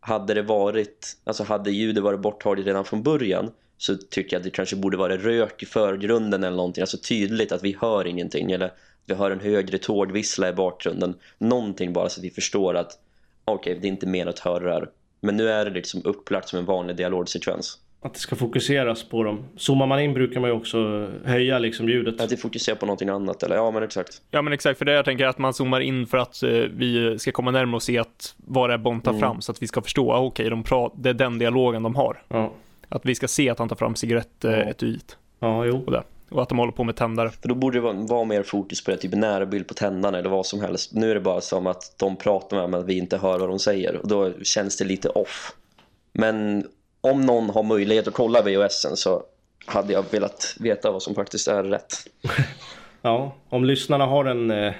[0.00, 4.44] Hade det varit, alltså hade ljudet varit borttaget redan från början så tycker jag att
[4.44, 6.82] det kanske borde vara rök i förgrunden eller någonting.
[6.82, 8.72] Alltså tydligt att vi hör ingenting eller
[9.06, 11.14] vi hör en högre tågvissla i bakgrunden.
[11.38, 12.98] Någonting bara så att vi förstår att
[13.44, 14.88] okej, det är inte mer att höra det här.
[15.20, 19.22] Men nu är det liksom upplagt som en vanlig dialogsekvens att det ska fokuseras på
[19.22, 19.44] dem.
[19.56, 22.20] Zoomar man in brukar man ju också höja liksom ljudet.
[22.20, 24.22] Att vi fokuserar på någonting annat eller ja men exakt.
[24.30, 27.18] Ja men exakt, för det jag tänker att man zoomar in för att eh, vi
[27.18, 29.20] ska komma närmare och se att vad det är Bond tar Mm.
[29.20, 31.94] fram så att vi ska förstå, ah, okej, de pra- det är den dialogen de
[31.94, 32.22] har.
[32.28, 32.52] Ja,
[32.88, 35.82] Att vi ska se att han tar fram cigarettetuiet ja jo.
[35.86, 36.02] och det.
[36.30, 37.30] Och att de håller på med tändare.
[37.30, 40.30] För då borde det vara, vara mer fokus på det, typ närbild på tändarna eller
[40.30, 40.94] vad som helst.
[40.94, 43.48] Nu är det bara som att de pratar med men att vi inte hör vad
[43.48, 45.52] de säger och då känns det lite off.
[46.12, 46.64] Men
[47.04, 49.22] om någon har möjlighet att kolla VHSen så
[49.66, 51.94] hade jag velat veta vad som faktiskt är rätt.
[53.04, 54.50] Ja, om lyssnarna har en...
[54.50, 54.72] Eh,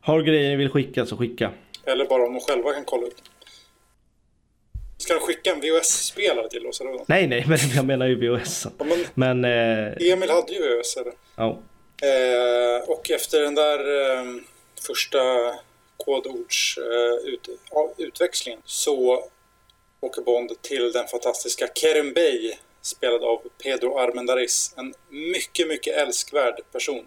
[0.00, 1.50] har grejer ni vill skicka så skicka.
[1.84, 3.14] Eller bara om de själva kan kolla upp.
[4.98, 6.80] Ska de skicka en VHS-spelare till oss?
[6.80, 7.00] Eller?
[7.06, 8.66] Nej, nej, men jag menar ju VHS.
[8.78, 10.96] Ja, men Men, eh, Emil hade ju VHS.
[10.96, 11.12] Eller?
[11.36, 11.58] ja.
[12.02, 14.24] Eh, och efter den där eh,
[14.86, 15.18] första
[15.96, 19.24] kodords eh, ut, ja, utväxlingen så
[20.00, 24.74] åker Bond till den fantastiska Kerem Bey spelad av Pedro Armendariz.
[24.76, 27.04] En mycket, mycket älskvärd person.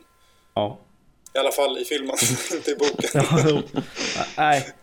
[0.54, 0.80] Ja.
[1.34, 2.16] I alla fall i filmen,
[2.54, 3.10] inte i boken.
[3.14, 3.62] Ja.
[4.38, 4.74] Nej.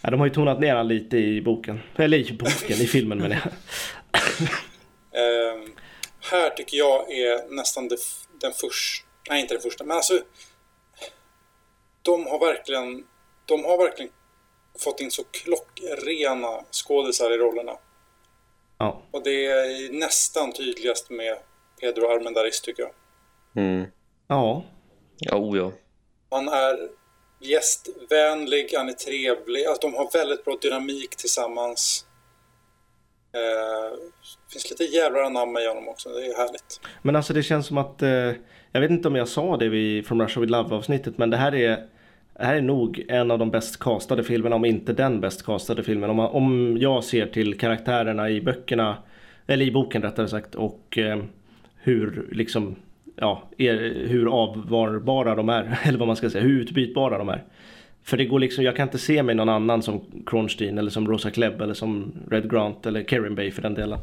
[0.00, 1.80] Ja, de har ju tonat ner han lite i boken.
[1.96, 3.52] Eller i boken, i filmen menar jag.
[5.12, 5.60] Eh,
[6.20, 7.96] här tycker jag är nästan det,
[8.40, 10.20] den första, nej inte den första, men alltså
[12.02, 13.04] de har verkligen,
[13.46, 14.12] de har verkligen
[14.80, 17.72] fått in så klockrena skådisar i rollerna.
[18.78, 19.02] Ja.
[19.10, 21.36] Och det är nästan tydligast med
[21.80, 22.92] Pedro Armendariz tycker jag.
[23.64, 23.86] Mm.
[24.28, 24.64] Ja.
[25.18, 25.72] Ja, oh, ja.
[26.30, 26.88] Han är
[27.40, 32.06] gästvänlig, han är trevlig, alltså de har väldigt bra dynamik tillsammans.
[33.32, 33.98] Eh,
[34.52, 36.80] finns lite jävlar anamma i honom också, det är härligt.
[37.02, 38.32] Men alltså det känns som att, eh,
[38.72, 41.36] jag vet inte om jag sa det vid From Russia With Love avsnittet, men det
[41.36, 41.88] här är
[42.40, 45.82] det här är nog en av de bäst castade filmerna, om inte den bäst castade
[45.82, 46.10] filmen.
[46.10, 48.96] Om, man, om jag ser till karaktärerna i böckerna,
[49.46, 51.18] eller i boken rättare sagt, och eh,
[51.76, 52.76] hur liksom,
[53.16, 57.42] ja, er, hur avvarbara de är, eller vad man ska säga, hur utbytbara de är.
[58.02, 61.08] För det går liksom, jag kan inte se mig någon annan som Kronstein eller som
[61.08, 63.98] Rosa Klebb eller som Red Grant eller Karen Bay för den delen.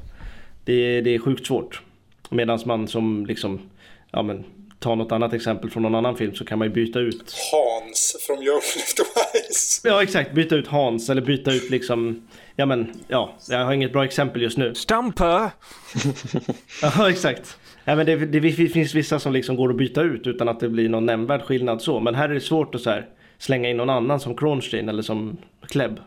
[0.64, 1.82] Det, det är sjukt svårt.
[2.30, 3.60] Medan man som liksom,
[4.12, 4.44] ja men
[4.80, 8.18] ta något annat exempel från någon annan film så kan man ju byta ut Hans
[8.28, 9.88] från Your Left Wise.
[9.88, 12.28] Ja exakt, byta ut Hans eller byta ut liksom
[12.60, 14.76] Ja men, ja, jag har inget bra exempel just nu.
[14.76, 15.52] Stampa!
[16.82, 17.58] Ja exakt.
[17.84, 20.70] Ja, men det, det finns vissa som liksom går att byta ut utan att det
[20.70, 22.00] blir någon nämnvärd skillnad så.
[22.00, 23.08] Men här är det svårt att så här,
[23.38, 26.00] slänga in någon annan som Kronstein eller som Klebb.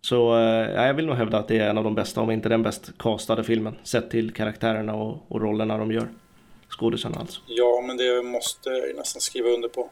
[0.00, 2.30] Så eh, ja, jag vill nog hävda att det är en av de bästa, om
[2.30, 3.74] inte den bäst castade filmen.
[3.82, 6.08] Sett till karaktärerna och, och rollerna de gör.
[6.70, 7.40] Skådisarna alltså.
[7.46, 9.90] Ja, men det måste jag ju nästan skriva under på.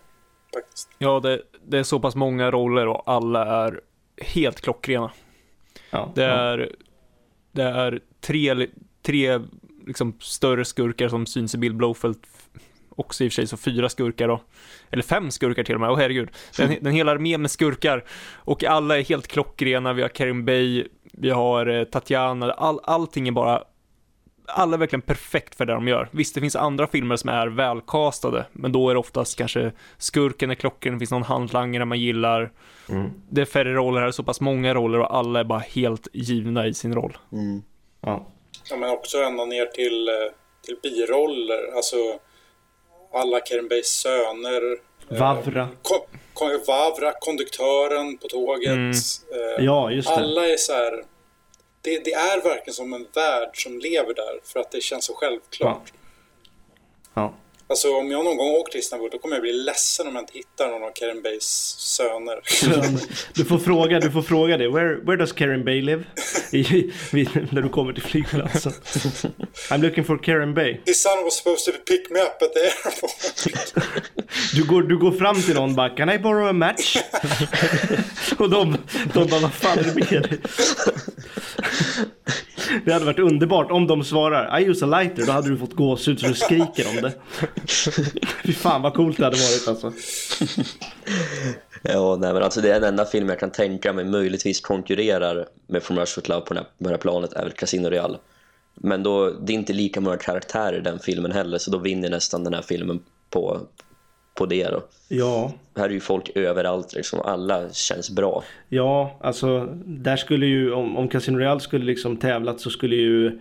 [0.55, 0.89] Faktiskt.
[0.99, 3.81] Ja, det, det är så pass många roller och alla är
[4.17, 5.11] helt klockrena.
[5.91, 6.29] Ja, Det ja.
[6.29, 6.73] är,
[7.53, 8.67] det är tre,
[9.03, 9.41] tre
[9.87, 12.27] liksom större skurkar som syns i Bill Blowfelt.
[12.91, 14.41] Också i och för sig så fyra skurkar då.
[14.91, 16.29] Eller fem skurkar till och med, åh herregud.
[16.57, 18.05] Den, den hela armén med skurkar.
[18.35, 23.29] Och alla är helt klockrena, vi har Karim Bey, vi har eh, Tatjana, all, allting
[23.29, 23.65] är bara
[24.49, 26.09] alla är verkligen perfekt för det de gör.
[26.13, 30.51] Visst, det finns andra filmer som är välkastade, men då är det oftast kanske skurken
[30.51, 32.51] är klockren, det finns någon handlangare man gillar.
[32.89, 33.11] Mm.
[33.31, 36.67] Det är färre roller här, så pass många roller och alla är bara helt givna
[36.67, 37.17] i sin roll.
[37.33, 37.63] Mm.
[38.01, 38.27] ja.
[38.71, 40.15] Ja, men också ända ner till, eh,
[40.65, 41.77] till biroller.
[41.77, 41.97] Alltså
[43.15, 44.73] alla Kerim Beys söner.
[45.11, 45.69] eh, Vavra.
[45.83, 48.69] Ko- Ko- Vavra, konduktören på tåget.
[48.73, 48.91] Mm.
[48.91, 50.15] eh, Ja, just det.
[50.15, 51.03] Alla är så här...
[51.89, 55.15] Det, det är verkligen som en värld som lever där för att det känns så
[55.15, 55.93] självklart.
[57.15, 57.35] Ja.
[57.71, 60.23] Alltså om jag någon gång åker till Istanbul då kommer jag bli ledsen om jag
[60.23, 62.41] inte hittar någon av Kerim Beys söner.
[63.35, 64.69] Du får fråga, du får fråga det.
[64.69, 66.05] Where, where does Karen Bay live?
[66.53, 68.73] I, vid, när du kommer till flygplatsen.
[69.71, 70.81] I'm looking for Karen Bay.
[70.87, 73.11] His son was supposed to pick me up at the airport.
[74.55, 76.97] Du går, du går fram till någon bara, can I borrow a match?
[78.39, 78.77] Och de,
[79.15, 80.39] de bara, vad fan är det med dig?
[82.85, 85.27] Det hade varit underbart om de svarar, I use a lighter.
[85.27, 87.13] Då hade du fått gåshud så du skriker om det.
[88.45, 89.93] Fy fan vad coolt det hade varit alltså.
[91.83, 95.47] Ja, nej, men alltså det är den enda film jag kan tänka mig möjligtvis konkurrerar
[95.67, 97.89] med From Russia With Love på det här, på det här planet är väl Casino
[97.89, 98.19] Real.
[98.75, 102.11] Men då, det är inte lika många karaktärer i den filmen heller så då vinner
[102.11, 103.01] nästan den här filmen
[103.31, 103.61] på,
[104.39, 104.83] på det då.
[105.09, 108.45] Ja, Här är ju folk överallt liksom, alla känns bra.
[108.69, 113.41] Ja, alltså där skulle ju om, om Casino Real skulle liksom tävlat så skulle ju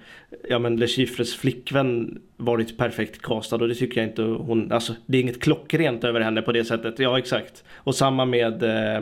[0.49, 4.93] ja men Le Chiffres flickvän varit perfekt castad och det tycker jag inte hon, alltså
[5.05, 6.99] det är inget klockrent över henne på det sättet.
[6.99, 7.63] Ja exakt.
[7.75, 9.01] Och samma med, eh,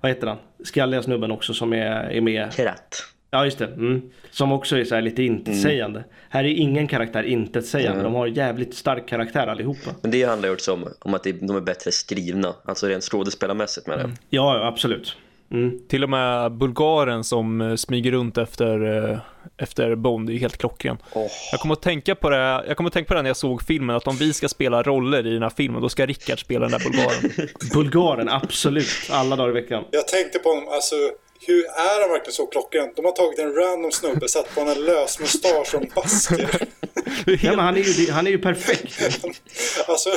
[0.00, 0.38] vad heter han?
[0.64, 2.52] Skalliga snubben också som är, är med.
[2.52, 3.06] Kratt.
[3.30, 3.66] Ja, just det.
[3.66, 4.02] Mm.
[4.30, 6.04] Som också är så här lite intetsägande.
[6.28, 8.00] Här är ingen karaktär intetsägande.
[8.00, 8.12] Mm.
[8.12, 9.90] De har jävligt stark karaktär allihopa.
[10.02, 13.86] Men det handlar ju också om, om att de är bättre skrivna, alltså rent skådespelarmässigt
[13.86, 14.10] med det.
[14.30, 15.16] Ja, ja, absolut.
[15.52, 15.78] Mm.
[15.88, 19.18] Till och med bulgaren som eh, smyger runt efter, eh,
[19.56, 20.98] efter Bond är helt klockren.
[21.12, 21.26] Åh.
[21.52, 23.62] Jag kommer att tänka på det, jag kommer att tänka på det när jag såg
[23.62, 26.68] filmen, att om vi ska spela roller i den här filmen, då ska Rickard spela
[26.68, 27.48] den där bulgaren.
[27.74, 29.10] Bulgaren, absolut.
[29.10, 29.84] Alla dagar i veckan.
[29.90, 30.94] Jag tänkte på honom, alltså
[31.46, 32.92] hur är han verkligen så klockren?
[32.96, 36.50] De har tagit en random snubbe, satt på en lös mustasch och en basker.
[37.26, 39.02] Ja, men han, är ju, han är ju perfekt.
[39.88, 40.10] Alltså,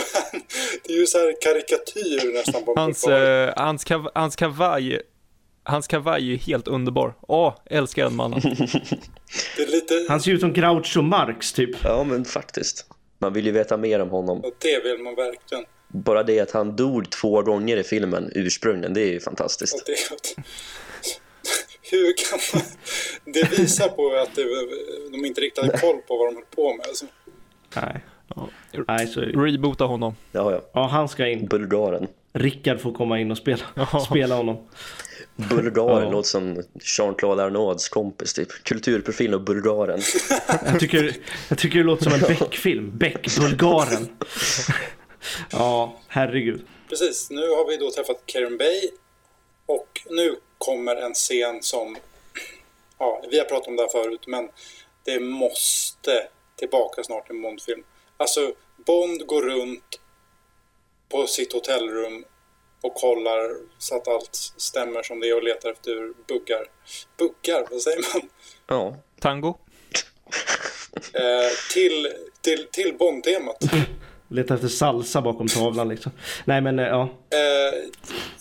[0.84, 5.02] det är ju så här karikatyr nästan på Hans, eh, hans, kav, hans kavaj,
[5.64, 7.14] hans kavaj är ju helt underbar.
[7.22, 8.42] Åh, älskar den mannen.
[9.58, 11.84] Det är lite, Han ser ut som Groucho Marx typ.
[11.84, 12.86] Ja, men faktiskt.
[13.20, 14.42] Man vill ju veta mer om honom.
[14.62, 15.66] det vill man verkligen.
[15.88, 19.74] Bara det att han dog två gånger i filmen ursprungligen, det är ju fantastiskt.
[19.74, 20.44] Och det,
[21.98, 22.64] hur kan man...
[23.34, 24.44] Det visar på att det,
[25.12, 26.88] de inte riktigt hade koll på vad de höll på med.
[26.88, 27.06] Alltså.
[27.76, 28.04] Nej.
[28.88, 29.22] Nej, så...
[29.22, 30.16] Reboota honom.
[30.32, 30.62] Ja, ja.
[30.74, 31.48] Ja, han ska in.
[31.48, 32.08] Bulgaren.
[32.34, 33.60] Rickard får komma in och spela,
[34.10, 34.68] spela honom.
[35.36, 36.12] Bulgaren Ja.
[36.12, 36.64] låter som
[36.98, 38.48] Jean-Claude Arnauds kompis typ.
[38.64, 40.02] Kulturprofilen och Bulgaren.
[40.66, 41.16] Jag tycker,
[41.50, 42.98] jag tycker det låter som en Beck-film.
[42.98, 44.08] Beck, Bulgaren.
[45.52, 46.62] Ja, herregud.
[46.90, 48.82] Precis, nu har vi då träffat Karen Bay
[49.66, 50.36] och nu
[50.66, 51.98] kommer en scen som,
[52.98, 54.50] ja, vi har pratat om det här förut, men
[55.06, 57.84] det måste tillbaka snart i en Bond-film.
[58.18, 58.54] Alltså,
[58.86, 60.00] Bond går runt
[61.10, 62.26] på sitt hotellrum
[62.82, 66.66] och kollar så att allt stämmer som det är och letar efter buggar.
[67.18, 68.30] Buggar, vad säger man?
[68.68, 68.96] Ja.
[69.20, 69.58] Tango?
[71.14, 73.58] Eh, till, till, till Bond-temat.
[74.28, 76.12] Letar efter salsa bakom tavlan liksom.
[76.46, 77.10] Nej men eh, ja.
[77.30, 77.90] Eh,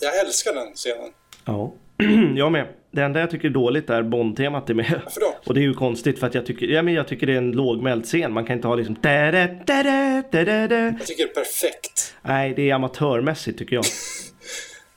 [0.01, 1.13] jag älskar den scenen.
[1.45, 1.73] Ja.
[2.37, 2.67] Jag med.
[2.91, 5.01] Det enda jag tycker är dåligt är Bond-temat är med.
[5.05, 5.35] Varför då?
[5.47, 7.39] Och det är ju konstigt för att jag tycker, ja, men jag tycker det är
[7.39, 8.33] en lågmäld scen.
[8.33, 9.43] Man kan inte ha liksom da, da, da.
[10.33, 12.15] Jag tycker det är perfekt.
[12.23, 13.85] Nej, det är amatörmässigt tycker jag.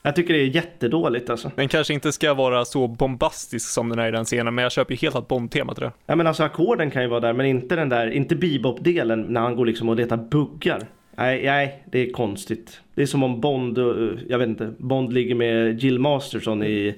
[0.02, 1.50] Jag tycker det är jättedåligt alltså.
[1.56, 4.72] Den kanske inte ska vara så bombastisk som den är i den scenen, men jag
[4.72, 5.92] köper ju helt att Bond-temat det.
[6.06, 9.40] Ja men alltså ackorden kan ju vara där men inte den där, inte bebop-delen när
[9.40, 10.86] han går liksom och letar buggar.
[11.18, 12.80] Nej, nej, det är konstigt.
[12.94, 13.84] Det är som om Bond, eh,
[14.28, 16.94] jag vet inte, Bond ligger med Jill Masterson i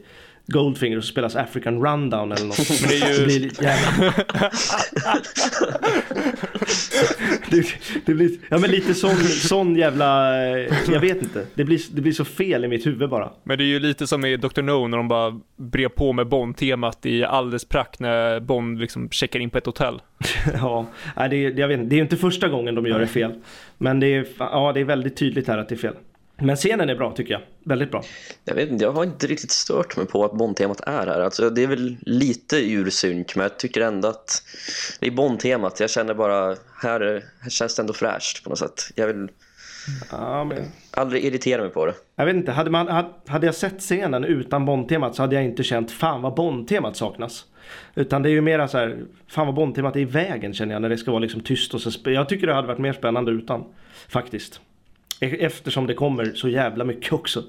[0.47, 2.81] Goldfinger och spelas African Rundown eller något.
[2.81, 4.15] Men det är ju- Det blir jävla...
[7.51, 7.67] det,
[8.07, 11.47] det blir, ja men lite sån, sån jävla, eh, jag vet inte.
[11.55, 13.31] Det blir, det blir så fel i mitt huvud bara.
[13.43, 14.63] Men det är ju lite som i Dr.
[14.63, 19.41] No när de bara brer på med Bond-temat i alldeles prakt när Bond liksom checkar
[19.41, 20.01] in på ett hotell.
[20.55, 23.07] Ja, det, är- jag vet inte, det är ju inte första gången de gör det
[23.07, 23.33] fel.
[23.79, 25.95] Men det är, ja, det är väldigt tydligt här att det är fel.
[26.41, 27.43] Men scenen är bra tycker jag.
[27.65, 28.03] Väldigt bra.
[28.45, 31.21] Jag vet inte, jag har inte riktigt stört mig på att Bond-temat är här.
[31.21, 34.43] Alltså, det är väl lite ur synk, men jag tycker ändå att
[35.01, 35.81] det är Bond-temat.
[35.81, 38.83] Jag känner bara, här, är- här känns det ändå fräscht på något sätt.
[38.95, 39.29] Jag vill
[40.11, 40.59] Ja, men,
[40.91, 41.95] aldrig irritera mig på det.
[42.17, 42.89] jag vet inte, hade, man,
[43.27, 47.45] hade, jag sett scenen utan Bond-temat så hade jag inte känt fan vad Bond-temat saknas.
[47.95, 50.83] Utan det är ju mera så här, fan vad Bond-temat är i vägen känner jag
[50.83, 53.31] när det ska vara liksom tyst och så Jag tycker det hade varit mer spännande
[53.33, 53.65] utan.
[54.09, 54.61] Faktiskt.
[55.21, 57.43] E- Eftersom det kommer så jävla mycket också.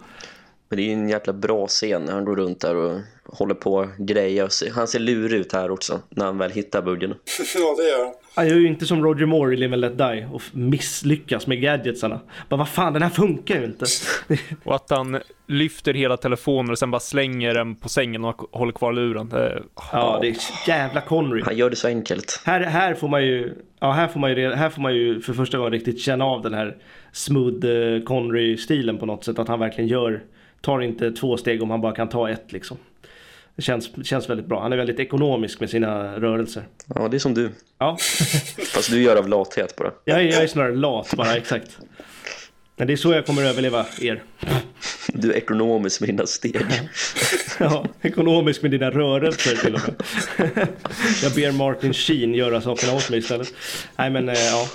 [0.70, 3.56] Men det är ju en jäkla bra scen när han går runt där och håller
[3.56, 4.72] på grejer.
[4.76, 7.10] Han ser lurig ut här också när han väl hittar buggen.
[7.56, 8.14] ja, det gör han.
[8.48, 11.62] Jag är ju inte som Roger Moore i Live and Let Die och misslyckas med
[11.62, 12.20] gadgetsarna.
[12.50, 13.86] Bara vad fan den här funkar ju inte.
[14.64, 18.72] Och att han lyfter hela telefonen och sen bara slänger den på sängen och håller
[18.72, 19.30] kvar luren.
[19.30, 20.36] Det, Ja det är
[20.68, 21.42] jävla Connery.
[21.46, 22.42] Han gör det så enkelt.
[22.46, 25.34] Här, här får man ju, ja här får man ju, här får man ju för
[25.34, 26.78] första gången riktigt känna av den här
[27.12, 29.40] smooth eh, Connery-stilen på något sätt.
[29.40, 30.24] Att han verkligen gör,
[30.62, 32.78] tar inte två steg om han bara kan ta ett liksom.
[33.56, 34.62] Det känns, känns väldigt bra.
[34.62, 36.64] Han är väldigt ekonomisk med sina rörelser.
[36.96, 37.50] Ja, det är som du.
[37.78, 37.98] Ja,
[38.74, 39.92] Fast du gör av lathet bara.
[40.06, 41.78] jag jag är snarare lat bara, exakt.
[42.76, 44.24] Men det är så jag kommer överleva er.
[45.08, 46.66] Du är ekonomisk med dina steg.
[47.62, 49.96] Ja, ekonomisk med dina rörelser till och med.
[51.24, 53.54] Jag ber Martin Sheen göra sakerna åt mig istället.
[53.98, 54.68] Nej men eh, ja.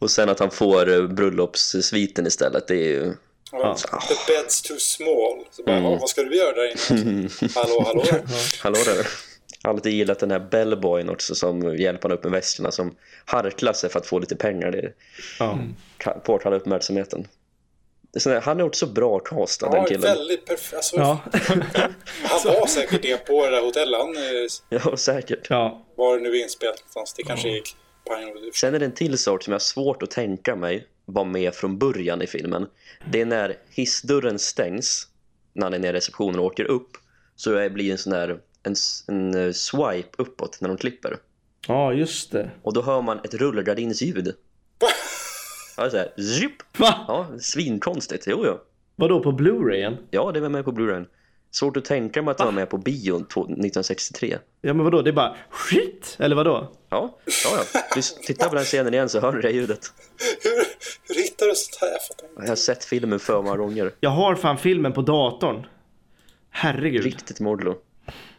[0.00, 3.14] Och sen att han får eh, bröllopssviten istället, det är ju...
[3.52, 3.76] Ja.
[4.08, 5.44] The bed's too small.
[5.50, 7.28] Så bara, "Ja, vad ska du göra där inne?
[7.54, 8.04] hallå, hallå.
[8.62, 9.06] Hallå där.
[9.62, 12.96] Jag har alltid gillat den här bellboyn också som hjälper han upp med väskorna som
[13.24, 14.70] harklar sig för att få lite pengar.
[14.70, 14.92] Det
[15.38, 15.58] ja.
[15.98, 17.28] ka- påkallar uppmärksamheten.
[18.12, 20.00] Det är sån där, han är också bra castad den Ja, killen.
[20.02, 20.74] väldigt perfekt.
[20.74, 21.18] Alltså, Ja,
[22.22, 24.00] Han var säkert det på det där hotellet.
[24.00, 24.16] Han
[24.68, 25.46] Ja, säkert.
[25.50, 25.86] ja.
[25.96, 27.14] var det nu inspelat någonstans.
[27.16, 27.79] Det kanske gick och dur.
[28.54, 31.54] Sen är det en till sak som jag har svårt att tänka mig var med
[31.54, 32.66] från början i filmen.
[33.12, 35.08] Det är när hissdörren stängs,
[35.52, 36.90] när han är nere i receptionen och åker upp,
[37.36, 38.74] så det blir en sån där en,
[39.08, 41.16] en eh, swipe uppåt när de klipper.
[41.66, 42.50] Ja, just det.
[42.62, 44.34] Och då hör man ett rullgardinsljud.
[45.76, 46.78] Ja, så här, zip.
[46.78, 47.04] Va?
[47.08, 48.24] Ja, svinkonstigt.
[48.26, 48.58] Jo, jo.
[48.96, 49.96] Vadå på Blu-rayen?
[50.10, 51.06] Ja, det var med på Blu-ray.
[51.52, 54.38] Svårt att tänka mig att det var med på bion to- 1963.
[54.60, 56.16] Ja men vadå, det är bara skit?
[56.18, 56.72] Eller vadå?
[56.88, 57.80] Ja, ja, ja.
[57.94, 59.80] Du tittar på den scenen igen så hör du det ljudet.
[60.42, 60.64] Hur,
[61.08, 61.88] hur hittar du sånt här?
[62.36, 62.44] Jag.
[62.44, 63.92] Jag har sett filmen för många gånger.
[64.00, 65.66] Jag har fan filmen på datorn.
[66.50, 67.04] Herregud.
[67.04, 67.76] Riktigt Mordlo.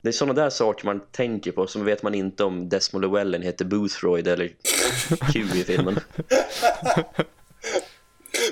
[0.02, 3.42] Det är sådana där saker man tänker på som vet man inte om Desmond Llewellyn
[3.42, 4.48] heter Boothroyd eller
[5.34, 6.00] Q i filmen.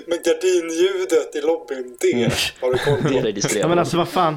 [0.10, 2.14] Men gardinljudet i lobbyn, det
[2.62, 3.26] har du koll Det på.
[3.28, 4.36] registrerar Ja men alltså vad fan.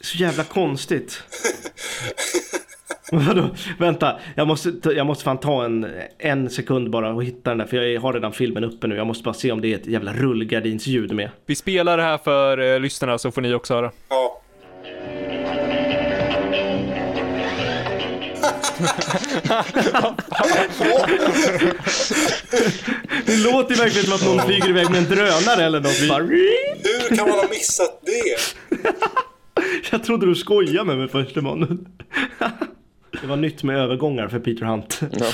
[0.00, 1.22] Så jävla konstigt.
[3.12, 3.48] Vadå?
[3.78, 5.86] Vänta, jag måste, jag måste fan ta en,
[6.18, 8.96] en sekund bara och hitta den där för jag har redan filmen uppe nu.
[8.96, 11.30] Jag måste bara se om det är ett jävla rullgardinsljud med.
[11.46, 13.92] Vi spelar det här för eh, lyssnarna så får ni också höra.
[14.08, 14.42] Ja.
[23.26, 26.08] Det låter ju verkligen som att någon flyger iväg med en drönare eller något.
[26.08, 28.36] Bara, Hur kan man ha missat det?
[29.90, 31.78] jag trodde du skojade med mig först Emanuel.
[33.20, 35.00] Det var nytt med övergångar för Peter Hunt.
[35.12, 35.26] Ja,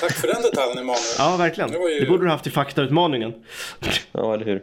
[0.00, 1.02] Tack för den detaljen Emanuel.
[1.18, 1.70] Ja, verkligen.
[1.70, 3.32] Det ju- Det borde du haft i faktautmaningen.
[4.12, 4.62] ja, eller hur?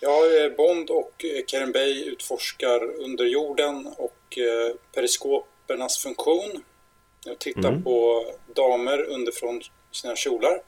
[0.00, 6.62] Ja, eh, Bond och eh, Karen Bay utforskar under jorden och eh, periskopernas funktion.
[7.32, 8.24] Och tittar på
[8.54, 9.60] damer underifrån
[9.92, 10.60] sina kjolar.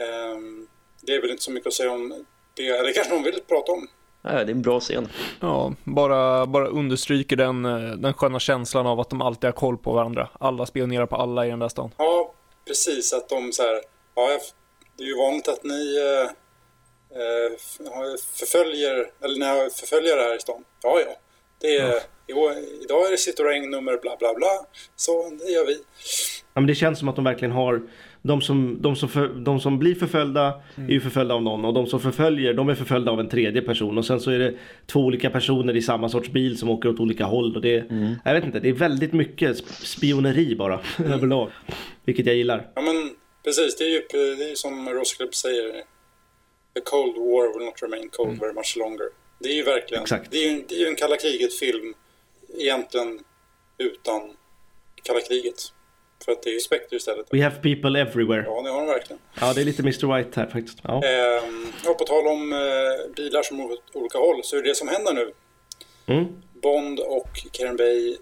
[0.00, 0.68] Ehm,
[1.02, 2.24] Det är väl inte så mycket att säga om
[2.54, 3.88] det, eller kanske någon vill prata om.
[4.22, 5.08] Ja, det är en bra scen.
[5.40, 9.78] Ja, bara, bara understryker den, eh, den sköna känslan av att de alltid har koll
[9.78, 10.28] på varandra.
[10.40, 11.90] Alla spionerar på alla i den där stan.
[11.96, 12.32] Ja,
[12.66, 13.12] precis.
[13.12, 13.82] Att de så här,
[14.14, 14.38] ja,
[14.96, 16.30] det är ju vanligt att ni eh,
[17.22, 17.52] eh,
[18.34, 20.64] förföljer, eller ni har förföljare här i stan.
[20.82, 21.16] Ja, ja.
[21.60, 22.50] Det är, jo,
[22.84, 24.66] idag är det Citroën nummer bla bla bla.
[24.96, 25.74] Så det gör vi.
[26.54, 27.82] Ja, men det känns som att de verkligen har
[28.22, 31.74] de som, de, som för, de som blir förföljda är ju förföljda av någon och
[31.74, 34.54] de som förföljer de är förföljda av en tredje person och sen så är det
[34.86, 37.84] två olika personer i samma sorts bil som åker åt olika håll och det
[38.24, 41.50] Jag vet inte, det är väldigt mycket sp- spioneri bara överlag.
[42.04, 42.70] Vilket jag gillar.
[42.74, 43.10] Ja, men
[43.44, 43.76] precis.
[43.76, 44.00] Det är ju,
[44.36, 45.72] det är som Rose Club säger.
[46.74, 49.06] The Cold War will not remain cold very much longer.
[49.40, 50.30] Det är ju verkligen, Exakt.
[50.30, 51.94] det är ju, det är ju en kalla kriget-film
[52.54, 53.20] egentligen
[53.78, 54.36] utan
[55.02, 55.72] kalla kriget.
[56.24, 57.26] För att det är ju Spectre istället.
[57.30, 58.42] We have people everywhere.
[58.46, 59.22] Ja, det har de verkligen.
[59.40, 60.78] Ja, det är lite Mr White här faktiskt.
[60.82, 61.04] Ja.
[61.04, 64.68] Ehm, ja, på tal om eh, bilar som åker åt olika håll så är det
[64.68, 65.32] det som händer nu.
[66.06, 66.42] Mm.
[66.52, 68.16] Bond och Karen Bay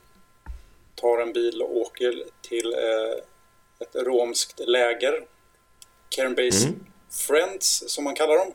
[0.94, 5.24] tar en bil och åker till eh, ett romskt läger.
[6.08, 6.66] Karen Bays
[7.10, 8.52] friends, som man kallar dem.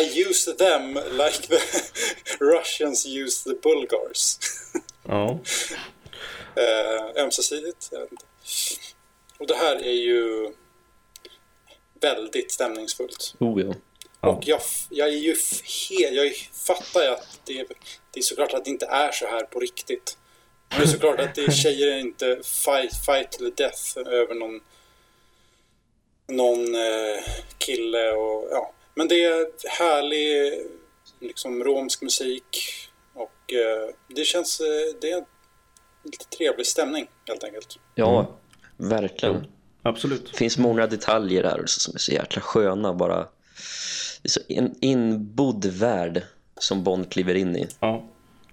[0.00, 1.58] I use them like the
[2.44, 4.38] Russians use the Bulgars.
[5.08, 5.38] Ja.
[6.56, 8.24] eh, ömsesidigt, jag vet inte.
[9.38, 10.52] Och det här är ju
[12.00, 13.34] väldigt stämningsfullt.
[13.40, 13.74] Oh, ja.
[14.20, 14.28] Ja.
[14.28, 14.60] Och jag,
[14.90, 16.34] jag är ju f- he, jag
[16.66, 17.66] fattar ju att det,
[18.10, 20.18] det är såklart att det inte är så här på riktigt.
[20.68, 24.34] Men det är såklart att det, tjejer är inte fight, fight to the death över
[24.34, 24.60] någon,
[26.28, 27.22] någon eh,
[27.58, 28.72] kille och ja.
[28.94, 29.46] Men det är
[29.78, 30.52] härlig
[31.20, 32.58] liksom romsk musik
[33.14, 35.24] och eh, det känns, eh, det är en
[36.04, 37.78] lite trevlig stämning helt enkelt.
[37.94, 38.38] ja
[38.76, 39.46] verkligen.
[39.82, 40.30] Absolut.
[40.30, 43.16] Det finns många detaljer här också som är så jäkla sköna bara.
[44.22, 46.22] Det är så en inbodd värld
[46.58, 47.68] som Bond kliver in i.
[47.80, 48.04] Ja.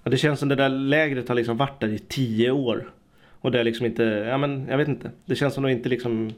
[0.04, 0.12] ja.
[0.12, 2.94] Det känns som det där lägret har liksom varit där i tio år.
[3.42, 5.12] Och det är liksom inte, ja men jag vet inte.
[5.26, 6.34] Det känns som de inte liksom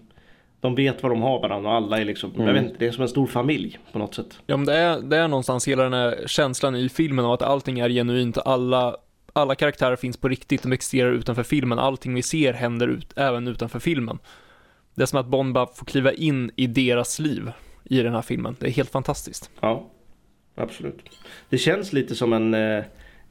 [0.61, 2.91] de vet vad de har varandra och alla är liksom, jag vet inte, det är
[2.91, 4.39] som en stor familj på något sätt.
[4.45, 7.41] Ja, men det är, det är någonstans hela den här känslan i filmen av att
[7.41, 8.95] allting är genuint, alla,
[9.33, 13.47] alla karaktärer finns på riktigt, de existerar utanför filmen, allting vi ser händer ut, även
[13.47, 14.19] utanför filmen.
[14.95, 17.51] Det är som att Bond bara får kliva in i deras liv
[17.83, 18.55] i den här filmen.
[18.59, 19.49] Det är helt fantastiskt.
[19.59, 19.89] Ja,
[20.55, 21.01] absolut.
[21.49, 22.83] Det känns lite som en, eh,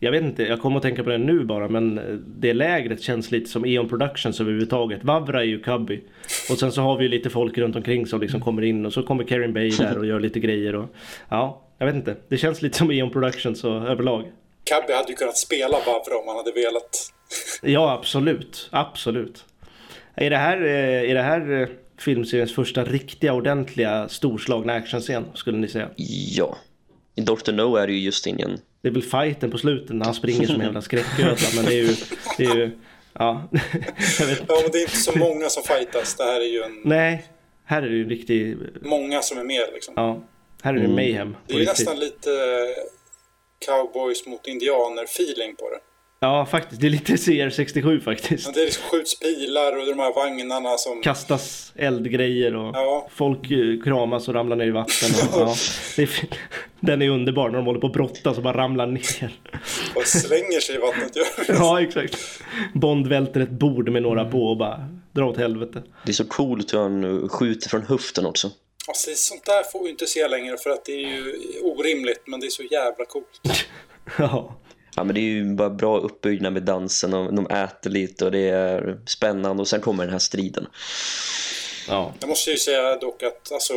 [0.02, 3.02] jag vet inte, jag kommer att tänka på det nu bara, men eh, det lägret
[3.02, 5.04] känns lite som Eon Productions överhuvudtaget.
[5.04, 6.02] Vavra är ju Cubby.
[6.50, 8.92] Och sen så har vi ju lite folk runt omkring som liksom kommer in och
[8.92, 10.94] så kommer Karin Bay där och gör lite grejer och
[11.28, 12.16] ja, jag vet inte.
[12.28, 14.24] Det känns lite som Eon Productions och överlag.
[14.64, 17.12] Cabby hade ju kunnat spela Bavra om han hade velat.
[17.62, 18.68] Ja, absolut.
[18.70, 19.44] Absolut.
[20.14, 25.58] Är det här, eh, är det här eh, filmseriens första riktiga, ordentliga, storslagna actionscen, skulle
[25.58, 25.88] ni säga?
[26.36, 26.56] Ja.
[27.14, 27.52] I Dr.
[27.52, 28.58] No är det ju just ingen...
[28.82, 31.74] Det är väl fighten på slutet när han springer som en jävla skräcködla, men det
[31.74, 31.94] är ju,
[32.38, 32.70] det är ju,
[33.12, 33.48] ja,
[34.20, 36.14] jag vet Ja, men det är inte så många som fightas.
[36.14, 37.24] Det här är ju en, Nej,
[37.64, 39.94] här är det ju en riktig, många som är med liksom.
[39.96, 40.22] ja,
[40.62, 41.36] här är det mayhem.
[41.46, 41.78] Det är ju riktigt.
[41.78, 42.30] nästan lite
[43.66, 45.78] cowboys mot indianer feeling på det.
[46.22, 46.80] Ja, faktiskt.
[46.80, 48.46] Det är lite CR67 faktiskt.
[48.46, 51.02] Men det liksom skjuts pilar och de här vagnarna som...
[51.02, 53.08] Kastas eldgrejer och Ja.
[53.14, 55.08] folk eh, kramas och ramlar ner i vatten.
[55.32, 55.54] Och, ja,
[55.96, 56.10] det är,
[56.80, 59.30] den är underbar när de håller på att brottas och bara ramlar ner.
[59.94, 61.12] och slänger sig i vattnet.
[61.48, 62.16] Ja, exakt.
[62.74, 65.82] Bond välter ett bord med några på och bara drar åt helvete.
[66.06, 68.50] Det är så coolt hur han skjuter från höften också.
[68.88, 72.40] Alltså, sånt där får vi inte se längre för att det är ju orimligt men
[72.40, 73.40] det är så jävla coolt.
[74.18, 74.56] Ja,
[74.96, 78.30] Ja, men det är ju bara bra uppbyggnad med dansen och de äter lite och
[78.32, 80.66] det är spännande och sen kommer den här striden.
[81.88, 82.12] ja.
[82.20, 83.74] Jag måste ju säga dock att alltså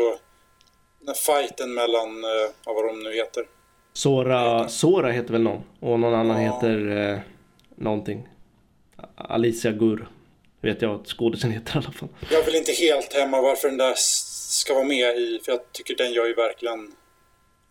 [1.00, 2.30] den fighten mellan, eh,
[2.66, 3.44] ja, vad de nu heter.
[3.94, 5.62] Sora, Sora heter väl någon?
[5.80, 6.54] Och någon annan Ja.
[6.54, 7.20] heter eh,
[7.76, 8.28] någonting.
[9.16, 10.08] Alicia Gur.
[10.62, 12.10] Vet jag att skådisen heter i alla fall.
[12.32, 15.96] Jag vill inte helt hemma varför den där ska vara med i, för jag tycker
[15.96, 16.92] den gör ju verkligen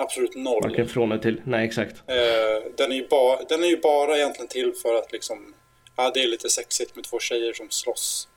[0.02, 0.62] absolut noll.
[0.62, 1.40] Varken från eller till.
[1.44, 1.96] Nej, exakt.
[2.06, 5.54] Eh, den, är ju bara, den är ju bara egentligen till för att liksom,
[5.96, 8.28] ja det är lite sexigt med två tjejer som slåss.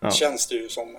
[0.00, 0.10] Ja.
[0.10, 0.96] Känns det ju som.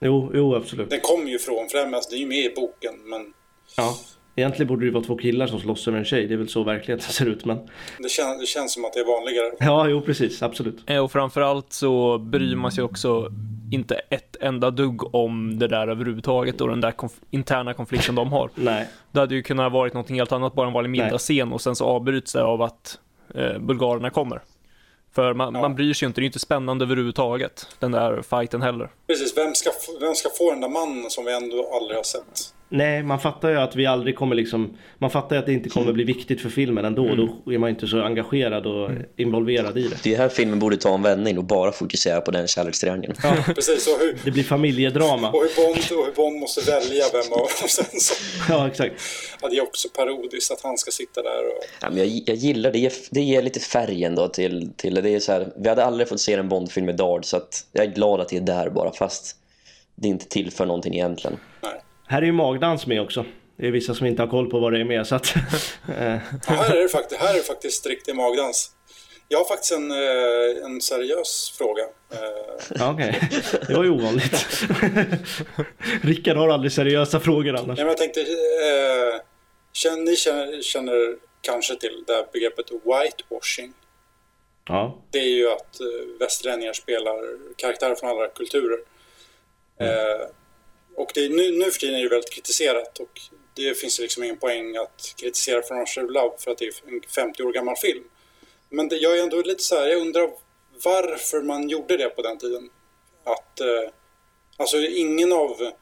[0.00, 0.90] Jo, jo absolut.
[0.90, 3.32] Den kommer ju från främst, det är ju med i boken, men
[3.76, 3.96] Ja.
[4.38, 6.26] Egentligen borde det ju vara två killar som slåss över en tjej.
[6.26, 7.44] Det är väl så verkligheten ser ut.
[7.44, 7.58] Men
[7.98, 9.52] det, kän, det känns som att det är vanligare.
[9.60, 10.42] ja, jo precis.
[10.42, 10.90] Absolut.
[10.90, 13.32] Eh, Och framförallt så bryr man sig också
[13.70, 18.32] inte ett enda dugg om det där överhuvudtaget och den där konf- interna konflikten de
[18.32, 18.50] har.
[18.54, 18.88] Nej.
[19.12, 21.84] Det hade ju kunnat varit något helt annat, bara en vanlig middagsscen och sen så
[21.84, 22.98] avbryts det av att
[23.34, 24.42] eh, bulgarerna kommer.
[25.14, 25.60] För man, Ja.
[25.60, 28.88] man bryr sig ju inte, det är ju inte spännande överhuvudtaget, den där fighten heller.
[29.06, 32.02] Precis, vem ska, få- vem ska få den där mannen som vi ändå aldrig har
[32.04, 32.52] sett?
[32.68, 34.76] Nej, man fattar ju att vi aldrig kommer liksom...
[34.98, 37.04] Man fattar ju att det inte kommer bli viktigt för filmen ändå.
[37.08, 37.28] Mm.
[37.44, 39.96] Då är man inte så engagerad och involverad i det.
[40.02, 43.14] Det är här filmen borde ta en vändning och bara fokusera på den kärlekstriangeln.
[43.54, 45.30] Precis, och hur, Det blir familjedrama.
[45.30, 48.14] och hur, Bond, och hur Bond måste välja vem av dem sen så.
[48.48, 48.94] Ja, exakt.
[49.42, 51.64] Ja, det är också parodiskt att han ska sitta där och...
[51.80, 55.10] Ja, men jag, jag gillar det, det ger lite färg ändå till, till det.
[55.10, 57.90] är så här, vi hade aldrig fått se en Bondfilm idag så att jag är
[57.90, 59.36] glad att det är där bara fast
[59.94, 61.36] det inte tillför någonting egentligen.
[61.62, 61.72] Nej.
[62.08, 63.24] Här är ju magdans med också.
[63.56, 65.34] Det är vissa som inte har koll på vad det är med så att...
[65.86, 68.70] Ja, här, är det faktiskt, här är det faktiskt riktig magdans.
[69.28, 71.82] Jag har faktiskt en, eh, en seriös fråga.
[72.12, 73.20] Eh, ja, okej.
[73.68, 74.46] Det var ju ovanligt.
[76.02, 77.66] Rickard har aldrig seriösa frågor annars.
[77.66, 79.20] Nej, men jag tänkte, eh,
[79.72, 83.72] känner, ni känner, känner kanske till det här begreppet whitewashing.
[84.68, 85.02] Ja.
[85.10, 87.16] Det är ju att eh, västerlänningar spelar
[87.56, 88.78] karaktärer från andra kulturer.
[89.80, 90.26] Eh,
[90.96, 93.20] och det är, nu, nu för tiden är det väldigt kritiserat och
[93.54, 96.64] det finns ju liksom ingen poäng att kritisera från Russia of Love för att det
[96.64, 98.04] är en 50 år gammal film.
[98.68, 100.30] Men det, jag är ändå lite så här, jag undrar
[100.84, 102.70] varför man gjorde det på den tiden.
[103.24, 103.90] Att, eh,
[104.56, 105.72] alltså ingen av,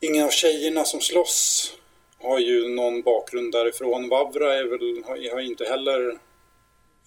[0.00, 1.70] ingen av tjejerna som slåss
[2.18, 4.08] har ju någon bakgrund därifrån.
[4.08, 6.18] Vavra är väl, har, har inte heller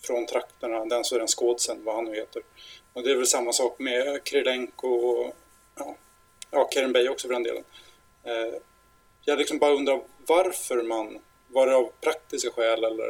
[0.01, 2.41] från trakterna, den så är den skådsen, vad han nu heter.
[2.93, 5.33] Och det är väl samma sak med Krylenko och
[5.75, 5.95] ja,
[6.51, 7.63] ja, Karen Bay också för den delen.
[8.23, 8.59] Eh,
[9.25, 13.03] jag liksom bara undrar varför man, var det av praktiska skäl eller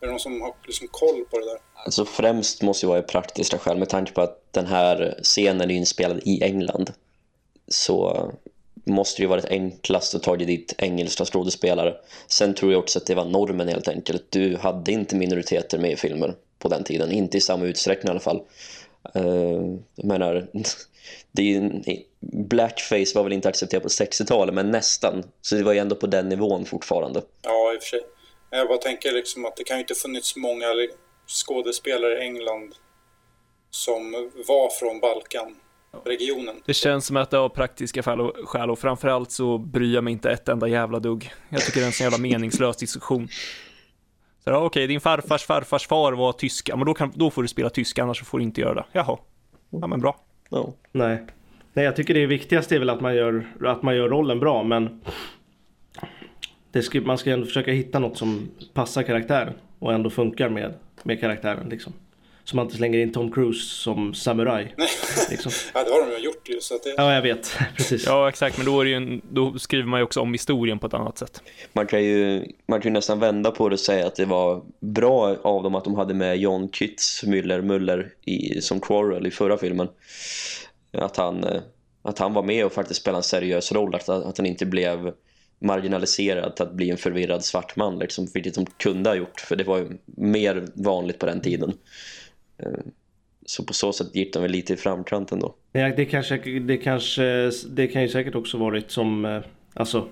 [0.00, 1.58] är det någon som har liksom koll på det där?
[1.74, 5.70] Alltså främst måste ju vara i praktiska skäl med tanke på att den här scenen
[5.70, 6.92] är inspelad i England.
[7.68, 8.30] Så
[8.84, 11.94] måste det ju varit enklast att ta dit engelska skådespelare.
[12.26, 14.30] Sen tror jag också att det var normen helt enkelt.
[14.30, 17.12] Du hade inte minoriteter med i filmer på den tiden.
[17.12, 18.42] Inte i samma utsträckning i alla fall.
[19.16, 20.48] Uh, jag menar,
[21.32, 21.82] det är ju,
[22.20, 25.24] blackface var väl inte accepterat på 60-talet men nästan.
[25.40, 27.22] Så det var ju ändå på den nivån fortfarande.
[27.42, 28.00] Ja, i och för sig.
[28.50, 30.66] Jag bara tänker liksom att det kan ju inte funnits många
[31.26, 32.74] skådespelare i England
[33.70, 36.62] som var från Balkanregionen.
[36.66, 40.04] Det känns som att det har praktiska skäl och, skäl och framförallt så bryr jag
[40.04, 41.32] mig inte ett enda jävla dugg.
[41.48, 43.28] Jag tycker det är en så jävla meningslös diskussion.
[44.50, 47.48] Så, ja, okej, din farfars farfars far var tyska, men då, kan, då får du
[47.48, 48.84] spela tyska, annars får du inte göra det.
[48.92, 49.18] Jaha,
[49.70, 50.16] ja men bra.
[50.48, 50.74] No.
[50.92, 51.22] Nej.
[51.72, 54.62] Nej, jag tycker det viktigaste är väl att man gör, att man gör rollen bra,
[54.62, 55.00] men
[56.72, 60.74] det ska, man ska ändå försöka hitta något som passar karaktären och ändå funkar med,
[61.02, 61.92] med karaktären liksom.
[62.50, 64.74] Så man inte slänger in Tom Cruise som samuraj.
[65.30, 65.52] Liksom.
[65.74, 66.60] Ja, det har de ju gjort ju.
[66.60, 66.94] Så att det...
[66.96, 67.58] Ja, jag vet.
[67.76, 68.06] Precis.
[68.06, 70.78] Ja, exakt, men då, är det ju en, då skriver man ju också om historien
[70.78, 71.42] på ett annat sätt.
[71.72, 74.62] Man kan, ju, man kan ju nästan vända på det och säga att det var
[74.80, 79.30] bra av dem att de hade med John Kitts Müller Muller i, som Quarrel i
[79.30, 79.88] förra filmen.
[80.92, 81.60] Att han, eh,
[82.02, 83.94] att han var med och faktiskt spelade en seriös roll.
[83.94, 85.12] Att, att han inte blev
[85.60, 87.98] marginaliserad till att bli en förvirrad svart man.
[87.98, 89.40] Liksom, vilket de kunde ha gjort.
[89.40, 91.72] För det var ju mer vanligt på den tiden.
[92.62, 92.82] Eh,
[93.46, 95.54] Så på så sätt gick de väl lite i framkant ändå.
[95.72, 99.40] Ja, det, kanske, det, kanske, det kan ju säkert också varit som, eh,
[99.74, 100.08] alltså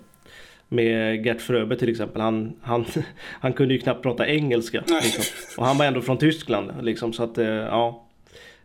[0.69, 2.21] med Gert Fröbe till exempel.
[2.21, 2.85] Han, han,
[3.41, 4.85] han kunde ju knappt prata engelska.
[5.03, 5.25] Liksom.
[5.59, 8.05] Och han var ändå från Tyskland liksom, så att eh, ja.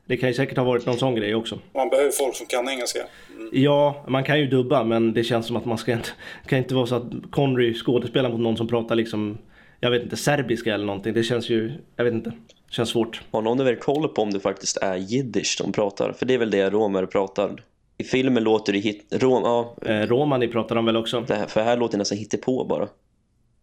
[0.05, 1.59] Det kan ju säkert ha varit någon sån grej också.
[1.73, 2.99] Man behöver folk som kan engelska.
[2.99, 3.49] Mm.
[3.53, 6.09] Ja, man kan ju dubba men det känns som att man ska inte...
[6.47, 9.37] kan inte vara så att Connery skådespelar mot någon som pratar liksom...
[9.79, 11.13] Jag vet inte, serbiska eller någonting.
[11.13, 11.71] Det känns ju...
[11.95, 12.31] Jag vet inte.
[12.75, 13.21] Känns svårt.
[13.31, 16.11] Har någon väl koll på om det faktiskt är jiddisch de pratar?
[16.13, 17.63] För det är väl det romer pratar.
[17.97, 19.07] I filmen låter det hit...
[19.11, 19.75] Rom, ja.
[19.85, 21.21] Eh, romani pratar de väl också?
[21.21, 22.87] Det här, för här låter det nästan hittepå bara.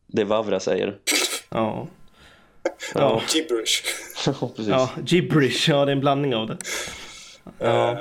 [0.06, 0.98] Det Vavra säger.
[1.48, 1.86] Ja.
[2.94, 3.82] Ja, gibberish.
[4.26, 4.68] ja, precis.
[4.68, 5.68] Ja, gibberish.
[5.68, 6.56] Ja, det är en blandning av det.
[7.58, 7.92] Ja.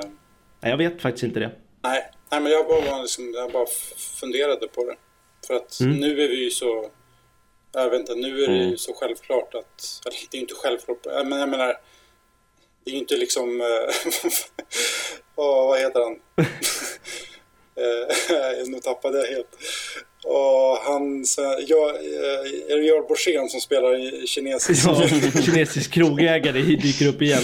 [0.62, 1.52] Nej, Jag vet faktiskt inte det.
[1.84, 2.02] nej.
[2.32, 3.66] nej, men jag bara, liksom, jag bara
[4.20, 4.96] funderade på det.
[5.48, 5.98] För att Mm.
[5.98, 6.86] nu är vi ju så...
[7.74, 8.78] Jag vet inte, nu är det ju Mm.
[8.78, 10.02] så självklart att...
[10.06, 11.68] Eller det är ju inte självklart, men jag menar...
[12.84, 13.62] Det är ju inte liksom...
[15.36, 16.46] Åh, vad heter han?
[17.80, 19.48] Eh, nu tappade jag helt.
[20.24, 21.26] Och han...
[21.68, 24.86] Ja, eh, är det Georg Borssén som spelar i kinesisk?
[24.88, 25.08] Ja,
[25.46, 27.44] kinesisk krogägare dyker upp igen.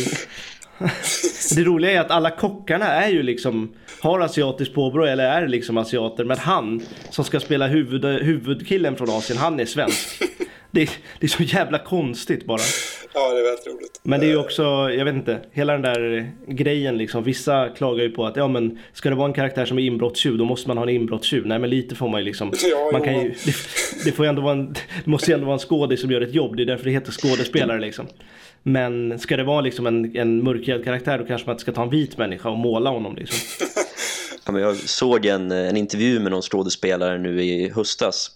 [1.56, 3.76] Det roliga är att alla kockarna är ju liksom
[4.06, 6.24] har asiatiskt påbrå eller är liksom asiater.
[6.24, 10.22] Men han som ska spela huvud, huvudkillen från Asien, han är svensk.
[10.72, 12.62] Det är, det är så jävla konstigt bara.
[13.14, 14.00] Ja, det är väldigt roligt.
[14.04, 17.24] Men det är ju också, jag vet inte, hela den där grejen liksom.
[17.24, 20.38] Vissa klagar ju på att ja men ska det vara en karaktär som är inbrottstjuv
[20.38, 21.48] då måste man ha en inbrottstjuv.
[21.48, 22.52] Nej men lite får man ju liksom.
[22.64, 23.54] Ja, man jo, kan ju, det,
[24.06, 26.22] det får ju ändå vara en, det måste ju ändå vara en skådis som gör
[26.22, 26.56] ett jobb.
[26.58, 28.08] Det är därför det heter skådespelare liksom.
[28.64, 31.84] Men ska det vara liksom en, en mörkhyad karaktär då kanske man inte ska ta
[31.84, 33.68] en vit människa och måla honom liksom.
[34.46, 38.32] Jag såg en, en intervju med någon skådespelare nu i höstas.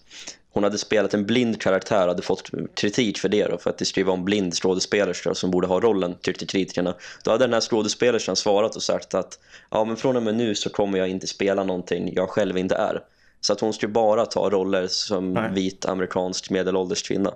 [0.51, 3.77] Hon hade spelat en blind karaktär och hade fått kritik för det då, för att
[3.77, 6.95] det vara en blind skådespelerska som borde ha rollen, tyckte kritikerna.
[7.23, 10.55] Då hade den här skådespelerskan svarat och sagt att ja, men från och med nu
[10.55, 13.01] så kommer jag inte spela någonting jag själv inte är.
[13.41, 15.51] Så att hon skulle bara ta roller som Nej.
[15.53, 17.33] vit amerikansk medelålders kvinna.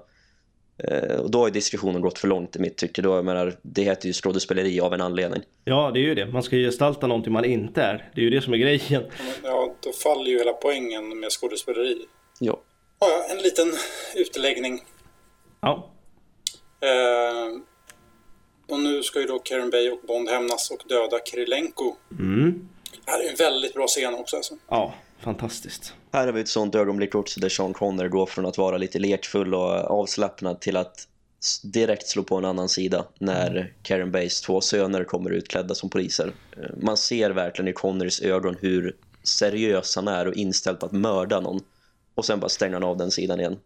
[0.77, 3.01] Eh, och då har diskussionen gått för långt i mitt tycke.
[3.01, 5.41] Då, jag menar, det heter ju skådespeleri av en anledning.
[5.63, 6.25] Ja det är ju det.
[6.25, 8.11] Man ska ju gestalta någonting man inte är.
[8.15, 9.03] Det är ju det som är grejen.
[9.43, 12.05] Ja, då faller ju hela poängen med skådespeleri.
[12.39, 12.61] Ja.
[12.99, 13.73] Ja, ja, en liten
[14.15, 14.83] utläggning.
[15.61, 15.91] Ja.
[16.81, 17.59] Eh,
[18.69, 21.95] och nu ska ju då Karen Bay och Bond hämnas och döda Kirilenko.
[22.19, 22.69] Mm.
[23.05, 24.57] Det här är en väldigt bra scen också alltså.
[24.69, 24.93] Ja,
[25.23, 25.93] fantastiskt.
[26.11, 28.99] Här har vi ett sånt ögonblick också där Sean Connery går från att vara lite
[28.99, 31.07] lekfull och avslappnad till att
[31.63, 36.31] direkt slå på en annan sida när Karen Bays två söner kommer utklädda som poliser.
[36.57, 40.91] Eh, Man ser verkligen i Connerys ögon hur seriös han är och inställd på att
[40.91, 41.61] mörda någon.
[42.15, 43.57] Och sen bara stänger han av den sidan igen.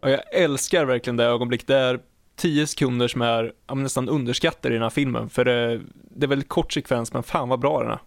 [0.00, 1.66] Och jag älskar verkligen det ögonblick.
[1.66, 2.00] Det är
[2.36, 5.28] tio sekunder som är nästan underskattade i den här filmen.
[5.28, 7.98] För det, det är väldigt kort sekvens, men fan vad bra den är.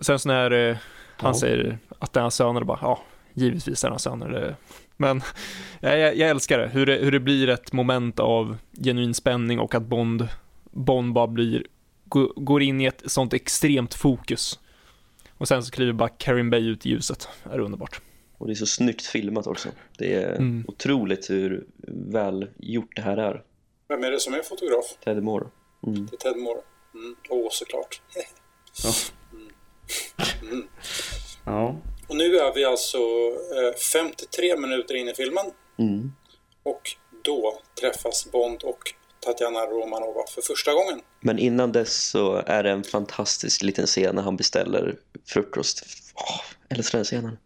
[0.00, 0.76] Och sen så när eh,
[1.16, 1.40] han Ja.
[1.40, 3.02] säger att den har söner, bara ja,
[3.34, 4.28] givetvis den har söner.
[4.28, 4.56] Det,
[4.96, 5.22] men
[5.80, 6.66] jag, jag, jag älskar det.
[6.68, 10.28] Hur, det, hur det blir ett moment av genuin spänning och att Bond,
[10.70, 11.66] Bond bara blir,
[12.04, 14.58] gå- går in i ett sånt extremt fokus.
[15.38, 17.28] Och sen så kliver bara Karin Bay ut i ljuset.
[17.44, 18.00] Det är underbart.
[18.38, 19.68] Och det är så snyggt filmat också.
[19.98, 20.64] Det är Mm.
[20.68, 21.64] otroligt hur
[22.12, 23.42] väl gjort det här är.
[23.88, 24.84] Vem är det som är fotograf?
[25.04, 25.46] Teddy Moore.
[25.86, 26.06] Mm.
[26.06, 26.60] Det är Ted Moore.
[26.94, 27.16] Mm.
[27.30, 28.00] Åh, såklart.
[28.84, 28.90] Ja.
[30.42, 30.68] Mm.
[31.44, 31.76] Ja.
[32.08, 35.46] Och nu är vi alltså eh, 53 minuter in i filmen.
[35.78, 36.12] Mm.
[36.62, 36.90] Och
[37.24, 41.00] då träffas Bond och Tatjana Romanova för första gången.
[41.20, 44.96] Men innan dess så är det en fantastisk liten scen när han beställer
[45.26, 45.84] frukost.
[46.14, 47.38] Åh, älskar den scenen.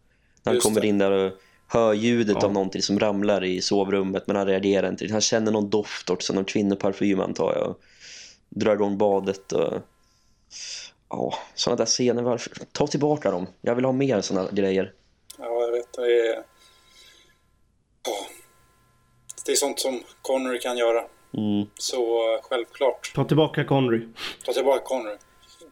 [0.43, 1.31] När han kommer in där och
[1.67, 2.45] hör ljudet Ja.
[2.45, 5.07] av någonting som ramlar i sovrummet men han reagerar inte.
[5.11, 7.75] Han känner någon doft också, någon kvinnoparfym antar jag.
[8.49, 9.73] Drar igång badet och...
[11.15, 12.23] Ja, sådana där scener.
[12.23, 12.51] Varför?
[12.71, 13.47] Ta tillbaka dem.
[13.61, 14.93] Jag vill ha mer sådana grejer.
[15.37, 15.93] Ja, jag vet.
[15.93, 16.35] Det är...
[18.05, 18.27] Ja.
[19.45, 20.99] Det är sånt som Connery kan göra.
[21.37, 21.67] Mm.
[21.77, 23.11] Så eh, självklart.
[23.15, 24.07] Ta tillbaka Connery.
[24.45, 25.17] Ta tillbaka Connery.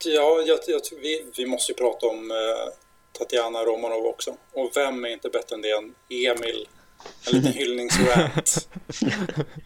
[0.06, 2.74] Ja, jag, jag, vi, vi måste ju prata om eh,
[3.20, 4.32] Tatjana Romanov också.
[4.54, 6.68] Och vem är inte bättre än det än Emil?
[7.28, 8.70] En liten hyllningsrant.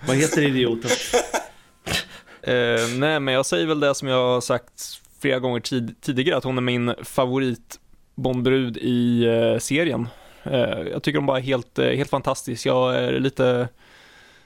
[0.08, 0.92] Vad heter idioten?
[2.42, 6.38] Eh, nej, men jag säger väl det som jag har sagt flera gånger tid, tidigare,
[6.38, 7.80] att hon är min favorit
[8.16, 10.08] Bondbrud i eh, serien.
[10.44, 12.66] Eh, jag tycker hon bara är helt, eh, helt fantastisk.
[12.66, 13.70] Jag är lite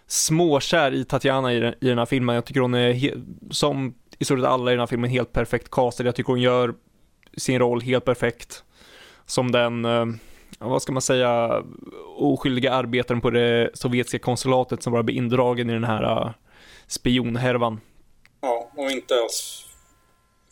[0.08, 2.36] småkär i Tatjana i, den- i den här filmen.
[2.36, 3.14] Jag tycker hon är,
[3.52, 6.04] som i stort sett alla i den här filmen, helt perfekt castad.
[6.04, 6.74] Jag tycker hon gör
[7.38, 8.64] sin roll helt perfekt.
[9.26, 10.06] Som den, eh,
[10.60, 11.64] vad ska man säga,
[12.18, 16.32] oskyldiga arbetaren på det sovjetiska konsulatet som bara blir indragen i den här eh,
[16.88, 17.80] spionhärvan.
[18.42, 19.66] Ja, och inte alls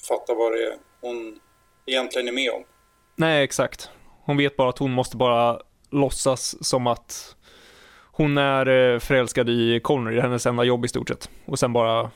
[0.08, 1.40] fatta vad det är hon
[1.86, 2.64] egentligen är med om.
[3.16, 3.90] Nej, exakt.
[4.24, 5.60] Hon vet bara att hon måste bara
[5.92, 7.36] låtsas som att
[8.12, 11.30] hon är eh, förälskad i Connor, i hennes enda jobb i stort sett.
[11.46, 12.12] Och sen bara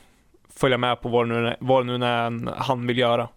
[0.55, 3.29] följa med på vad det nu, vad det nu är han vill göra.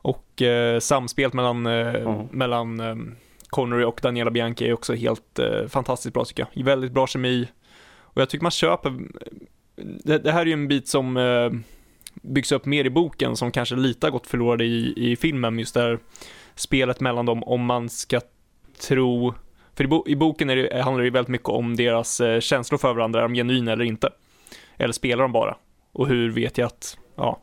[0.00, 2.26] Och eh, samspelet mellan, eh, Mm.
[2.30, 2.96] mellan eh,
[3.48, 6.64] Connery och Daniela Bianchi är också helt eh, fantastiskt bra tycker jag.
[6.64, 7.48] Väldigt bra kemi.
[8.00, 8.92] Och jag tycker man köper,
[9.76, 11.50] det, det här är ju en bit som eh,
[12.22, 15.74] byggs upp mer i boken som kanske lite har gått förlorad i, i filmen, just
[15.74, 15.98] där
[16.54, 18.20] spelet mellan dem, om man ska
[18.88, 19.34] tro,
[19.74, 22.94] för i, bo, i boken det, handlar det väldigt mycket om deras eh, känslor för
[22.94, 24.10] varandra, är de genuina eller inte?
[24.76, 25.56] Eller spelar de bara?
[25.92, 27.42] Och hur vet jag att, ja,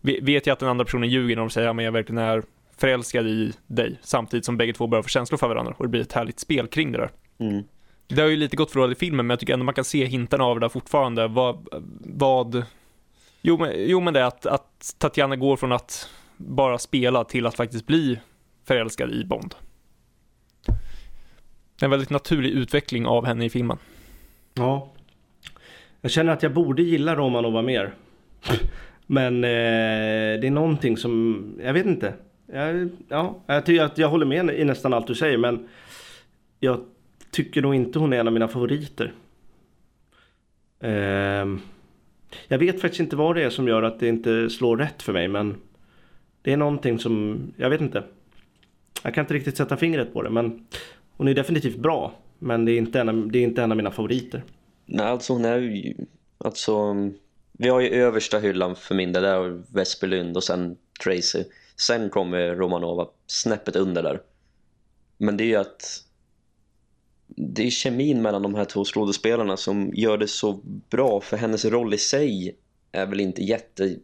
[0.00, 2.42] ve- vet jag att den andra personen ljuger när de säger att jag verkligen är
[2.76, 6.00] förälskad i dig, samtidigt som bägge två börjar få känslor för varandra och det blir
[6.00, 7.10] ett härligt spel kring det där.
[7.38, 7.64] Mm.
[8.06, 10.04] Det har ju lite gått förlorat i filmen, men jag tycker ändå man kan se
[10.04, 11.28] hintarna av det där fortfarande.
[11.28, 11.68] Vad,
[12.00, 12.64] vad...
[13.46, 17.46] Jo, men, jo, men det är att, att Tatjana går från att bara spela till
[17.46, 18.20] att faktiskt bli
[18.64, 19.54] förälskad i Bond.
[21.82, 23.78] En väldigt naturlig utveckling av henne i filmen.
[24.54, 24.92] Ja.
[26.00, 27.94] Jag känner att jag borde gilla Romanova mer.
[29.06, 32.14] Men eh, det är någonting som, jag vet inte.
[32.46, 35.68] Jag, ja, jag tycker att jag håller med i nästan allt du säger men
[36.60, 36.80] jag
[37.30, 39.12] tycker nog inte hon är en av mina favoriter.
[40.80, 41.46] Eh,
[42.48, 45.12] jag vet faktiskt inte vad det är som gör att det inte slår rätt för
[45.12, 45.56] mig men
[46.42, 48.02] det är någonting som, jag vet inte.
[49.02, 50.66] Jag kan inte riktigt sätta fingret på det men
[51.16, 52.12] hon är definitivt bra.
[52.38, 54.42] Men det är inte en av, det är inte en av mina favoriter.
[54.86, 55.94] Nej, alltså hon är ju...
[56.38, 56.94] Alltså,
[57.52, 61.44] vi har ju översta hyllan för min del, där har Vesperlund och sen Tracy.
[61.76, 64.20] Sen kommer Romanova snäppet under där.
[65.18, 66.04] Men det är ju att
[67.36, 71.64] det är kemin mellan de här två skådespelarna som gör det så bra för hennes
[71.64, 72.56] roll i sig
[72.92, 73.96] är väl inte jätte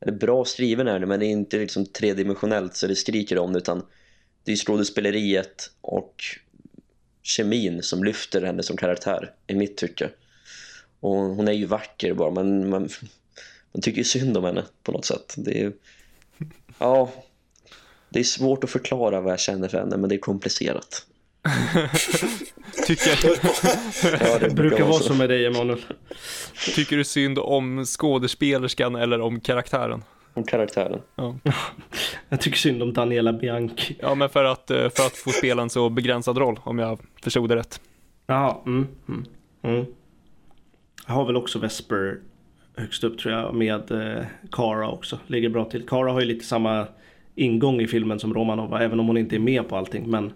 [0.00, 3.52] eller bra skriven är det men det är inte liksom tredimensionellt så det skriker om
[3.52, 3.82] det utan
[4.44, 6.22] det är skådespeleriet och
[7.22, 10.10] kemin som lyfter henne som karaktär i mitt tycke.
[11.00, 12.88] Och hon är ju vacker bara men man,
[13.72, 15.34] man tycker ju synd om henne på något sätt.
[15.36, 15.72] Det är,
[16.78, 17.12] ja,
[18.08, 21.06] det är svårt att förklara vad jag känner för henne men det är komplicerat.
[22.86, 23.18] Tycker,
[24.24, 25.80] Ja, det brukar vara så med dig Emanuel.
[26.74, 30.04] tycker du synd om skådespelerskan eller om karaktären?
[30.34, 31.00] Om karaktären.
[31.14, 31.36] Ja.
[32.28, 33.96] Jag tycker synd om Daniela Bianchi.
[34.00, 36.98] ja, men för att, eh, för att få spela en så begränsad roll, om jag
[37.22, 37.80] förstod det rätt.
[38.26, 39.24] Ja, mm, mm,
[39.62, 39.84] mm.
[41.06, 42.18] Jag har väl också Vesper
[42.76, 45.18] högst upp tror jag med eh, Kara också.
[45.26, 45.86] Ligger bra till.
[45.88, 46.86] Kara har ju lite samma
[47.34, 50.10] ingång i filmen som Romanova även om hon inte är med på allting.
[50.10, 50.32] Men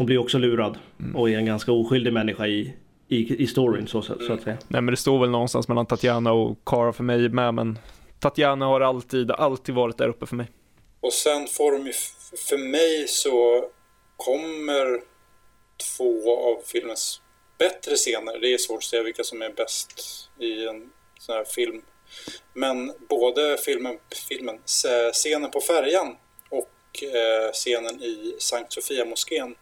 [0.00, 0.78] hon blir också lurad
[1.14, 2.74] och är en ganska oskyldig människa i,
[3.08, 4.58] i, i storyn så, så, så att säga.
[4.68, 7.78] Nej, men det står väl någonstans mellan Tatjana och Cara för mig med, men
[8.20, 10.46] Tatjana har alltid, alltid varit där uppe för mig.
[11.00, 11.92] Och sen får de ju,
[12.48, 13.64] för mig så
[14.16, 15.00] kommer
[15.96, 17.20] två av filmens
[17.58, 18.40] bättre scener.
[18.40, 20.00] Det är svårt att säga vilka som är bäst
[20.38, 21.82] i en sån här film.
[22.54, 23.98] Men både filmen,
[24.28, 24.58] filmen
[25.12, 26.16] scenen på färjan
[26.50, 29.54] och eh, scenen i Sankt Sofia-moskén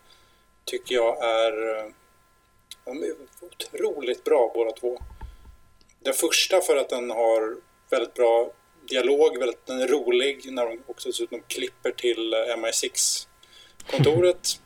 [0.68, 1.84] tycker jag är, eh,
[2.84, 4.98] de är otroligt bra båda två.
[6.00, 7.56] Den första för att den har
[7.90, 8.52] väldigt bra
[8.88, 14.48] dialog, väldigt, den är rolig när de också dessutom klipper till eh, MI6-kontoret.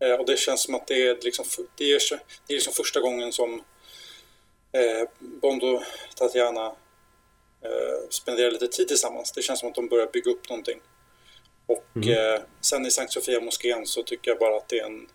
[0.00, 1.44] eh, och det känns som att det är liksom,
[1.76, 2.00] det är,
[2.46, 3.62] det är liksom första gången som
[4.72, 5.82] eh, Bond och
[6.16, 6.66] Tatiana
[7.62, 9.32] eh, spenderar lite tid tillsammans.
[9.32, 10.80] Det känns som att de börjar bygga upp någonting.
[11.68, 15.06] Och eh, sen i Sankt Sofia-moskén så tycker jag bara att det är en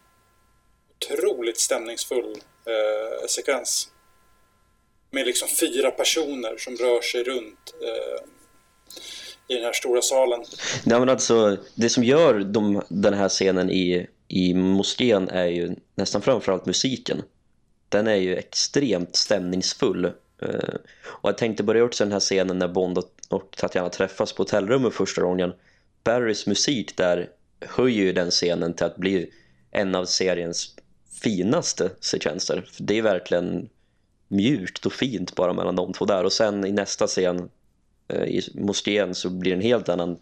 [0.95, 3.89] otroligt stämningsfull eh, sekvens
[5.11, 8.27] med liksom fyra personer som rör sig runt eh,
[9.47, 10.43] i den här stora salen.
[10.85, 15.75] Nej, men alltså, det som gör de, den här scenen i, i moskén är ju
[15.95, 17.21] nästan framförallt musiken.
[17.89, 20.05] Den är ju extremt stämningsfull.
[20.41, 20.75] Eh,
[21.05, 24.41] och jag tänkte börja också den här scenen när Bond och, och Tatjana träffas på
[24.43, 25.53] hotellrummet första gången.
[26.03, 27.29] Barrys musik där
[27.61, 29.29] höjer ju den scenen till att bli
[29.71, 30.75] en av seriens
[31.23, 32.65] finaste sekvenser.
[32.71, 33.69] För det är verkligen
[34.27, 36.23] mjukt och fint bara mellan de två där.
[36.23, 37.49] Och sen i nästa scen
[38.07, 40.17] eh, i moskén så blir det en helt annan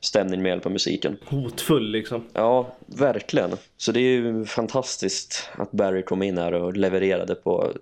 [0.00, 1.16] stämning med hjälp av musiken.
[1.24, 2.24] Hotfull liksom.
[2.32, 3.50] Ja, verkligen.
[3.76, 7.72] Så det är ju fantastiskt att Barry kom in här och levererade på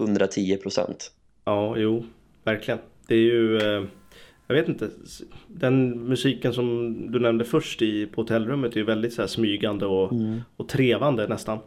[0.00, 1.12] 110 procent.
[1.44, 2.06] Ja, jo,
[2.44, 2.80] verkligen.
[3.08, 3.84] Det är ju, eh,
[4.52, 4.90] jag vet inte,
[5.46, 9.86] den musiken som du nämnde först i, på hotellrummet är ju väldigt så här smygande
[9.86, 10.12] och,
[10.56, 11.58] och trevande nästan.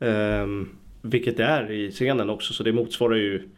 [0.00, 0.68] Ehm,
[1.02, 3.48] vilket det är i scenen också, så det motsvarar ju,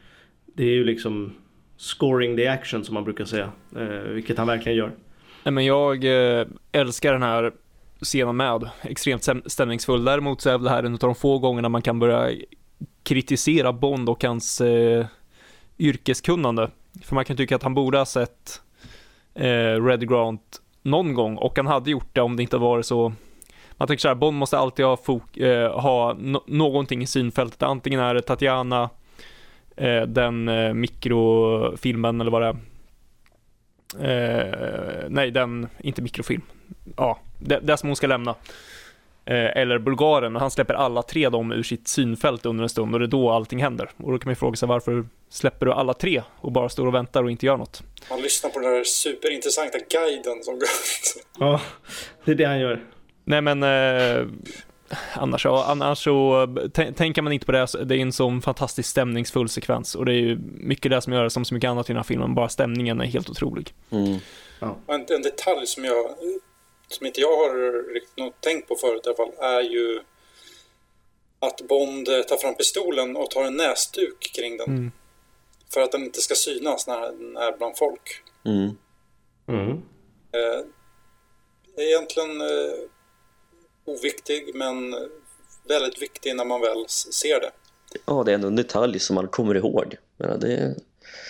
[0.47, 1.33] det är ju liksom
[1.77, 4.93] scoring the action som man brukar säga, eh, vilket han verkligen gör.
[5.45, 7.53] Nej, men jag eh, älskar den här
[8.01, 8.71] scenen med.
[8.83, 10.05] Extremt stämningsfull.
[10.05, 12.31] Däremot så är det här en av de få gångerna man kan börja
[13.03, 15.07] kritisera Bond och hans eh,
[15.79, 16.71] yrkeskunnande.
[17.03, 18.61] För man kan tycka att han borde ha sett
[19.35, 23.13] eh, Red Grant någon gång och han hade gjort det om det inte varit så
[23.77, 27.63] man tänker så här, Bond måste alltid ha, fok eh, ha no någonting i synfältet.
[27.63, 28.91] Antingen är det Tatiana,
[29.77, 32.57] eh, den eh, mikrofilmen eller vad det är.
[34.01, 36.43] Eh, nej, den, inte mikrofilm.
[36.97, 38.35] Ja, det, det som hon ska lämna.
[39.27, 42.95] Eh, eller Bulgaren, och han släpper alla tre dem ur sitt synfält under en stund
[42.95, 43.91] och det är då allting händer.
[43.97, 46.95] Och då kan man fråga sig varför släpper du alla tre och bara står och
[46.95, 47.83] väntar och inte gör något?
[48.11, 50.69] Man lyssnar på den där superintressanta guiden som går.
[51.39, 51.61] Ja,
[52.25, 52.85] det är det han gör.
[53.25, 54.27] Nej men eh,
[55.15, 56.47] annars, så, annars så
[56.97, 57.67] tänker man inte på det.
[57.85, 61.25] Det är en sån fantastiskt stämningsfull sekvens och det är ju mycket det som gör
[61.25, 62.35] det som så mycket annat i den här filmen.
[62.35, 63.75] Bara stämningen är helt otrolig.
[63.91, 64.19] Mm.
[64.61, 64.77] Ja.
[64.87, 66.07] En, en, detalj som jag
[66.89, 70.01] som inte jag har riktigt tänkt på förut i alla fall är ju
[71.39, 74.69] att Bond tar fram pistolen och tar en näsduk kring den.
[74.69, 74.93] Mm.
[75.75, 78.23] För att den inte ska synas när den är bland folk.
[78.45, 78.77] Mm.
[79.49, 79.71] Mm.
[80.33, 80.65] Eh,
[81.85, 82.79] egentligen eh,
[83.85, 84.95] oviktig men
[85.69, 87.51] väldigt viktig när man väl ser det.
[88.07, 89.97] Ja, det är ändå en detalj som man kommer ihåg.
[90.17, 90.75] Men det är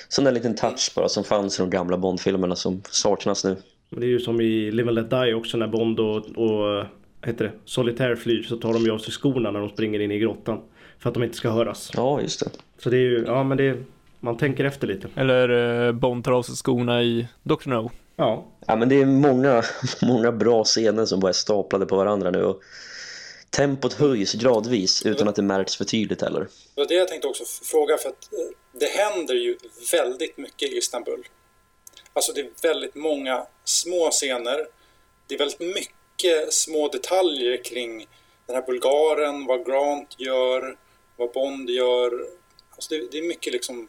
[0.08, 3.62] sån där liten touch bara som fanns i de gamla Bond-filmerna som saknas nu.
[3.90, 6.84] Det är ju som i Live and Let Die också när Bond och, och
[7.22, 10.10] heter det, Solitaire flyr så tar de ju av sig skorna när de springer in
[10.10, 10.60] i grottan.
[10.98, 11.90] För att de inte ska höras.
[11.94, 12.50] Ja, just det.
[12.78, 13.84] Så det är ju, ja men det
[14.20, 15.08] man tänker efter lite.
[15.14, 15.48] Eller
[15.86, 17.68] eh, Bond tar av sig skorna i Dr.
[17.68, 17.90] No.
[18.16, 18.46] Ja.
[18.66, 19.62] Ja, men det är många,
[20.02, 22.44] många bra scener som bara är staplade på varandra nu.
[22.44, 22.60] Och
[23.50, 26.40] tempot höjs gradvis utan att det märks för tydligt heller.
[26.40, 28.38] Det var det jag tänkte också fråga för att eh,
[28.80, 29.56] det händer ju
[29.92, 31.24] väldigt mycket i Istanbul.
[32.16, 34.66] Alltså det är väldigt många små scener.
[35.26, 38.06] Det är väldigt mycket små detaljer kring
[38.46, 40.78] den här Bulgaren, vad Grant gör,
[41.16, 42.26] vad Bond gör.
[42.70, 43.88] Alltså det, det är mycket liksom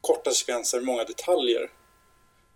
[0.00, 1.70] korta sekvenser, många detaljer.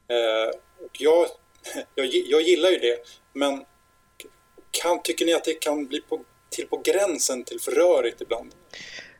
[0.09, 1.27] Eh, och jag,
[1.95, 2.99] jag, jag gillar ju det,
[3.33, 3.65] men
[4.71, 8.55] kan, tycker ni att det kan bli på, till på gränsen till för rörigt ibland?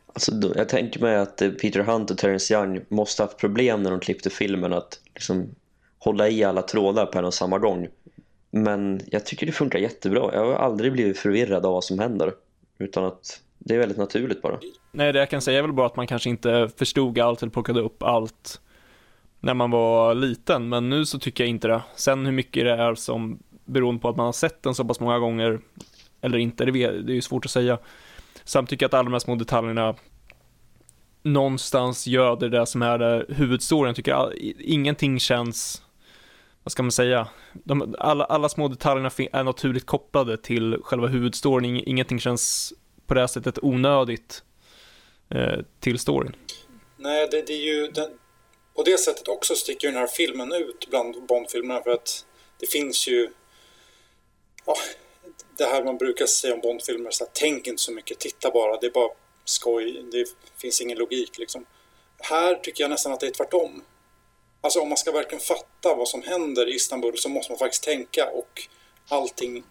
[0.07, 3.91] Alltså, jag tänker mig att Peter Hunt och Terence Young måste ha haft problem när
[3.91, 5.55] de klippte filmen att liksom
[5.99, 7.87] hålla i alla trådar på en och samma gång.
[8.51, 10.29] Men jag tycker det funkar jättebra.
[10.33, 12.33] Jag har aldrig blivit förvirrad av vad som händer.
[12.77, 14.59] Utan att det är väldigt naturligt bara.
[14.91, 17.51] Nej, det jag kan säga är väl bara att man kanske inte förstod allt eller
[17.51, 18.61] plockade upp allt
[19.39, 20.69] när man var liten.
[20.69, 21.81] Men nu så tycker jag inte det.
[21.95, 24.99] Sen hur mycket det är som beroende på att man har sett den så pass
[24.99, 25.59] många gånger
[26.21, 27.77] eller inte, det är ju svårt att säga.
[28.43, 29.95] Samt tycker jag att alla de här små detaljerna
[31.25, 33.93] någonstans göder det som är huvudstoryn.
[33.93, 34.33] Tycker jag.
[34.59, 35.81] ingenting känns,
[36.63, 41.83] vad ska man säga, de, alla, alla små detaljerna är naturligt kopplade till själva huvudstoryn.
[41.85, 42.73] Ingenting känns
[43.07, 44.43] på det här sättet onödigt
[45.29, 46.35] eh, till storyn.
[46.97, 48.09] Nej, det, det är ju den,
[48.75, 52.25] på det sättet också sticker den här filmen ut bland Bondfilmerna för att
[52.59, 53.29] det finns ju
[54.65, 54.75] ja,
[55.57, 58.77] det här man brukar säga om Bondfilmer, så här, tänk inte så mycket, titta bara,
[58.77, 59.09] det är bara
[59.45, 60.25] skoj, det
[60.57, 61.65] finns ingen logik liksom.
[62.19, 63.83] Här tycker jag nästan att det är tvärtom.
[64.61, 67.83] Alltså om man ska verkligen fatta vad som händer i Istanbul så måste man faktiskt
[67.83, 68.61] tänka och
[69.09, 69.63] allting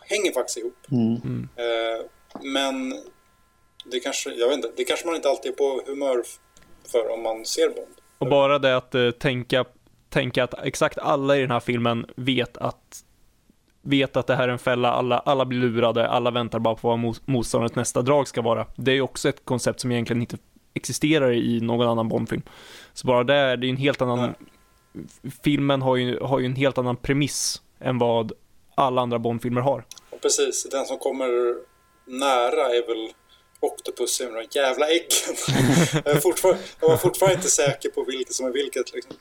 [0.00, 0.86] hänger faktiskt ihop.
[0.90, 1.48] Mm.
[1.56, 2.06] Eh,
[2.42, 2.94] men
[3.84, 6.22] det kanske, jag vet inte, det kanske man inte alltid är på humör
[6.92, 7.94] för om man ser Bond.
[8.18, 9.64] Och bara det att uh, tänka,
[10.08, 13.04] tänka att exakt alla i den här filmen vet att
[13.82, 16.88] vet att det här är en fälla, alla, alla blir lurade, alla väntar bara på
[16.88, 18.66] vad motståndarens nästa drag ska vara.
[18.76, 20.38] Det är ju också ett koncept som egentligen inte
[20.74, 22.42] existerar i någon annan Bondfilm.
[22.92, 24.18] Så bara det, är, det är en helt annan...
[24.18, 24.34] Mm.
[25.44, 28.32] Filmen har ju, har ju en helt annan premiss än vad
[28.74, 29.84] alla andra Bondfilmer har.
[30.22, 31.28] Precis, den som kommer
[32.06, 33.12] nära är väl
[33.60, 35.36] Octopus med de jävla äggen.
[36.80, 38.94] jag var fortfarande inte säker på vilket som är vilket.
[38.94, 39.16] Liksom.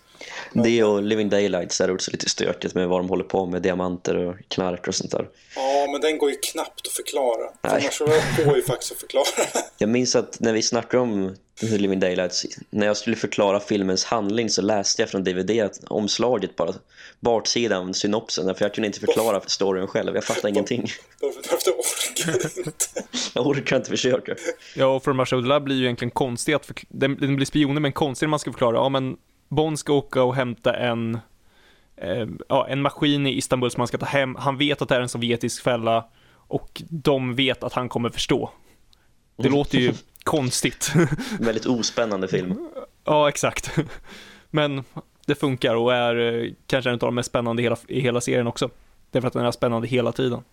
[0.54, 4.16] Det och Living Daylights är också lite stökigt med vad de håller på med, diamanter
[4.16, 5.28] och knark och sånt där.
[5.56, 7.50] Ja, men den går ju knappt att förklara.
[7.62, 8.00] Annars
[8.46, 9.26] går ju faktiskt att förklara.
[9.78, 14.50] jag minns att när vi snackade om Living Daylights, när jag skulle förklara filmens handling
[14.50, 16.74] så läste jag från DVD omslaget bara
[17.20, 20.16] baksidan, synopsen, för jag kunde inte förklara för storyn själv.
[20.16, 20.88] Jag fattade ingenting.
[21.20, 22.86] Därför orkar inte.
[23.34, 24.36] jag orkar inte försöka.
[24.76, 27.92] Ja, och för Marshall Lab blir ju egentligen konstigt att den, den blir spioner men
[27.92, 28.76] konstigt när man ska förklara.
[28.76, 29.18] Ja, men
[29.50, 31.20] Bond ska åka och hämta en
[31.96, 34.36] eh, ja, en maskin i Istanbul som han ska ta hem.
[34.36, 38.52] Han vet att det är en sovjetisk fälla och de vet att han kommer förstå.
[39.38, 39.58] Det mm.
[39.58, 39.94] låter ju
[40.24, 40.94] konstigt.
[41.40, 42.70] Väldigt ospännande film.
[43.04, 43.72] Ja, exakt.
[44.50, 44.84] Men
[45.26, 48.22] det funkar och är eh, kanske en av de mest spännande i hela, i hela
[48.22, 48.70] serien också.
[49.12, 50.44] Därför att den är spännande hela tiden.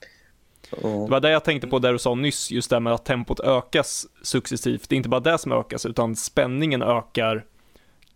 [0.70, 3.40] Det var det jag tänkte på där du sa nyss, just det med att tempot
[3.40, 4.88] ökas successivt.
[4.88, 7.44] Det är inte bara det som ökas, utan spänningen ökar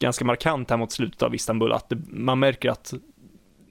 [0.01, 1.73] ganska markant här mot slutet av Istanbul.
[1.73, 2.95] Att det, man märker att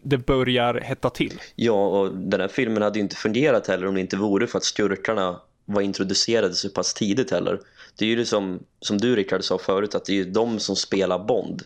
[0.04, 1.42] det börjar hetta till.
[1.56, 4.58] Ja, och den här filmen hade ju inte fungerat heller om det inte vore för
[4.58, 7.60] att skurkarna var introducerade så pass tidigt heller.
[7.98, 10.60] Det är ju det som, som du Rickard sa förut, att det är ju de
[10.60, 11.64] som spelar Bond.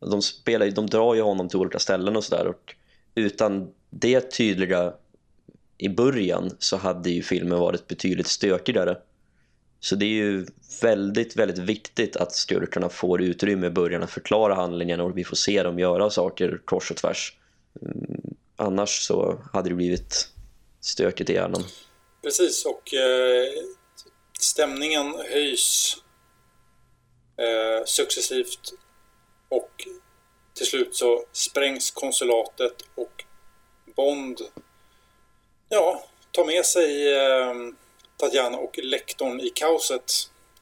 [0.00, 2.54] De, spelar, de drar ju honom till olika ställen och sådär.
[3.14, 4.92] Utan det tydliga
[5.78, 8.96] i början så hade ju filmen varit betydligt stökigare.
[9.80, 10.46] Så det är ju
[10.82, 15.36] väldigt, väldigt viktigt att skurkarna får utrymme i början att förklara handlingen och vi får
[15.36, 17.36] se dem göra saker kors och tvärs.
[17.82, 20.28] Mm, annars så hade det blivit
[20.80, 21.64] stökigt i hjärnan.
[22.22, 23.52] Precis, och eh,
[24.40, 25.96] stämningen höjs
[27.36, 28.72] eh, successivt
[29.48, 29.86] och
[30.54, 33.24] till slut så sprängs konsulatet och
[33.96, 34.40] Bond
[35.68, 37.54] ja, tar med sig eh,
[38.18, 40.12] Tatjana och lektorn i kaoset.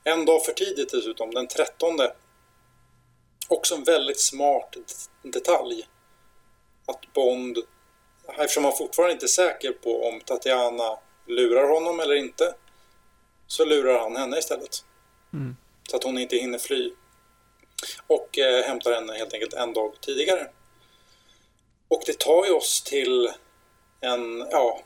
[0.04, 1.98] En dag för tidigt dessutom, den 13.
[3.48, 4.76] Också en väldigt smart
[5.22, 5.88] detalj.
[6.86, 7.58] Att Bond,
[8.28, 12.54] eftersom han fortfarande inte är säker på om Tatjana lurar honom eller inte,
[13.46, 14.84] så lurar han henne istället.
[15.32, 15.56] Mm.
[15.90, 16.92] Så att hon inte hinner fly.
[18.06, 20.50] Och eh, hämtar henne helt enkelt en dag tidigare.
[21.88, 23.32] Och det tar ju oss till
[24.00, 24.80] en, ja,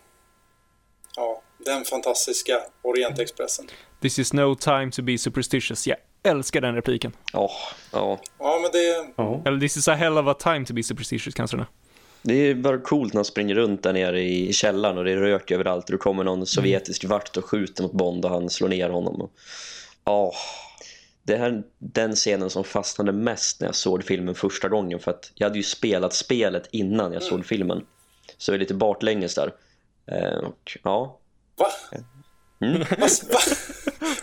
[1.16, 3.66] ja, den fantastiska Orientexpressen.
[4.00, 5.86] This is no time to be superstitious.
[5.86, 7.12] Jag älskar den repliken.
[7.32, 7.50] Ja, oh,
[7.92, 8.12] ja.
[8.12, 8.18] Oh.
[8.38, 9.22] Ja, men det...
[9.22, 9.42] Oh.
[9.46, 11.66] Eller this is a hell of a time to be superstitious kanske det
[12.22, 15.16] det är bara coolt när han springer runt där nere i källaren och det är
[15.16, 18.68] rök överallt och det kommer någon sovjetisk vakt och skjuter mot Bond och han slår
[18.68, 19.30] ner honom.
[20.04, 20.34] Ja, oh,
[21.22, 25.32] det här den scenen som fastnade mest när jag såg filmen första gången för att
[25.34, 27.44] jag hade ju spelat spelet innan jag såg mm.
[27.44, 27.86] filmen.
[28.38, 29.54] Så jag är lite baklänges där.
[30.06, 31.19] Eh, och, ja.
[31.60, 31.72] Va?
[32.62, 32.78] Mm.
[32.98, 33.42] vad, vad,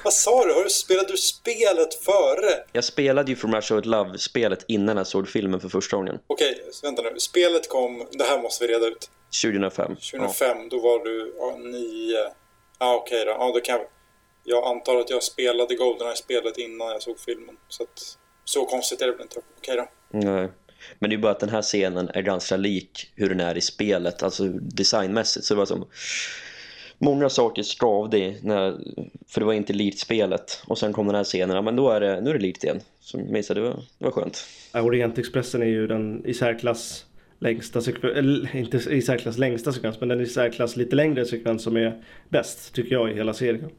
[0.04, 0.54] vad sa du?
[0.54, 2.64] Har du spelade du spelet före?
[2.72, 6.20] Jag spelade ju From Russia With Love-spelet innan jag såg filmen för första gången.
[6.28, 7.20] Okej, vänta nu.
[7.20, 9.10] Spelet kom, det här måste vi reda ut.
[9.44, 9.96] 2005.
[9.96, 10.68] 2005, ja.
[10.70, 12.18] då var du ja, nio.
[12.18, 12.34] Ja,
[12.78, 13.38] ah, okej okay då.
[13.40, 13.88] Ja, då kan jag...
[14.44, 17.58] jag antar att jag spelade Goldeneye-spelet innan jag såg filmen.
[17.68, 19.40] Så att, så konstigt är det väl inte.
[19.58, 20.20] Okej okay då.
[20.30, 20.50] Nej.
[21.00, 23.62] Men det är bara att den här scenen är ganska lik hur den är i
[23.62, 25.46] spelet, alltså designmässigt.
[25.46, 25.88] Så det var som
[26.98, 28.78] många saker skavde när,
[29.28, 30.64] för det var inte likt spelet.
[30.68, 32.82] Och sen kom den här scenen, men då är det, nu är det likt igen.
[33.00, 34.46] Så minns det var, det var skönt.
[34.74, 37.06] Orientexpressen är ju den i särklass
[37.40, 41.78] längsta sekvens, inte i särklass längsta sekvens, men den i särklass lite längre sekvens som
[41.78, 43.70] är bäst, tycker jag, i hela serien.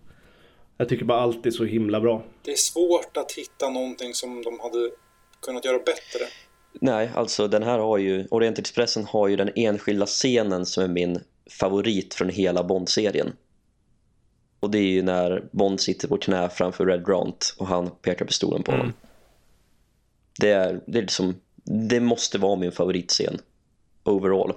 [0.76, 2.24] Jag tycker bara allt är så himla bra.
[2.44, 4.90] Det är svårt att hitta någonting som de hade
[5.40, 6.24] kunnat göra bättre.
[6.80, 11.20] Nej, alltså den här har ju Orientexpressen har ju den enskilda scenen som är min
[11.48, 13.32] favorit från hela Bond-serien.
[14.60, 18.24] Och det är ju när Bond sitter på knä framför Red Grant och han pekar
[18.24, 18.86] pistolen på honom.
[18.86, 18.96] Mm.
[20.40, 21.34] Det är, det är liksom
[21.64, 23.38] det måste vara min favoritscen
[24.04, 24.52] overall.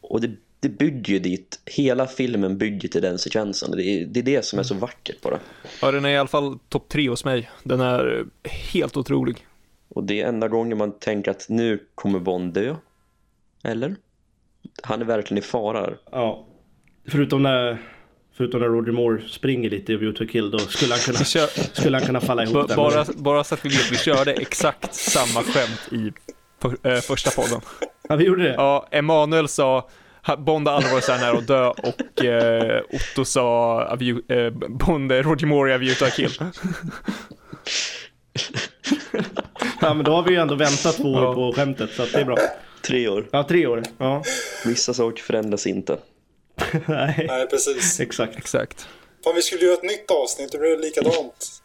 [0.00, 0.30] Och det,
[0.60, 3.70] det bygger ju dit, hela filmen bygger till den sekvensen.
[3.70, 5.40] Det är, det är det som är så vackert på det.
[5.82, 7.50] Ja, den är i alla fall topp tre hos mig.
[7.62, 9.46] Den är helt otrolig.
[9.88, 12.76] Och det är enda gången man tänker att nu kommer Bond dö.
[13.62, 13.96] Eller?
[14.82, 15.90] Han är verkligen i fara.
[16.12, 16.46] Ja.
[17.08, 17.78] Förutom när,
[18.36, 21.18] förutom när Roger Moore springer lite i View to Kill då skulle han kunna,
[21.72, 22.68] skulle han kunna falla ihop.
[22.68, 26.12] B bara, bara så att vi vet, vi körde exakt samma skämt i
[26.62, 27.60] för, äh, första podden.
[28.08, 28.54] Ja, vi gjorde det.
[28.54, 29.88] Ja, Emanuel sa
[30.38, 33.82] Bond aldrig varit så här nära att dö och eh, Otto sa
[34.28, 36.32] eh, Bond, Roger Moore i View to Kill.
[39.80, 41.34] ja men då har vi ju ändå väntat två år ja.
[41.34, 42.36] på skämtet så det är bra.
[42.82, 43.28] Tre år.
[43.30, 43.82] Ja, tre år.
[43.98, 44.22] Ja.
[44.66, 45.98] Vissa saker förändras inte.
[46.86, 47.24] Nej.
[47.28, 48.00] Nej, precis.
[48.00, 48.36] Exakt.
[48.36, 48.88] Exakt.
[49.24, 51.62] Fan, vi skulle göra ett nytt avsnitt, det blev likadant.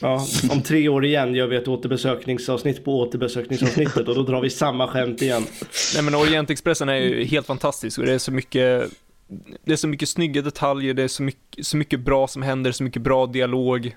[0.00, 4.50] Ja, om tre år igen gör vi ett återbesökningsavsnitt på återbesökningsavsnittet och då drar vi
[4.50, 5.46] samma skämt igen.
[5.94, 8.90] Nej men Orientexpressen är ju helt fantastisk och det är så mycket
[9.64, 12.72] det är så mycket snygga detaljer, det är så mycket, så mycket bra som händer,
[12.72, 13.96] så mycket bra dialog.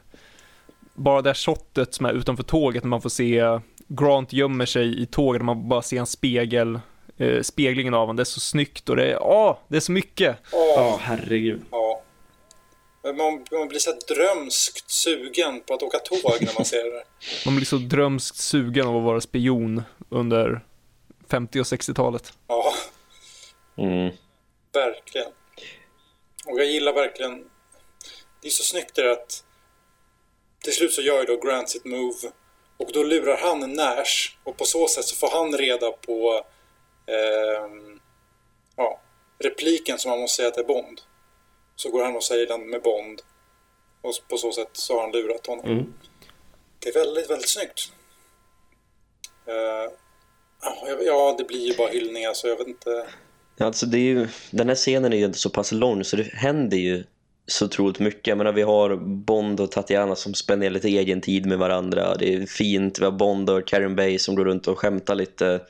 [0.95, 5.01] Bara det här shotet som är utanför tåget när man får se Grant gömmer sig
[5.01, 6.79] i tåget man bara ser en spegel,
[7.17, 8.15] eh, speglingen av honom.
[8.15, 10.37] Det är så snyggt och det är, åh, det är så mycket.
[10.51, 11.61] Ja, oh, herregud.
[11.71, 12.01] Ja.
[13.03, 17.03] Man, man blir så drömskt sugen på att åka tåg när man ser det.
[17.45, 20.61] Man blir så drömskt sugen av att vara spion under
[21.29, 22.33] 50 och 60-talet.
[22.47, 22.73] Ja.
[23.77, 24.11] Mm.
[24.73, 25.31] Verkligen.
[26.45, 27.45] Och jag gillar verkligen...
[28.41, 29.43] Det är så snyggt det att
[30.63, 32.31] till slut så gör ju då Grant sitt move
[32.80, 36.45] och då lurar han Nash och på så sätt så får han reda på
[37.06, 37.69] eh,
[39.39, 41.01] repliken som man måste säga är Bond.
[41.76, 43.22] Så går han och säger den med Bond.
[44.01, 45.65] Och på så sätt så har han lurat honom.
[45.65, 45.93] Mm.
[46.80, 47.91] Det är väldigt, väldigt snyggt.
[49.45, 49.91] Ja,
[51.01, 53.07] ja, det blir ju bara hyllningar så jag vet inte.
[53.60, 56.23] Alltså det är ju, den här scenen är ju inte så pass lång så det
[56.23, 57.03] händer ju
[57.49, 58.27] så otroligt mycket.
[58.27, 62.15] Jag menar, vi har Bond och Tatiana som spenderar lite egen tid med varandra.
[62.15, 62.99] Det är fint.
[62.99, 65.61] Vi har Bond och Karen Bay som går runt och skämtar lite.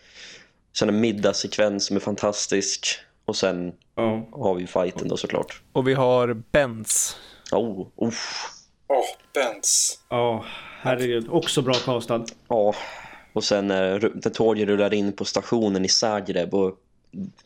[0.78, 2.88] Sen en middagssekvens som är fantastisk.
[3.26, 4.28] Och sen Ja.
[4.32, 5.62] har vi fighten då såklart.
[5.74, 7.16] Och vi har Benz.
[7.52, 8.46] Oh, uff.
[8.88, 10.00] Åh, Benz.
[10.10, 10.46] Ja,
[10.82, 11.28] herregud.
[11.30, 12.26] Också bra castad.
[12.48, 12.76] Ja,
[13.34, 16.76] och sen när, när tåget rullar in på stationen i Zagreb och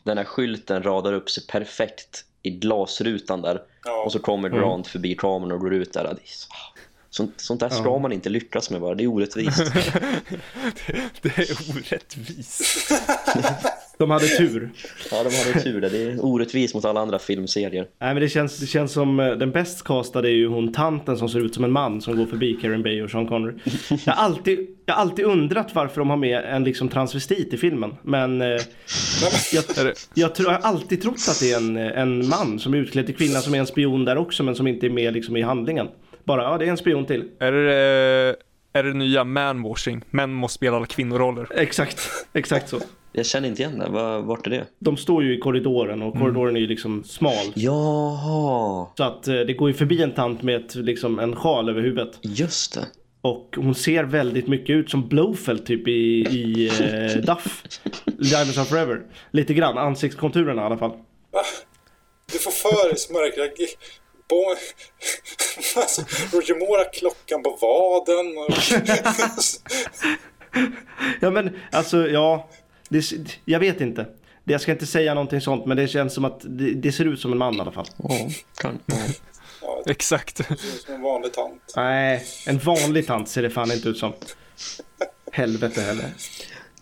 [0.02, 3.62] den här skylten radar upp sig perfekt i glasrutan där.
[3.84, 4.02] Ja.
[4.04, 4.60] Och så kommer Mm.
[4.60, 6.02] Grant förbi kameran och går ut där.
[6.04, 6.48] Det är så,
[7.10, 7.98] sånt, sånt där ska Ja.
[7.98, 9.58] man inte lyckas med bara, det är orättvist.
[11.22, 12.90] Det är orättvist.
[13.98, 14.70] De hade tur.
[15.10, 15.80] ja, de hade tur.
[15.80, 17.86] Det är orättvist mot alla andra filmserier.
[18.00, 21.18] Nej men det känns, det känns som eh, den bäst castade är ju hon tanten
[21.18, 23.54] som ser ut som en man som går förbi Karen Bay och Sean Connery.
[24.04, 27.56] Jag har alltid, jag har alltid undrat varför de har med en liksom transvestit i
[27.56, 27.94] filmen.
[28.02, 28.62] Men eh, jag,
[30.14, 33.06] jag, tror, jag har alltid trott att det är en, en man som är utklädd
[33.06, 35.42] till kvinna som är en spion där också men som inte är med liksom i
[35.42, 35.88] handlingen.
[36.24, 37.24] Bara, ja det är en spion till.
[37.38, 38.36] är det,
[38.72, 40.02] är det nya manwashing?
[40.10, 41.46] Män måste spela alla kvinnoroller.
[41.54, 42.80] Exakt, exakt så.
[43.16, 43.88] Jag känner inte igen det.
[43.90, 44.64] Va- Vart är det?
[44.78, 47.52] De står ju i korridoren och korridoren är ju liksom smal.
[47.54, 51.68] Jaha, Så att eh, det går ju förbi en tant med ett, liksom en sjal
[51.68, 52.18] över huvudet.
[52.22, 52.86] just det.
[53.20, 57.62] Och hon ser väldigt mycket ut som Blowfelt typ i, i eh, Duff.
[58.06, 59.02] Diamonds Are Forever.
[59.30, 60.92] Lite grann, ansiktskonturerna i alla fall.
[62.32, 63.68] Du får för dig.
[64.30, 64.36] Bo...
[65.80, 66.02] alltså,
[66.36, 68.38] Roger Moore har klockan på vaden.
[68.38, 68.54] Och...
[71.20, 72.48] Ja men alltså ja,
[72.94, 74.06] det, jag vet inte.
[74.44, 77.20] Jag ska inte säga någonting sånt men det känns som att det, det ser ut
[77.20, 77.86] som en man i alla fall.
[77.96, 78.96] Ja, kan, ja.
[79.62, 80.36] ja, det Exakt.
[80.36, 81.72] ser ut som en vanlig tant.
[81.76, 84.12] Nej, en vanlig tant ser det fan inte ut som.
[85.32, 86.14] Helvete heller.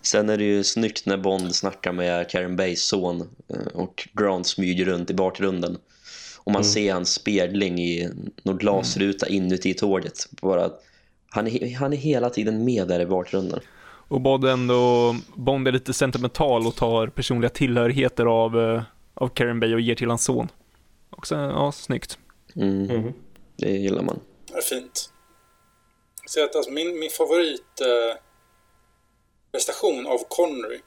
[0.01, 4.47] Sen är det ju snyggt när Bond snackar med Karen Bays son eh, och Grant
[4.47, 5.77] smyger runt i bakgrunden.
[6.43, 8.09] Och man ser hans spegling i
[8.43, 10.27] någon glasruta inuti tåget.
[10.41, 10.69] Bara,
[11.29, 13.59] han, är, han är hela tiden med där i bakgrunden.
[14.13, 18.81] Och Bond, ändå, Bond är lite sentimental och tar personliga tillhörigheter av, eh,
[19.13, 20.47] av Karen Bay och ger till hans son.
[21.09, 22.17] Också, ja, snyggt.
[22.55, 23.13] Mm, Mhm.
[23.57, 24.19] Det gillar man.
[24.51, 25.09] Det är fint.
[26.25, 28.17] Så att alltså, min, min favorit eh,
[29.51, 30.79] prestation av Connery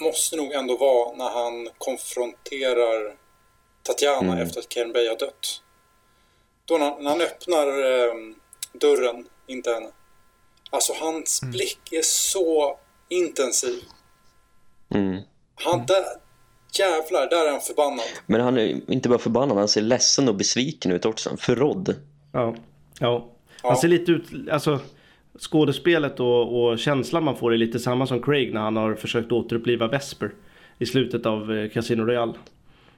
[0.00, 3.16] måste nog ändå vara när han konfronterar
[3.82, 4.38] Tatiana Mm.
[4.46, 5.62] efter att Karen Bay har dött.
[6.64, 8.14] Då när, när han öppnar eh,
[8.72, 9.90] dörren in till henne.
[10.70, 12.78] Alltså hans blick är så
[13.08, 13.82] intensiv.
[14.94, 15.20] Mm.
[15.54, 16.04] Han, där,
[16.78, 18.04] jävlar, där är han förbannad.
[18.26, 21.36] Men han är inte bara förbannad, han ser ledsen och besviken ut också.
[21.36, 21.94] Förrådd.
[22.32, 22.54] Ja.
[23.00, 23.28] ja.
[23.62, 23.80] Han Ja.
[23.80, 24.80] ser lite ut, alltså
[25.38, 29.32] skådespelet och, och känslan man får är lite samma som Craig när han har försökt
[29.32, 30.30] återuppliva Vesper
[30.78, 32.32] i slutet av eh, Casino Royale.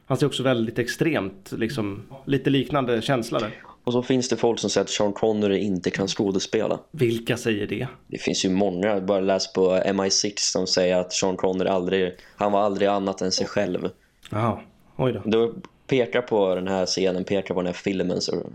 [0.06, 3.62] Han ser också väldigt extremt, liksom, lite liknande känsla där.
[3.84, 6.80] Och så finns det folk som säger att Sean Connery inte kan skådespela.
[6.90, 7.86] Vilka säger det?
[8.06, 12.52] Det finns ju många, bara läs på MI6 som säger att Sean Connery aldrig, han
[12.52, 13.90] var aldrig annat än sig själv.
[14.30, 14.60] Jaha,
[14.96, 15.22] oj då.
[15.24, 15.54] Då
[15.86, 18.46] pekar på den här scenen, pekar på den här filmen så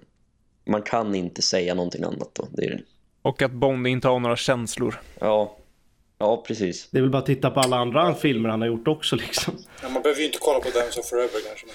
[0.66, 2.48] man kan inte säga någonting annat då.
[2.52, 2.82] Det är,
[3.22, 5.02] Och att Bond inte har några känslor.
[5.20, 5.58] ja,
[6.18, 6.88] ja precis.
[6.92, 9.54] Det är väl bara att titta på alla andra filmer han har gjort också liksom.
[9.82, 11.66] Ja, man behöver ju inte kolla på Diamonds of Forever kanske.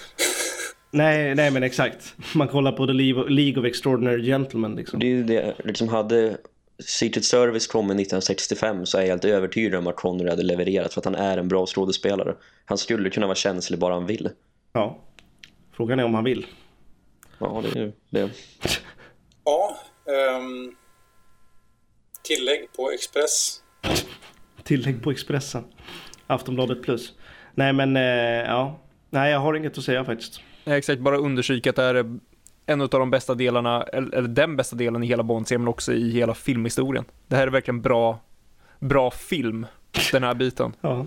[0.93, 2.14] Nej, nej men exakt.
[2.35, 5.01] Man kollar på The League of- Extraordinary Gentlemen liksom.
[5.01, 6.36] Det är ju det, liksom hade
[6.85, 11.01] Secret Service kommit 1965 så är jag helt övertygad om att Connery hade levererat för
[11.01, 12.35] att han är en bra skådespelare.
[12.64, 14.31] Han skulle kunna vara känslig bara han vill.
[14.73, 14.98] Ja.
[15.77, 16.47] Frågan är om han vill.
[17.39, 18.31] Ja, det är ju det.
[19.44, 20.74] Ja, ehm,
[22.23, 23.62] tillägg på Express.
[24.64, 25.64] Tillägg på Expressen.
[26.27, 27.12] Aftonbladet plus.
[27.55, 28.02] Nej men, eh,
[28.47, 28.81] ja.
[29.10, 30.40] Nej jag har inget att säga faktiskt.
[30.64, 32.18] Ja, exakt, bara understryka att det här är
[32.66, 36.10] en av de bästa delarna, eller den bästa delen i hela Bond-serien, men också i
[36.10, 37.05] hela filmhistorien.
[37.28, 38.18] Det här är verkligen bra,
[38.78, 39.66] bra film,
[40.12, 40.72] den här biten.
[40.80, 41.06] Ja.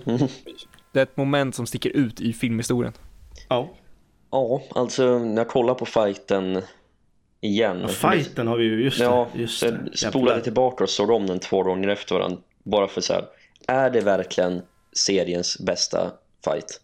[0.92, 2.94] Det är ett moment som sticker ut i filmhistorien.
[3.50, 3.70] Ja.
[4.32, 6.62] Ja, alltså när jag kollar på fighten
[7.42, 7.80] igen.
[7.82, 9.40] ja fighten har vi ju, just Ja, det.
[9.42, 9.80] Just så det.
[9.86, 10.44] jag spolade Jävlar.
[10.44, 12.38] tillbaka och såg om den två gånger efter varandra.
[12.64, 13.26] Bara för så här,
[13.68, 14.62] är det verkligen
[14.94, 16.12] seriens bästa
[16.46, 16.82] fight?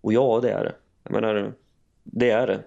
[0.00, 0.74] Och ja, det är det.
[1.02, 1.52] Jag menar,
[2.12, 2.60] det är det.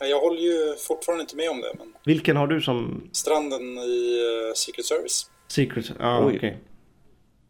[0.00, 3.62] Ja, Jag håller ju fortfarande inte med om det, men Vilken har du som stranden
[3.78, 5.30] i eh, Secret Service.
[5.48, 5.92] secret?
[5.98, 6.36] Ja, Oj.
[6.36, 6.58] okej.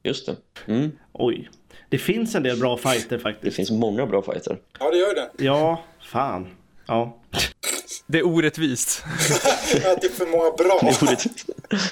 [0.03, 0.37] Just det.
[0.73, 0.91] Mm.
[1.13, 1.51] Oj.
[1.89, 3.57] det finns en del bra fighter Det faktiskt.
[3.57, 4.59] finns många bra fighter.
[4.81, 5.31] Ja, det gör det.
[5.45, 6.49] Ja, fan.
[6.87, 7.19] Ja.
[8.07, 9.05] Det är orättvist.
[9.87, 10.81] Att det är för många bra.
[11.01, 11.27] Det.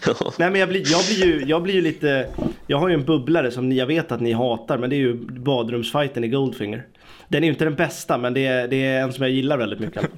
[0.07, 0.33] Ja.
[0.39, 2.31] Nej men jag blir, jag blir ju, jag blir ju lite,
[2.67, 4.99] jag har ju en bubblare som ni, jag vet att ni hatar men det är
[4.99, 6.87] ju badrumsfighten i Goldfinger.
[7.31, 9.81] Den är inte den bästa men det är, det är en som jag gillar väldigt
[9.81, 10.11] mycket.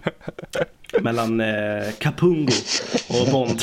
[1.01, 2.52] Mellan eh, Kapungo
[3.09, 3.62] och Bond.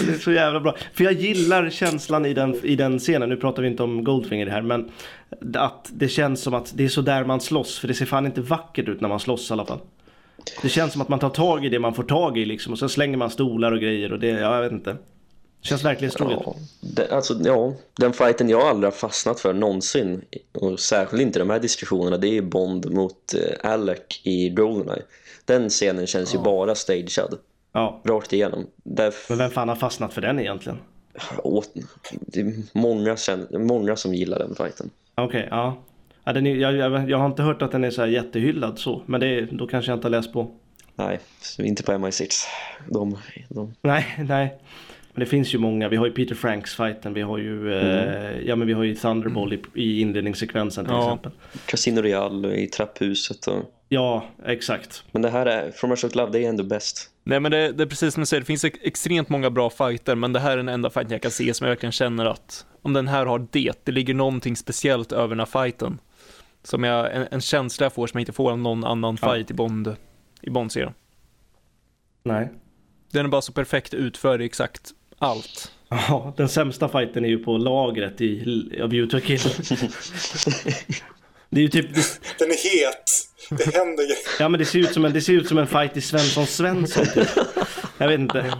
[0.00, 0.76] Den är så jävla bra.
[0.94, 4.46] För jag gillar känslan i den, i den scenen, nu pratar vi inte om Goldfinger
[4.46, 4.90] här men
[5.54, 8.26] att det känns som att det är så där man slåss för det ser fan
[8.26, 9.80] inte vackert ut när man slåss i alla fall.
[10.62, 12.78] Det känns som att man tar tag i det man får tag i liksom och
[12.78, 14.96] sen slänger man stolar och grejer och det, ja, jag vet inte.
[15.62, 16.38] Känns verkligen troget.
[16.44, 21.38] Ja, det, alltså, ja, den fighten jag aldrig har fastnat för någonsin, och särskilt inte
[21.38, 25.02] de här diskussionerna, det är Bond mot eh, Alec i Goldeneye.
[25.44, 27.38] Den scenen känns ju bara stagead,
[27.72, 28.02] Ja.
[28.04, 28.66] rakt igenom.
[28.76, 30.78] Där, Men vem fan har fastnat för den egentligen?
[31.44, 31.70] åt,
[32.10, 33.16] det är många,
[33.50, 34.90] många som gillar den fighten.
[35.14, 35.82] Okej, ja.
[36.24, 38.78] ja den är, jag, jag, jag har inte hört att den är så här jättehyllad
[38.78, 39.02] så.
[39.06, 40.50] Men det då kanske jag inte har läst på.
[40.94, 41.20] Nej,
[41.58, 42.44] inte på MI6.
[42.88, 43.18] De,
[43.48, 44.58] de, Nej, nej.
[45.14, 45.88] Men det finns ju många.
[45.88, 47.14] Vi har ju Peter Franks fighten.
[47.14, 51.04] Vi har ju, eh, ja, men vi har ju Thunderball i, i inledningssekvensen till Ja.
[51.04, 51.32] exempel.
[51.66, 53.46] Casino Real i trapphuset.
[53.46, 55.04] Och, Ja, exakt.
[55.12, 57.10] men det här är, From Russia with Love, det är ändå bäst.
[57.24, 59.70] Nej men det, det är precis som du säger, det finns ex- extremt många bra
[59.70, 62.26] fighter, men det här är den enda fighten jag kan se som jag verkligen känner
[62.26, 65.98] att om den här har det, det ligger någonting speciellt över den här fighten.
[66.62, 69.32] Som jag, en, en känsla jag får som jag inte får av någon annan Ja.
[69.34, 69.96] fight i Bond,
[70.42, 70.92] i Bond-serien.
[72.24, 72.48] Nej.
[73.12, 74.90] Den är bara så perfekt utförd i exakt
[75.22, 75.72] allt.
[75.88, 78.40] Ja, den sämsta fighten är ju på lagret i
[78.82, 79.40] A View to a Kill.
[81.50, 81.94] Det är ju typ,
[82.38, 83.28] Den är het.
[83.50, 84.18] Det händer grejer.
[84.38, 86.46] ja men det ser ut som en, det ser ut som en fight i Svensson
[86.46, 87.28] Svensson typ.
[87.98, 88.54] Jag vet inte.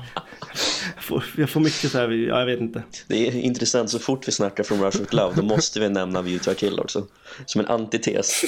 [1.02, 2.82] Jag får, jag får mycket så här, ja, jag vet inte.
[3.08, 6.22] Det är intressant, så fort vi snackar From Russia with Love, då måste vi nämna
[6.22, 7.06] View to a Kill också.
[7.46, 8.42] Som en antites.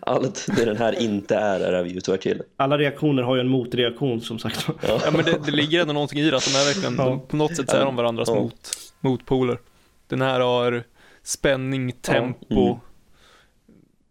[0.00, 2.42] Allt det den här inte är, är A View to a Kill.
[2.56, 4.66] Alla reaktioner har ju en motreaktion som sagt.
[4.88, 7.04] Ja men det, det ligger ändå någonting i det, att de är verkligen, Ja.
[7.04, 8.34] de, på något sätt så är de varandras Ja.
[8.34, 8.70] mot,
[9.00, 9.58] motpoler.
[10.08, 10.82] Den här har
[11.22, 12.78] spänning, tempo, Mm.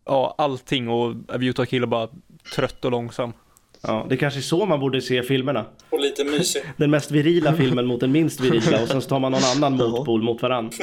[0.06, 2.10] ja allting och View to a Kill är bara
[2.56, 3.34] trött och långsam.
[3.88, 5.66] Ja, det kanske är så man borde se filmerna.
[5.90, 6.64] Och lite mysig.
[6.78, 9.78] Den mest virila filmen mot den minst virila och sen så tar man någon annan
[9.78, 10.78] motpol mot varandra.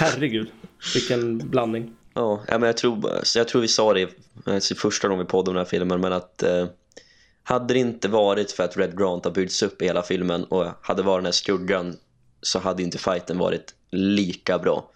[0.00, 0.48] Herregud,
[0.94, 1.92] vilken blandning.
[2.14, 4.08] Ja, ja, men jag tror, jag tror vi sa det
[4.44, 6.66] alltså, första gången vi poddade om den här filmen, men att eh,
[7.42, 10.66] hade det inte varit för att Red Grant har byggts upp i hela filmen och
[10.82, 11.96] hade varit den här skuggan
[12.42, 14.90] så hade inte fighten varit lika bra.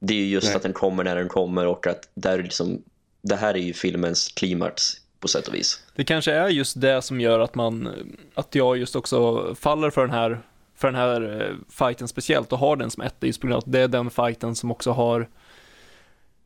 [0.00, 0.56] Det är ju just Nej.
[0.56, 2.82] att den kommer när den kommer och att där är liksom,
[3.22, 5.82] det här är ju filmens klimax på sätt och vis.
[5.94, 7.88] Det kanske är just det som gör att man,
[8.34, 10.40] att jag just också faller för den här,
[10.76, 13.58] för den här eh, fighten speciellt och har den som etta just på grund av
[13.58, 15.28] att det är den fighten som också har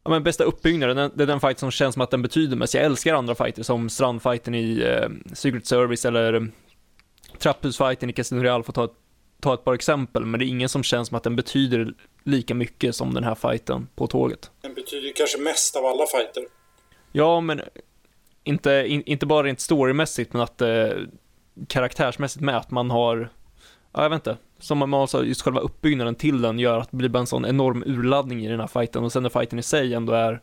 [0.05, 2.57] Ja men bästa uppbyggnaden, den- det är den fight som känns som att den betyder
[2.57, 2.75] mest.
[2.75, 6.43] Jag älskar andra fighter som strandfighten i eh, Secret Service eller eh,
[7.39, 8.91] trapphusfighten i Casino Real för att ta ett,
[9.41, 11.95] ta ett par exempel, men det är ingen som känns som att den betyder
[12.25, 14.51] lika mycket som den här fighten på tåget.
[14.61, 16.43] Den betyder kanske mest av alla fighter.
[17.13, 17.61] Ja, men
[18.45, 20.89] inte, in, inte bara rent storymässigt, men att eh,
[21.69, 23.29] karaktärsmässigt med att man har,
[23.93, 26.97] ja, jag vet inte, som man alltså just själva uppbyggnaden till den gör att det
[26.97, 29.63] blir bara en sån enorm urladdning i den här fighten och sen när fighten i
[29.63, 30.43] sig ändå är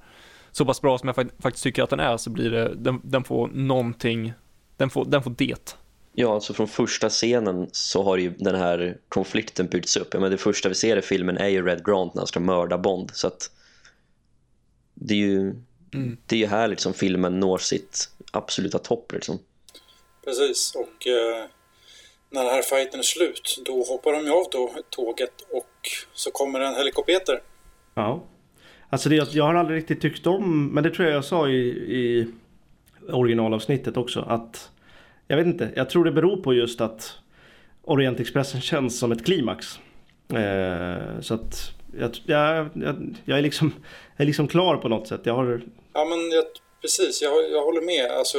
[0.52, 3.02] så pass bra som jag fakt- faktiskt tycker att den är så blir det, den,
[3.04, 4.34] den får någonting,
[4.78, 5.78] den får, den får det.
[6.14, 10.08] Ja, alltså från första scenen så har ju den här konflikten byggts upp.
[10.14, 12.40] Ja, men det första vi ser i filmen är ju Red Grant när han ska
[12.40, 13.12] mörda Bond.
[13.14, 13.52] Så att
[14.94, 15.56] det är ju,
[15.94, 16.18] Mm.
[16.26, 19.12] det är ju här liksom filmen når sitt absoluta topp.
[19.12, 19.40] Liksom.
[20.26, 21.46] Precis, och eh,
[22.30, 26.32] när den här fighten är slut, då hoppar de ju av då tåget och så
[26.32, 27.42] kommer en helikopter.
[27.94, 28.24] Ja.
[28.90, 31.60] Alltså det, jag har aldrig riktigt tyckt om, men det tror jag jag sa i,
[31.70, 32.28] i
[33.12, 34.72] originalavsnittet också, att
[35.28, 37.16] jag vet inte, jag tror det beror på just att
[37.82, 39.80] Orientexpressen känns som ett klimax.
[40.34, 43.74] Eh, så att jag, jag, jag, jag, är liksom,
[44.24, 45.22] är liksom klar på något sätt.
[45.24, 45.62] Jag har,
[45.94, 46.46] Ja, men jag,
[46.82, 48.12] precis, jag, jag håller med.
[48.12, 48.38] Alltså,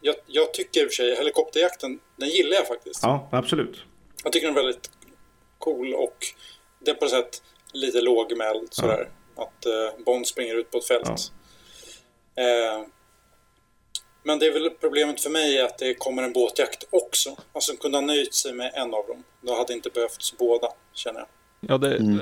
[0.00, 3.00] jag, jag tycker i och för sig helikopterjakten, den gillar jag faktiskt.
[3.02, 3.82] ja absolut.
[4.24, 4.90] Jag tycker den är väldigt
[5.58, 6.16] cool och
[6.78, 7.42] det är på något sätt
[7.72, 9.08] lite lågmäld sådär.
[9.36, 11.32] Att eh, Bond springer ut på ett fält.
[12.36, 12.86] Eh,
[14.22, 17.36] men det är väl problemet för mig att det kommer en båtjakt också.
[17.52, 19.24] Alltså kunde ha nöjt sig med en av dem.
[19.40, 21.28] Då hade inte behövts båda, känner jag.
[21.60, 22.20] Ja, det, Mm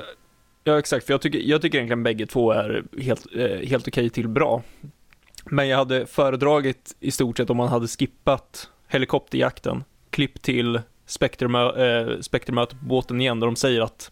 [0.69, 4.09] ja exakt, för jag tycker, jag tycker egentligen bägge två är helt, eh, helt okej
[4.09, 4.63] till bra.
[5.45, 12.61] Men jag hade föredragit i stort sett om man hade skippat helikopterjakten, klipp till spektrummöte
[12.61, 14.11] eh, på båten igen där de säger att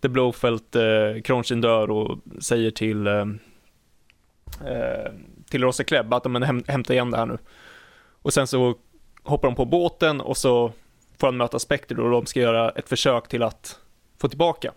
[0.00, 0.82] The Blowfelt, eh,
[1.24, 3.26] Kronstein dör och säger till eh,
[4.66, 5.12] eh
[5.50, 7.38] till Rosa Klebb att men häm, hämta igen det här nu.
[8.22, 8.74] Och sen så
[9.22, 10.72] hoppar de på båten och så
[11.18, 13.78] får han möta Spectre och de ska göra ett försök till att
[14.18, 14.72] få tillbaka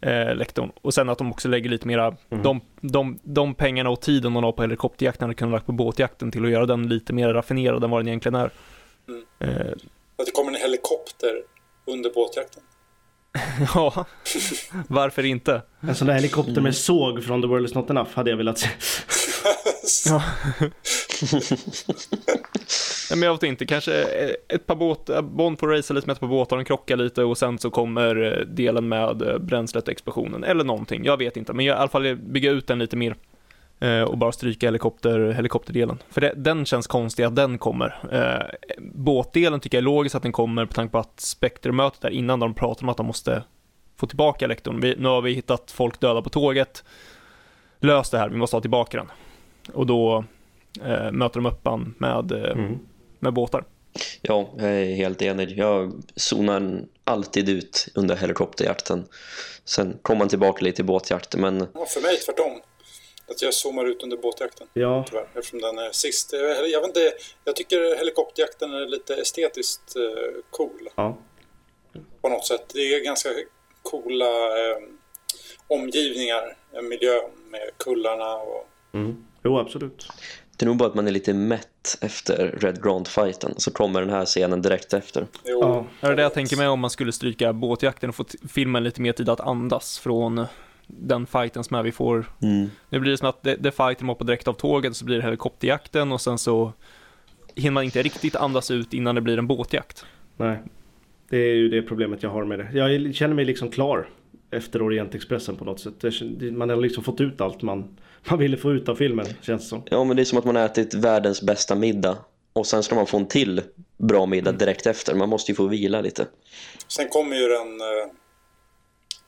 [0.00, 0.72] eh, lektorn.
[0.82, 2.42] Och sen att de också lägger lite mera, Mm.
[2.42, 6.30] de, de, de pengarna och tiden de har på helikopterjakten hade kunnat lagt på båtjakten
[6.32, 8.50] till att göra den lite mer raffinerad än vad den egentligen är.
[9.08, 9.22] Mm.
[9.38, 9.72] Eh,
[10.18, 11.42] Att det kommer en helikopter
[11.86, 12.62] under båtjakten.
[13.74, 14.04] ja,
[14.88, 15.62] varför inte?
[15.80, 18.58] En sån där helikopter med såg från The World Is Not Enough hade jag velat
[18.58, 18.68] se.
[20.06, 20.22] Ja.
[23.10, 23.92] Nej, men jag vet inte, kanske
[24.48, 27.38] ett par båtar, Bond får racea lite med ett par båtar, de krockar lite och
[27.38, 31.52] sen så kommer eh, delen med eh, bränslet och explosionen, eller någonting, jag vet inte,
[31.52, 33.16] men jag, i alla fall bygga ut den lite mer
[33.80, 35.98] eh, och bara stryka helikopter, helikopterdelen.
[36.10, 37.98] För det, den känns konstig att den kommer.
[38.12, 42.10] Eh, båtdelen tycker jag är logiskt att den kommer på tanke på att Spectre-mötet där
[42.10, 43.42] innan de pratar om att de måste
[43.96, 44.80] få tillbaka lektorn.
[44.80, 46.84] Vi, nu har vi hittat folk döda på tåget,
[47.80, 49.06] lös det här, vi måste ha tillbaka den.
[49.72, 50.24] Och då
[50.84, 52.78] eh, möter de upp han med, eh, Mm.
[53.18, 53.64] med båtar.
[54.22, 55.58] Ja, jag är helt enig.
[55.58, 59.04] Jag zonar alltid ut under helikopterjakten.
[59.64, 62.60] Sen kommer man tillbaka lite i båtjakten, men Ja, för mig tvärtom.
[63.28, 64.66] Att jag zoomar ut under båtjakten.
[64.72, 66.32] Ja, Tyvärr, eftersom den är sist.
[66.32, 67.12] Jag, jag vet inte,
[67.44, 71.18] jag tycker helikopterjakten är lite estetiskt eh, cool ja.
[72.22, 72.64] på något sätt.
[72.74, 73.28] Det är ganska
[73.82, 74.26] coola
[74.58, 74.76] eh,
[75.68, 77.20] omgivningar, en miljö
[77.50, 79.24] med kullarna och Mm.
[79.42, 80.08] Jo, absolut.
[80.56, 83.54] det är nog bara att man är lite mätt efter Red Grant-fighten.
[83.56, 85.26] Så kommer den här scenen direkt efter.
[85.44, 85.86] jo, Ja.
[86.00, 89.00] Det är det jag tänker mig om man skulle stryka båtjakten och få filmen lite
[89.00, 90.46] mer tid att andas från
[90.86, 92.24] den fighten som är vi får.
[92.42, 92.70] Mm.
[92.88, 95.22] Nu blir det som att det, det fighten hoppar direkt av tåget så blir det
[95.22, 96.72] helikopterjakten och sen så
[97.54, 100.04] hinner man inte riktigt andas ut innan det blir en båtjakt.
[100.36, 100.58] Nej.
[101.28, 102.68] Det är ju det problemet jag har med det.
[102.72, 104.08] Jag känner mig liksom klar
[104.50, 106.04] efter Orientexpressen på något sätt.
[106.52, 107.96] Man har liksom fått ut allt man,
[108.28, 109.82] man ville få ut av filmen, känns det som.
[109.90, 112.18] Ja, men det är som att man har ätit världens bästa middag.
[112.52, 113.62] Och sen ska man få en till
[113.96, 115.14] bra middag direkt efter.
[115.14, 116.26] Man måste ju få vila lite.
[116.88, 118.12] Sen kommer ju den eh,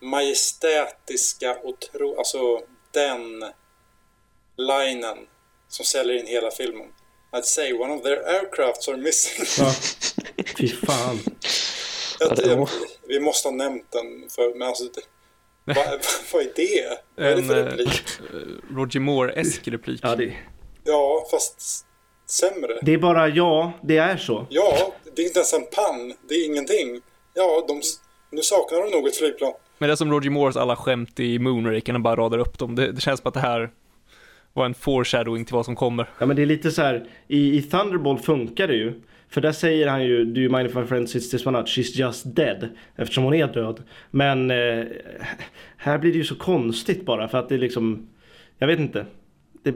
[0.01, 2.39] majestätiska och tro, alltså
[2.91, 3.45] den
[4.57, 5.19] linen
[5.69, 6.87] som säljer in hela filmen.
[7.33, 9.45] I'd say one of their aircrafts are missing.
[9.59, 9.75] Ja.
[10.59, 11.19] Fy fan.
[12.21, 12.69] Jag, Ja, jag,
[13.09, 15.01] vi måste ha nämnt den för, men alltså, det,
[16.33, 16.99] vad, är det?
[17.17, 18.03] Vad är det för replik?
[18.21, 20.01] eh, Roger Moore-esk replik.
[20.03, 20.33] Ja, det,
[20.85, 21.87] Ja, fast
[22.27, 22.79] sämre.
[22.83, 24.47] det är bara ja, det är så.
[24.51, 26.15] Ja, det är inte ens en pann.
[26.29, 27.01] Det är ingenting.
[27.35, 27.81] Ja, de,
[28.31, 29.53] nu saknar de nog ett flygplan.
[29.79, 32.75] Men det är som Roger Moores alla skämt i Moonraker, han bara radar upp dem.
[32.75, 33.71] Det, det känns som att det här
[34.53, 36.11] var en foreshadowing till vad som kommer.
[36.19, 39.03] Ja men det är lite så här, i, i Thunderball funkar det ju.
[39.33, 41.67] För där säger han ju Do you mind if my friend sits this one out?
[41.67, 42.69] She's just dead.
[42.97, 43.83] Eftersom hon är död.
[44.11, 44.85] Men eh,
[45.77, 48.09] här blir det ju så konstigt bara för att det är liksom
[48.59, 49.07] Jag vet inte.
[49.63, 49.75] Det,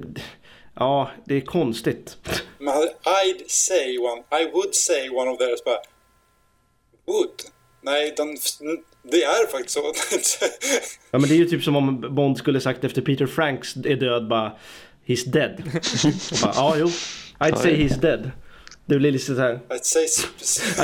[0.74, 2.16] ja, det är konstigt.
[2.58, 2.74] Men
[3.04, 5.78] I'd say one, I would say one of theirs bara
[7.06, 7.30] Would?
[7.82, 8.36] Nej, den,
[9.02, 9.80] det är faktiskt så.
[11.10, 13.96] Ja men det är ju typ som om Bond skulle sagt efter Peter Franks är
[13.96, 14.52] död bara
[15.06, 15.62] He's dead.
[16.42, 16.86] Bara, ja jo.
[17.38, 18.30] I'd say he's dead.
[18.88, 19.60] Det blir lite så här.
[19.68, 20.06] I'd say,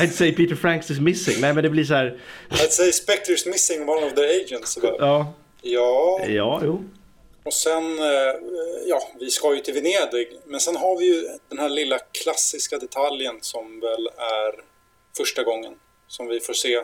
[0.02, 1.40] I'd say Peter Franks is missing.
[1.40, 2.20] Nej men det blir så här.
[2.50, 4.78] I'd say Spectre's missing one of their agents.
[4.82, 6.84] Ja, ja, ja jo.
[7.44, 8.34] och sen, eh,
[8.86, 10.28] ja, vi ska ju till Venedig.
[10.46, 14.64] Men sen har vi ju den här lilla klassiska detaljen som väl är
[15.16, 15.74] första gången
[16.08, 16.76] som vi får se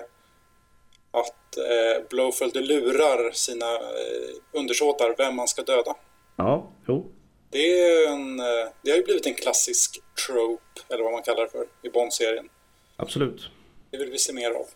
[1.11, 5.95] att eh, Blowfield lurar sina eh, undersåtar vem man ska döda.
[6.37, 7.07] Ja, jo.
[7.51, 11.43] Det, är en, eh, det har ju blivit en klassisk trope, eller vad man kallar
[11.43, 12.49] det för, i Bond-serien.
[12.97, 13.51] Absolut.
[13.91, 14.67] Det vill vi se mer av.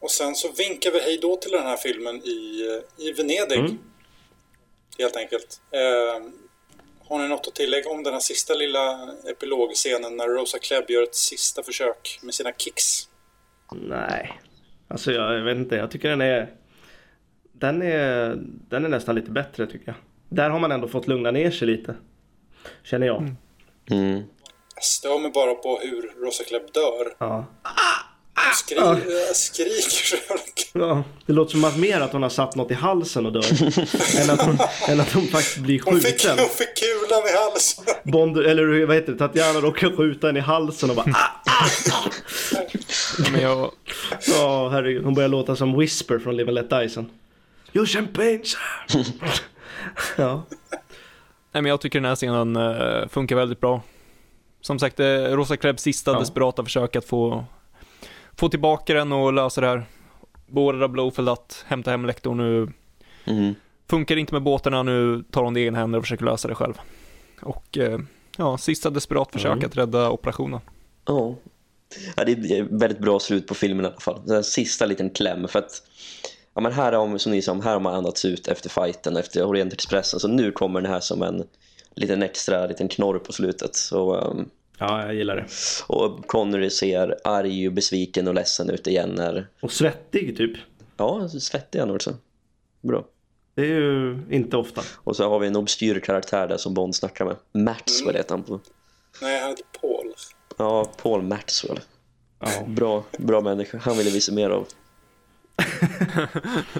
[0.00, 3.58] Och sen så vinkar vi hej då till den här filmen i, eh, i Venedig.
[3.58, 3.78] Mm.
[4.98, 5.60] Helt enkelt.
[5.70, 6.30] Eh,
[7.08, 11.02] har ni något att tillägga om den här sista lilla epilogscenen när Rosa Klebb gör
[11.02, 13.08] ett sista försök med sina kicks?
[13.72, 14.40] Nej.
[14.88, 16.56] Alltså jag, jag vet inte, jag tycker den är
[17.52, 18.38] den är,
[18.68, 19.94] den är nästan lite bättre tycker jag.
[20.30, 21.94] Där har man ändå fått lugna ner sig lite.
[22.82, 23.34] Känner jag.
[23.90, 24.22] Mm.
[24.74, 27.14] Jag stör mig bara på hur Rosa Klebb dör.
[27.18, 27.46] Ja.
[28.54, 28.84] Skri äh,
[29.34, 30.18] skriker
[30.72, 31.04] ja.
[31.26, 33.44] Det låter som att mer att hon har satt något i halsen och dör.
[34.22, 34.58] än, att hon,
[34.88, 36.38] än att hon faktiskt blir Hon fick, skjuten.
[36.38, 37.84] hon fick kulan i halsen.
[38.04, 39.18] Bond, eller vad heter det?
[39.18, 42.10] Tatiana råkar skjuta henne i halsen och bara ah!
[43.32, 43.72] Men jag,
[44.26, 45.04] Ja, herregud.
[45.04, 47.10] Hon börjar låta som Whisper från Live and Let Die sen.
[47.72, 48.58] Your champagne sir!
[50.18, 50.42] Ja.
[51.52, 53.82] nej, men jag tycker den här scenen eh, funkar väldigt bra.
[54.60, 56.18] Som sagt, eh, Rosa Krebbs sista Ja.
[56.20, 57.44] desperata försök att få,
[58.36, 59.84] få tillbaka den och lösa det här.
[60.46, 62.68] beordrar Blowfield att hämta hem lektorn nu.
[63.24, 63.54] Mm.
[63.90, 66.54] Funkar inte med båtarna, nu tar hon det i egen händer och försöker lösa det
[66.54, 66.74] själv.
[67.42, 67.98] Och eh,
[68.36, 69.64] ja, sista desperat försök Mm.
[69.66, 70.60] att rädda operationen.
[71.06, 71.34] Ja.
[72.16, 74.22] ja, det är ett väldigt bra slut på filmen i alla fall.
[74.26, 75.82] Den sista liten kläm för att
[76.60, 79.44] ja, men här har, som ni sa, här har man andats ut efter fighten, efter
[79.44, 80.20] Orientexpressen.
[80.20, 81.44] Så nu kommer den här som en
[81.94, 83.74] liten extra liten knorr på slutet.
[83.76, 85.46] Så, um, Ja, jag gillar det.
[85.86, 89.46] och Connery ser arg och besviken och ledsen ut igen när...
[89.60, 90.56] Och svettig typ.
[90.96, 92.14] Ja, svettig han också.
[92.80, 93.04] Bra.
[93.54, 94.82] Det är ju inte ofta.
[94.96, 97.36] Och så har vi en obskyr karaktär där som Bond snackar med.
[97.52, 98.60] Maxwell heter han på.
[99.22, 100.14] Nej, han heter Paul.
[100.58, 101.80] Ja, Paul Maxwell.
[102.40, 102.48] Ja.
[102.66, 103.78] Bra, bra människa.
[103.78, 104.66] Han ville vi se mer av.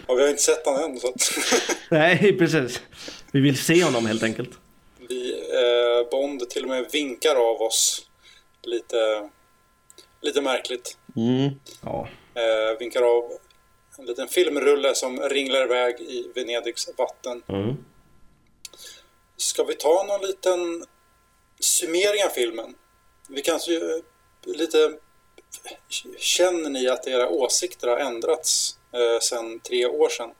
[0.06, 1.32] Och vi har inte sett honom än så att
[1.90, 2.80] Nej, precis.
[3.32, 4.51] Vi vill se honom helt enkelt.
[5.09, 8.06] vi, eh, Bond till och med vinkar av oss
[8.62, 9.30] lite,
[10.20, 10.97] lite märkligt.
[11.16, 11.51] Mm.
[11.82, 12.09] Ja.
[12.34, 13.32] Eh, vinkar av
[13.98, 17.42] en liten filmrulle som ringlar iväg i Venedigs vatten.
[17.48, 17.76] Mm.
[19.36, 20.84] Ska vi ta någon liten
[21.60, 22.74] summering av filmen?
[23.28, 24.02] Vi kanske ju
[24.44, 24.98] lite...
[26.18, 30.31] Känner ni att era åsikter har ändrats eh, sedan tre år sedan?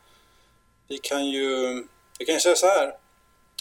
[0.89, 1.75] Vi kan ju,
[2.19, 2.95] vi kan ju säga så här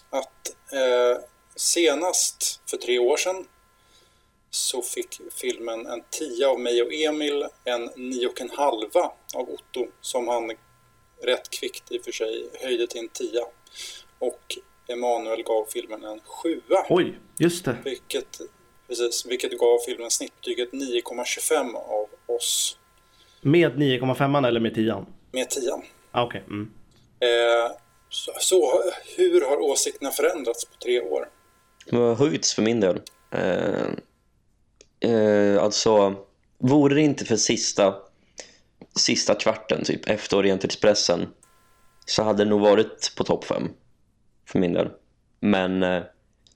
[0.10, 1.24] att eh,
[1.56, 3.48] senast för tre år sedan
[4.50, 10.52] så fick filmen en 10 av mig och Emil, en 9,5 av Otto som han
[11.22, 13.46] rätt kvickt i och för sig höjde till en 10.
[14.20, 14.58] Och
[14.88, 17.78] Emanuel gav filmen en 7 Oj, just det.
[17.84, 18.42] vilket,
[18.90, 22.78] precis, vilket gav filmen snittbetyget 9,25 av oss
[23.41, 25.06] Med 9,5 eller med 10?
[25.32, 25.72] med 10.
[26.11, 26.44] Ah, Okej.
[26.48, 26.72] Mm.
[27.20, 27.72] Eh,
[28.10, 28.84] så, så
[29.18, 31.30] hur har åsikterna förändrats på tre år?
[31.86, 33.02] Det har höjts för min del.
[33.32, 33.90] Eh,
[35.11, 36.16] eh, alltså,
[36.57, 37.95] vore det inte för sista,
[38.95, 41.28] sista kvarten typ efter Orientexpressen
[42.06, 43.70] så hade det nog varit på topp fem
[44.45, 44.90] för min del.
[45.40, 46.03] Men eh,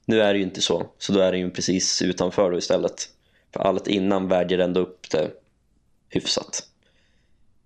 [0.05, 0.85] nu är det ju inte så.
[0.97, 3.09] Så då är det ju precis utanför då istället.
[3.53, 5.31] För allt innan väger ändå upp det
[6.09, 6.67] hyfsat.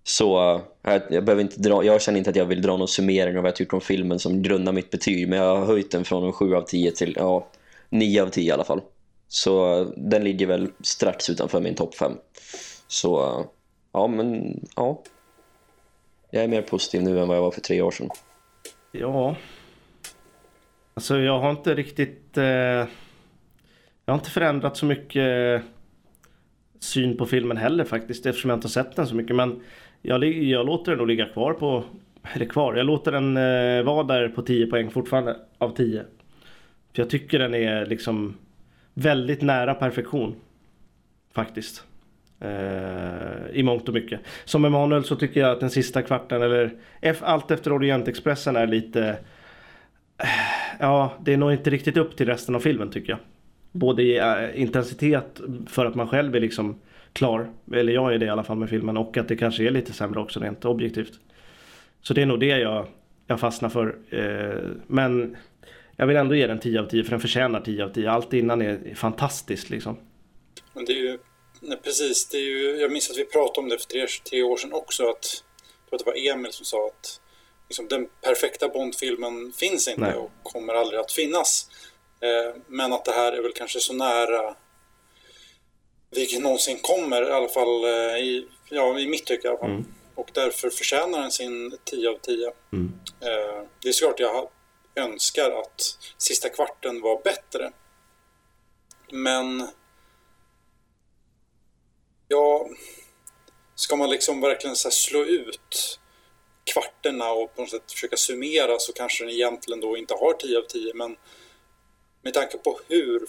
[0.04, 2.88] Så eh, jag, jag, behöver inte dra, jag känner inte att jag vill dra någon
[2.88, 5.28] summering av vad jag tycker om filmen som grundar mitt betyg.
[5.28, 7.48] Men jag har höjt den från en 7 av 10 till ja,
[7.88, 8.80] 9 av 10 i alla fall.
[9.28, 12.12] Så eh, den ligger väl strax utanför min topp 5.
[12.88, 13.44] Så eh,
[13.92, 15.02] ja, men ja.
[16.30, 18.10] Jag är mer positiv nu än vad jag var för tre år sedan.
[18.92, 19.36] Ja.
[20.98, 22.38] Alltså jag har inte riktigt...
[22.38, 22.86] Eh, jag
[24.06, 25.66] har inte förändrat så mycket eh,
[26.80, 29.36] syn på filmen heller faktiskt eftersom jag inte har sett den så mycket.
[29.36, 29.60] Men
[30.02, 31.84] jag, jag låter den nog ligga kvar på...
[32.34, 32.74] Eller kvar.
[32.74, 36.04] Jag låter den eh, vara där på 10 poäng fortfarande av 10.
[36.94, 38.36] För jag tycker den är liksom
[38.94, 40.36] väldigt nära perfektion.
[41.34, 41.84] Faktiskt.
[42.40, 44.20] Eh, I mångt och mycket.
[44.44, 46.74] Som Emanuel så tycker jag att den sista kvarten eller
[47.20, 49.18] allt efter Orientexpressen är lite
[50.18, 50.47] eh,
[50.78, 53.18] Ja, det är nog inte riktigt upp till resten av filmen tycker jag.
[53.72, 56.80] Både i äh, intensitet för att man själv är liksom
[57.12, 59.70] klar, eller jag är det i alla fall med filmen, och att det kanske är
[59.70, 61.12] lite sämre också rent objektivt.
[62.02, 62.86] Så det är nog det jag,
[63.26, 63.98] jag fastnar för.
[64.10, 65.36] Eh, men
[65.96, 68.10] jag vill ändå ge den 10 av 10 för den förtjänar 10 av 10.
[68.10, 69.98] Allt innan är, fantastiskt liksom.
[70.74, 71.18] Men det är ju,
[71.60, 74.42] nej, precis, det är ju, jag minns att vi pratade om det för tre, tre
[74.42, 75.02] år sedan också.
[75.02, 75.44] Att,
[75.80, 77.20] jag tror att det var Emil som sa att
[77.68, 80.14] liksom, den perfekta Bondfilmen finns inte Nej.
[80.14, 81.70] och kommer aldrig att finnas.
[82.20, 84.56] Eh, men att det här är väl kanske så nära
[86.10, 89.48] vilket någonsin kommer, i alla fall eh, i, ja, i mitt tycke.
[89.48, 89.84] Mm.
[90.14, 92.52] Och därför förtjänar den sin 10 av 10.
[92.72, 92.92] Mm.
[93.20, 94.48] Eh, det är såklart jag
[94.94, 97.72] önskar att sista kvarten var bättre.
[99.10, 99.68] Men...
[102.28, 102.68] Ja...
[103.74, 106.00] Ska man liksom verkligen så slå ut
[106.72, 110.58] kvarterna och på något sätt försöka summera så kanske den egentligen då inte har 10
[110.58, 110.94] av 10.
[110.94, 111.16] Men
[112.22, 113.22] med tanke på hur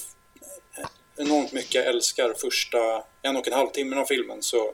[1.18, 2.78] enormt mycket jag älskar första
[3.22, 4.74] en och en halv timmen av filmen så,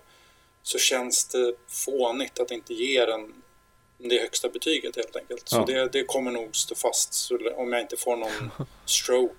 [0.64, 3.34] så känns det fånigt att inte ge den
[3.98, 5.50] det högsta betyget helt enkelt.
[5.50, 5.66] Så Ja.
[5.66, 8.52] det, det kommer nog stå fast så om jag inte får någon
[8.86, 9.34] stroke.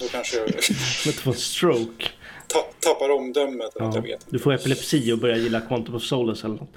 [0.00, 2.08] Då kanske jag inte få en stroke.
[2.46, 3.70] ta- tappar omdömet.
[3.74, 3.92] Ja.
[3.94, 4.26] jag vet inte.
[4.30, 6.70] Du får epilepsi och börjar gilla Quantum of Solace eller något.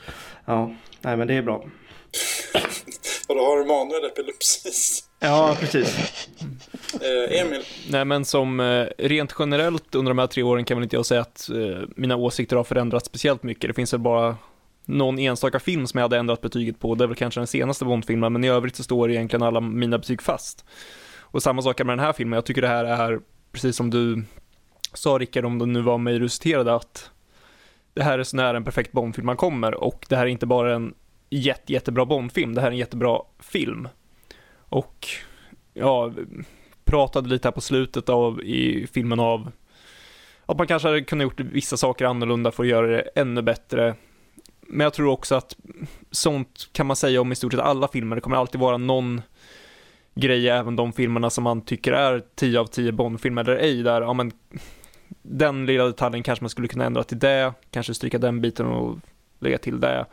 [0.46, 1.66] Ja, nej men det är bra.
[3.28, 5.04] Och då har Emanuel epilepsis.
[5.20, 6.28] Ja, precis.
[6.94, 10.84] Eh, Emil, Nej men som eh, rent generellt under de här tre åren kan väl
[10.84, 13.70] inte jag säga att eh, mina åsikter har förändrats speciellt mycket.
[13.70, 14.38] Det finns väl bara
[14.86, 16.96] någon enstaka film som jag hade ändrat betyget på.
[16.96, 19.98] Det är väl kanske den senaste Bond-filmen, men i övrigt så står egentligen alla mina
[19.98, 20.66] betyg fast.
[21.20, 22.38] Och samma sak är med den här filmen.
[22.38, 23.20] Jag tycker det här är,
[23.52, 24.24] precis som du
[24.94, 27.10] sa Rickard, om du nu var majoriterade, att
[27.94, 30.46] det här är så nära en perfekt Bondfilm man kommer och det här är inte
[30.46, 30.94] bara en
[31.38, 33.88] jätte, jättebra Bondfilm, det här är en jättebra film.
[34.56, 35.08] Och
[35.74, 36.12] ja,
[36.86, 39.52] pratade lite här på slutet av i filmen av
[40.46, 43.96] att man kanske hade kunnat gjort vissa saker annorlunda för att göra det ännu bättre.
[44.62, 45.56] Men jag tror också att
[46.12, 48.16] sånt kan man säga om i stort sett alla filmer.
[48.16, 49.22] Det kommer alltid vara någon
[50.16, 54.02] grej, även de filmerna som man tycker är 10 av 10 Bond-filmer eller ej, där
[54.02, 54.32] ja, men,
[55.22, 58.98] den lilla detaljen kanske man skulle kunna ändra till det, kanske stryka den biten och
[59.40, 60.06] lägga till det.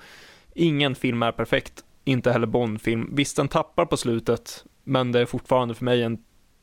[0.55, 3.10] Ingen film är perfekt, inte heller Bond-film.
[3.12, 6.18] Visst, den tappar på slutet, men det är fortfarande för mig en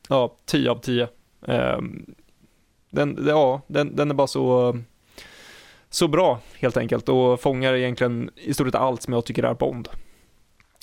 [0.08, 1.08] ja, 10 av 10.
[1.40, 2.14] Um,
[2.90, 4.78] den, ja, den, den är bara så,
[5.90, 9.54] så bra helt enkelt och fångar egentligen i stort sett allt som jag tycker är
[9.54, 9.88] Bond.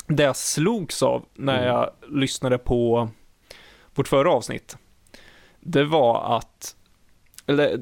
[0.07, 1.68] Det jag slogs av när mm.
[1.68, 2.19] jag mm.
[2.19, 3.10] lyssnade på
[3.95, 4.77] vårt förra avsnitt,
[5.60, 6.76] det var att,
[7.48, 7.82] eller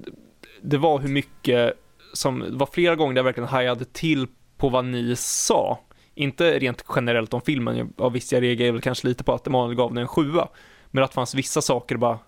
[0.61, 1.73] det var hur mycket
[2.13, 4.27] som, det var flera gånger där jag verkligen hajade till
[4.63, 5.79] på vad ni sa.
[6.15, 9.75] Inte rent generellt om filmen, jag visst jag reagerade väl kanske lite på att Emanuel
[9.75, 10.47] gav den en sjua,
[10.91, 12.19] men att det fanns vissa saker bara,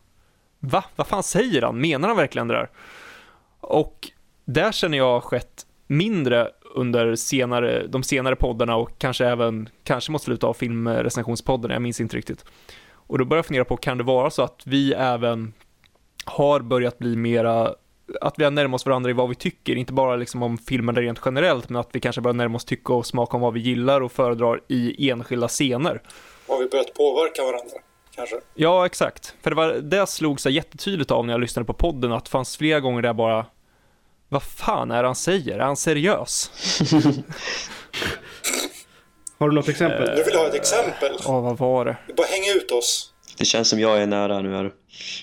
[0.60, 0.84] va?
[0.96, 1.82] Vad fan säger han?
[1.82, 2.70] Menar han verkligen det där?
[3.60, 4.12] Och
[4.46, 10.22] där känner jag skett mindre under senare, de senare poddarna och kanske även, kanske mot
[10.22, 12.46] slutet av filmrecensionspodden, jag minns inte riktigt.
[12.92, 15.54] Och då börjar jag fundera på, kan det vara så att vi även
[16.26, 17.74] har börjat bli mera,
[18.22, 20.96] att vi har närmat oss varandra i vad vi tycker, inte bara liksom om filmen
[20.96, 23.60] rent generellt, men att vi kanske börjar närma oss tycka och smaka om vad vi
[23.60, 26.02] gillar och föredrar i enskilda scener.
[26.48, 27.78] Har vi börjat påverka varandra?
[28.16, 28.36] kanske.
[28.54, 29.36] Ja, exakt.
[29.42, 32.32] För det, var, det slog sig jättetydligt av när jag lyssnade på podden, att det
[32.32, 33.46] fanns flera gånger där jag bara,
[34.30, 35.60] vad fan är han säger?
[35.60, 36.52] Är han seriös?
[39.38, 40.16] Har du något exempel?
[40.16, 41.18] Du vill ha ett exempel?
[41.26, 41.98] Ja, vad var det?
[42.08, 43.14] Du bara häng ut oss.
[43.38, 44.72] Det känns som jag är nära nu här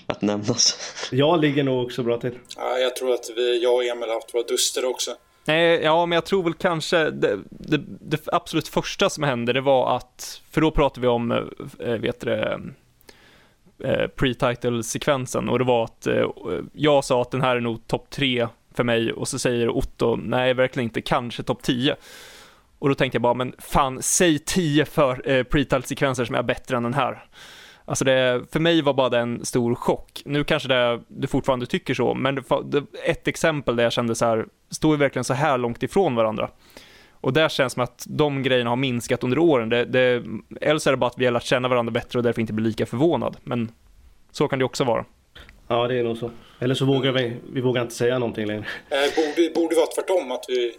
[0.07, 0.77] att nämnas.
[1.11, 2.39] Jag ligger nog också bra till.
[2.57, 5.11] Ja, jag tror att vi, jag och Emil har haft våra duster också.
[5.45, 9.61] Nej, ja, men jag tror väl kanske det, det, det, absolut första som hände, det
[9.61, 11.31] var att, för då pratade vi om,
[11.79, 12.59] äh, vet det,
[13.83, 16.25] Eh, pre-title-sekvensen och det var att eh,
[16.73, 20.15] jag sa att den här är nog topp tre för mig och så säger Otto,
[20.15, 21.95] nej verkligen inte, kanske topp 10.
[22.79, 26.77] Och då tänkte jag bara, men fan, säg 10 för eh, pre-title-sekvenser som är bättre
[26.77, 27.25] än den här.
[27.85, 30.21] Alltså det, för mig var bara det en stor chock.
[30.25, 34.15] Nu kanske det, du fortfarande tycker så, men det, det, ett exempel där jag kände
[34.15, 36.49] så här, står vi verkligen så här långt ifrån varandra?
[37.23, 39.69] Och där känns det som att de grejerna har minskat under åren.
[39.69, 40.23] Det, det,
[40.61, 42.53] eller så är det bara att vi har lärt känna varandra bättre och därför inte
[42.53, 43.37] blir lika förvånad.
[43.43, 43.71] Men
[44.31, 45.05] så kan det också vara.
[45.67, 46.31] Ja, det är nog så.
[46.59, 48.65] Eller så vågar vi, vi vågar inte säga någonting längre.
[48.89, 50.73] Eh, borde, borde vara tvärtom, att vi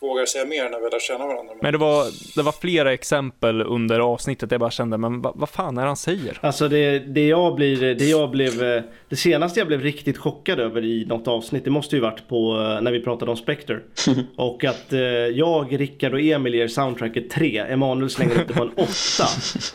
[0.00, 1.54] vågar säga mer när vi lär känna varandra.
[1.62, 2.04] Men det var,
[2.36, 5.82] det var flera exempel under avsnittet där jag bara kände, men vad, vad fan är
[5.82, 6.38] det han säger?
[6.40, 10.84] Alltså det, det jag blir, det jag blev, det senaste jag blev riktigt chockad över
[10.84, 13.80] i något avsnitt, det måste ju varit på när vi pratade om Spectre.
[14.36, 18.62] och att eh, jag, Rickard och Emil ger soundtracket 3, Emanuel slänger upp det på
[18.62, 18.86] en 8.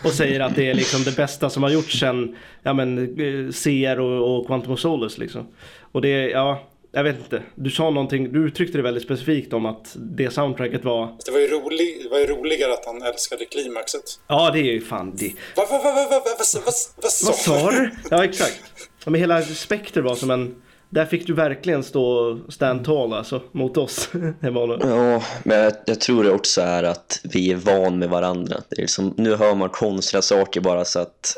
[0.04, 3.52] Och säger att det är liksom det bästa som har gjorts sen, ja men, eh,
[3.52, 5.48] CR och, och Quantum of Solace liksom.
[5.92, 7.44] Och det, ja, jag vet inte.
[7.56, 11.18] Du sa någonting, du uttryckte det väldigt specifikt om att det soundtracket var...
[11.26, 14.04] Det var ju, rolig, det var ju roligare att han älskade klimaxet.
[14.28, 15.34] Ja, det är ju fan det.
[15.56, 16.62] Va, va, va, va, va, va, va,
[17.02, 17.92] vad sa, vad sa du?
[18.10, 18.62] Ja, exakt.
[19.06, 20.62] Ja, men hela Spectre var som en...
[20.90, 24.10] Där fick du verkligen stå stand tall alltså, mot oss.
[24.40, 28.62] ja, men jag, jag, tror det också är att vi är van med varandra.
[28.70, 31.36] Det är liksom, nu hör man konstiga saker bara så att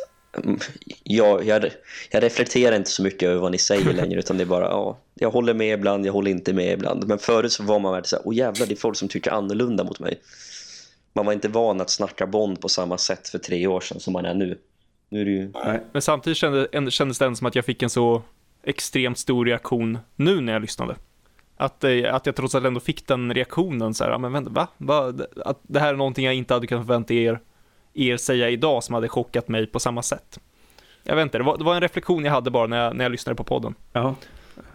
[1.03, 1.71] jag, jag,
[2.11, 4.99] jag, reflekterar inte så mycket över vad ni säger längre utan det är bara, ja,
[5.23, 7.07] jag håller med ibland, jag håller inte med ibland.
[7.07, 9.31] Men förut så var man väldigt så här, åh jävlar, det är folk som tycker
[9.31, 10.21] annorlunda mot mig.
[11.13, 14.13] Man var inte van att snacka Bond på samma sätt för tre år sedan som
[14.13, 14.57] man är nu.
[15.09, 15.51] Nu är det ju...
[15.65, 15.81] Nej.
[15.91, 18.21] Men samtidigt kändes, kändes det som att jag fick en så
[18.63, 20.95] extremt stor reaktion nu när jag lyssnade.
[21.57, 24.67] Att, eh, att jag trots allt ändå fick den reaktionen så här, men vänta, va?
[24.77, 25.13] va?
[25.45, 27.39] Att det här är någonting jag inte hade kunnat förvänta er
[27.93, 30.39] er säga idag som hade chockat mig på samma sätt.
[31.03, 33.05] Jag vet inte, det var, det var en reflektion jag hade bara när jag, när
[33.05, 33.75] jag lyssnade på podden.
[33.93, 34.15] Ja,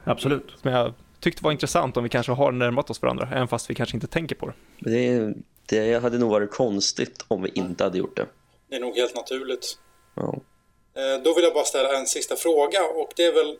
[0.04, 0.50] absolut.
[0.62, 3.74] Som jag tyckte var intressant om vi kanske har närmat oss varandra, även fast vi
[3.74, 4.54] kanske inte tänker på det.
[4.78, 5.34] Det,
[5.66, 8.26] det hade nog varit konstigt om vi inte hade gjort det.
[8.68, 9.78] Det är nog helt naturligt.
[10.14, 10.40] Ja.
[10.94, 13.58] Eh, då vill jag bara ställa en sista fråga och det är väl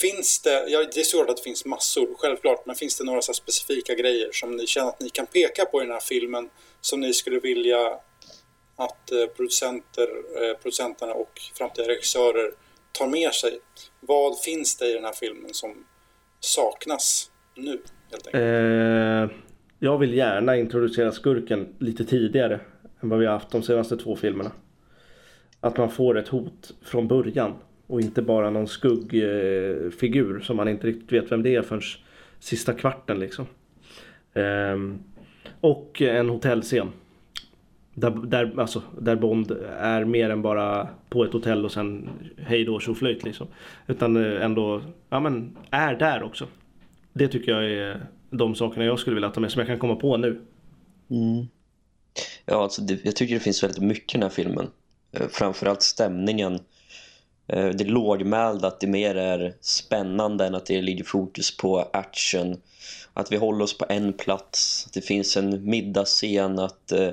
[0.00, 3.22] Finns det, ja, det är svårt att det finns massor självklart, men finns det några
[3.22, 6.50] så specifika grejer som ni känner att ni kan peka på i den här filmen
[6.80, 7.98] som ni skulle vilja
[8.76, 10.08] att eh, producenter,
[10.42, 12.52] eh, producenterna och framtida regissörer
[12.92, 13.60] tar med sig.
[14.00, 15.84] Vad finns det i den här filmen som
[16.40, 17.80] saknas nu?
[18.10, 18.34] Helt enkelt?
[18.34, 19.38] Eh,
[19.78, 22.60] jag vill gärna introducera skurken lite tidigare
[23.00, 24.52] än vad vi har haft de senaste två filmerna.
[25.60, 27.54] Att man får ett hot från början
[27.86, 31.82] och inte bara någon skuggfigur som man inte riktigt vet vem det är förrän
[32.38, 33.46] sista kvarten liksom.
[34.34, 34.76] Eh,
[35.60, 36.92] och en hotellscen.
[37.94, 42.64] Där, där, alltså, där Bond är mer än bara på ett hotell och sen hej
[42.64, 43.46] då tjoflöjt liksom.
[43.86, 46.46] Utan eh, ändå, ja men är där också.
[47.12, 49.96] Det tycker jag är de sakerna jag skulle vilja ta med som jag kan komma
[49.96, 50.40] på nu.
[51.10, 51.46] Mm.
[52.46, 54.66] Ja, alltså det, jag tycker det finns väldigt mycket i den här filmen.
[55.12, 56.58] Eh, framförallt stämningen.
[57.46, 62.56] Eh, det lågmälda, att det mer är spännande än att det ligger fokus på action.
[63.14, 64.88] Att vi håller oss på en plats.
[64.92, 67.10] Det finns en middagsscen, att eh,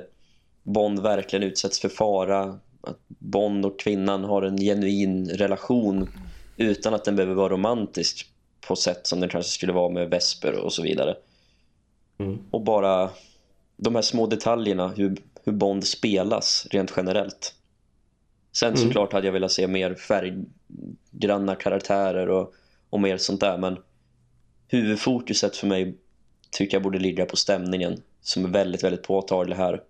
[0.68, 2.58] Bond verkligen utsätts för fara.
[2.80, 6.08] Att Bond och kvinnan har en genuin relation
[6.56, 8.26] utan att den behöver vara romantisk
[8.68, 11.16] på sätt som den kanske skulle vara med Vesper och så vidare.
[12.18, 12.38] Mm.
[12.50, 13.10] Och bara
[13.76, 17.54] de här små detaljerna, hur, hur Bond spelas rent generellt.
[18.52, 18.82] Sen mm.
[18.82, 22.54] såklart hade jag velat se mer färggranna karaktärer och,
[22.90, 23.58] och mer sånt där.
[23.58, 23.76] Men
[24.68, 25.98] huvudfokuset för mig
[26.50, 29.82] tycker jag borde ligga på stämningen som är väldigt, väldigt påtaglig här.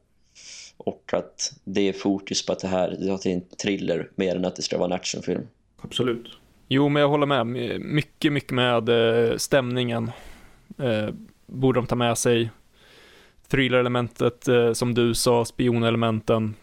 [0.79, 4.37] Och att det är fokus på att det här att det är en thriller mer
[4.37, 5.43] än att det ska vara en actionfilm.
[5.81, 6.39] Absolut.
[6.69, 7.47] Jo, men jag håller med.
[7.81, 10.11] Mycket, mycket med eh, stämningen.
[10.79, 11.09] Eh,
[11.47, 12.51] borde de ta med sig
[13.49, 16.55] thriller-elementet, eh, som du sa, spionelementen.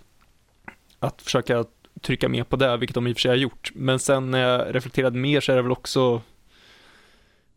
[0.99, 1.65] Att försöka
[2.01, 3.71] trycka mer på det, vilket de i och för sig har gjort.
[3.75, 6.21] Men sen när jag reflekterade mer så är det väl också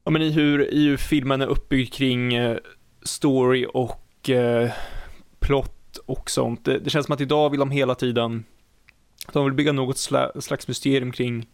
[0.04, 2.58] ja, men i, hur, i hur filmen är uppbyggd kring eh,
[3.02, 4.70] story och eh,
[5.40, 6.64] plott och sånt.
[6.64, 8.44] Det, det, känns som att idag vill de hela tiden,
[9.32, 9.98] de vill bygga något
[10.38, 11.46] slags mysterium kring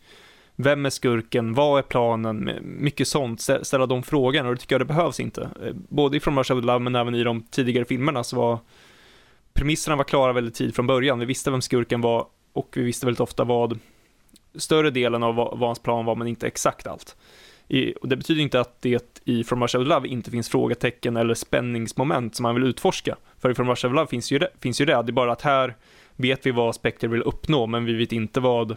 [0.57, 1.55] vem är skurken?
[1.55, 2.51] Vad är planen?
[2.62, 3.41] Mycket sånt.
[3.62, 5.43] Ställa de frågorna och det tycker jag det behövs inte.
[5.43, 8.59] Eh, både i From of Love men även i de tidigare filmerna så var
[9.53, 11.19] premisserna var klara väldigt tidigt från början.
[11.19, 13.79] Vi visste vem skurken var och vi visste väldigt ofta vad
[14.55, 17.16] större delen av vad, vad hans plan var men inte exakt allt.
[17.69, 21.16] I, och det betyder inte att det i From Russia With Love inte finns frågetecken
[21.16, 23.16] eller spänningsmoment som man vill utforska.
[23.39, 24.93] För i From Russia With Love finns ju det, finns ju det.
[24.93, 25.77] Det är bara att här
[26.16, 28.77] vet vi vad Spectre vill uppnå men vi vet inte vad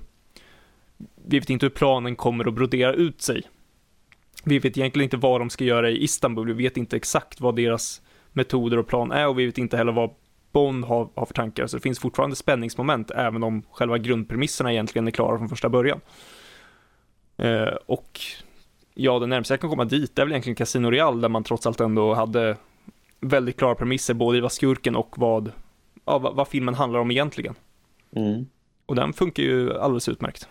[1.25, 3.43] vi vet inte hur planen kommer att brodera ut sig.
[4.43, 7.55] Vi vet egentligen inte vad de ska göra i Istanbul, vi vet inte exakt vad
[7.55, 8.01] deras
[8.31, 10.09] metoder och plan är och vi vet inte heller vad
[10.51, 15.07] Bond har, har för tankar, så det finns fortfarande spänningsmoment även om själva grundpremisserna egentligen
[15.07, 16.01] är klara från första början.
[17.37, 18.19] Eh, och
[18.99, 21.67] ja, det närmaste jag kan komma dit är väl egentligen Casino Real där man trots
[21.67, 22.57] allt ändå hade
[23.19, 25.51] väldigt klara premisser både i vad skurken och vad,
[26.05, 27.55] ja, vad, vad filmen handlar om egentligen.
[28.15, 28.45] Mm.
[28.85, 30.47] Och den funkar ju alldeles utmärkt.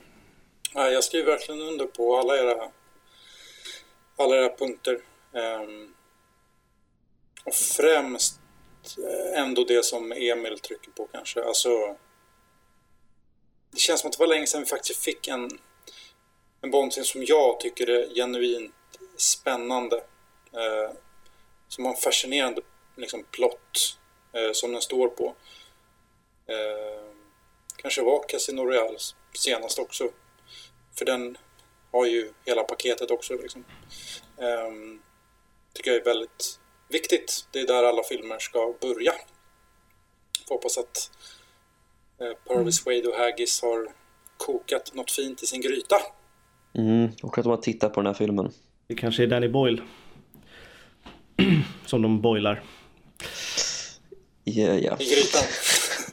[0.74, 2.70] Ja, jag skriver verkligen under på alla era,
[4.16, 4.98] alla era punkter.
[5.32, 5.94] Um,
[7.44, 8.40] och främst
[8.98, 11.44] eh, ändå det som Emil trycker på kanske.
[11.44, 11.68] Alltså,
[13.72, 15.50] det känns som att det var länge sedan vi faktiskt fick en,
[16.66, 18.74] en Bondfilm som jag tycker är genuint
[19.16, 19.96] spännande.
[20.52, 20.96] Eh,
[21.68, 22.60] som har en fascinerande
[22.96, 23.98] liksom, plott
[24.32, 25.34] eh, som den står på.
[26.46, 27.10] Eh,
[27.76, 28.98] kanske var Casino Royale
[29.34, 30.10] senast också.
[30.98, 31.38] För den
[31.92, 33.34] har ju hela paketet också.
[33.34, 33.64] Liksom.
[34.36, 35.02] Um,
[35.72, 37.46] tycker jag är väldigt viktigt.
[37.50, 39.14] Det är där alla filmer ska börja.
[40.48, 41.10] Får hoppas att
[42.20, 42.96] eh, Purvis mm.
[42.96, 43.92] Wade och Haggis har
[44.36, 45.96] kokat något fint i sin gryta.
[46.78, 48.52] Mm, och att de har tittat på den här filmen.
[48.86, 49.82] Det kanske är Danny Boyle.
[51.86, 52.62] Som de boilar.
[54.44, 55.02] Yeah, yeah.
[55.02, 55.42] I grytan.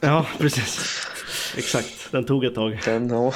[0.00, 1.00] ja, precis.
[1.56, 2.80] Exakt, den tog ett tag.
[2.84, 3.32] Den, ja.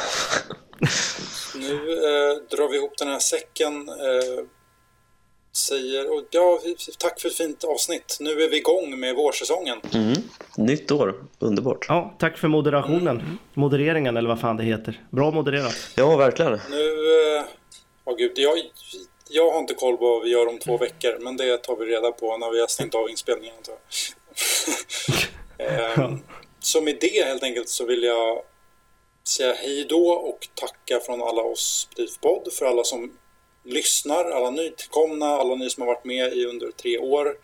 [1.54, 3.88] Nu eh, drar vi ihop den här säcken.
[3.88, 4.44] Eh,
[5.58, 6.60] säger, och ja,
[6.98, 8.16] tack för ett fint avsnitt.
[8.20, 9.80] Nu är vi igång med vårsäsongen.
[9.94, 10.14] Mm.
[10.56, 11.86] Nytt år, underbart.
[11.88, 13.20] Ja, tack för moderationen.
[13.20, 13.38] Mm.
[13.54, 15.02] Modereringen eller vad fan det heter.
[15.10, 15.76] Bra modererat.
[15.94, 16.60] Ja, verkligen.
[16.70, 16.88] Nu,
[17.36, 17.44] eh,
[18.04, 18.58] oh gud, jag,
[19.28, 20.80] jag har inte koll på vad vi gör om två mm.
[20.80, 23.56] veckor, men det tar vi reda på när vi har stängt av inspelningen.
[25.58, 26.10] eh,
[26.60, 28.42] så med det helt enkelt så vill jag
[29.28, 31.88] säga hej då och tacka från alla oss
[32.20, 33.12] på för alla som
[33.64, 37.34] lyssnar, alla nytillkomna, alla ni som har varit med i under tre år.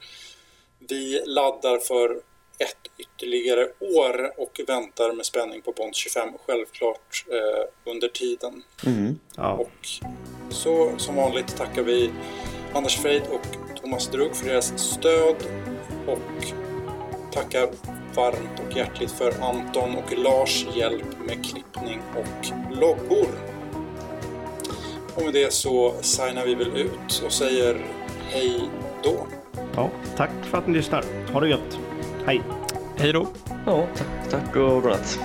[0.78, 2.20] Vi laddar för
[2.58, 8.62] ett ytterligare år och väntar med spänning på Bond 25 självklart eh, under tiden.
[8.86, 9.52] Mm, ja.
[9.52, 9.88] Och
[10.50, 12.10] så som vanligt tackar vi
[12.74, 15.36] Anders Freid och Thomas Drugg för deras stöd
[16.06, 16.44] och
[17.32, 17.68] tackar
[18.14, 23.53] varmt och hjärtligt för Anton och Lars hjälp med klippning och loggor.
[25.14, 27.86] Och med det så signar vi väl ut och säger
[28.30, 28.60] hej
[29.02, 29.26] då.
[29.76, 31.04] Ja, tack för att ni lyssnar.
[31.32, 31.78] Ha det gött.
[32.26, 32.42] Hej.
[32.96, 33.26] Hej då.
[33.66, 35.18] Ja, tack, tack och godnatt.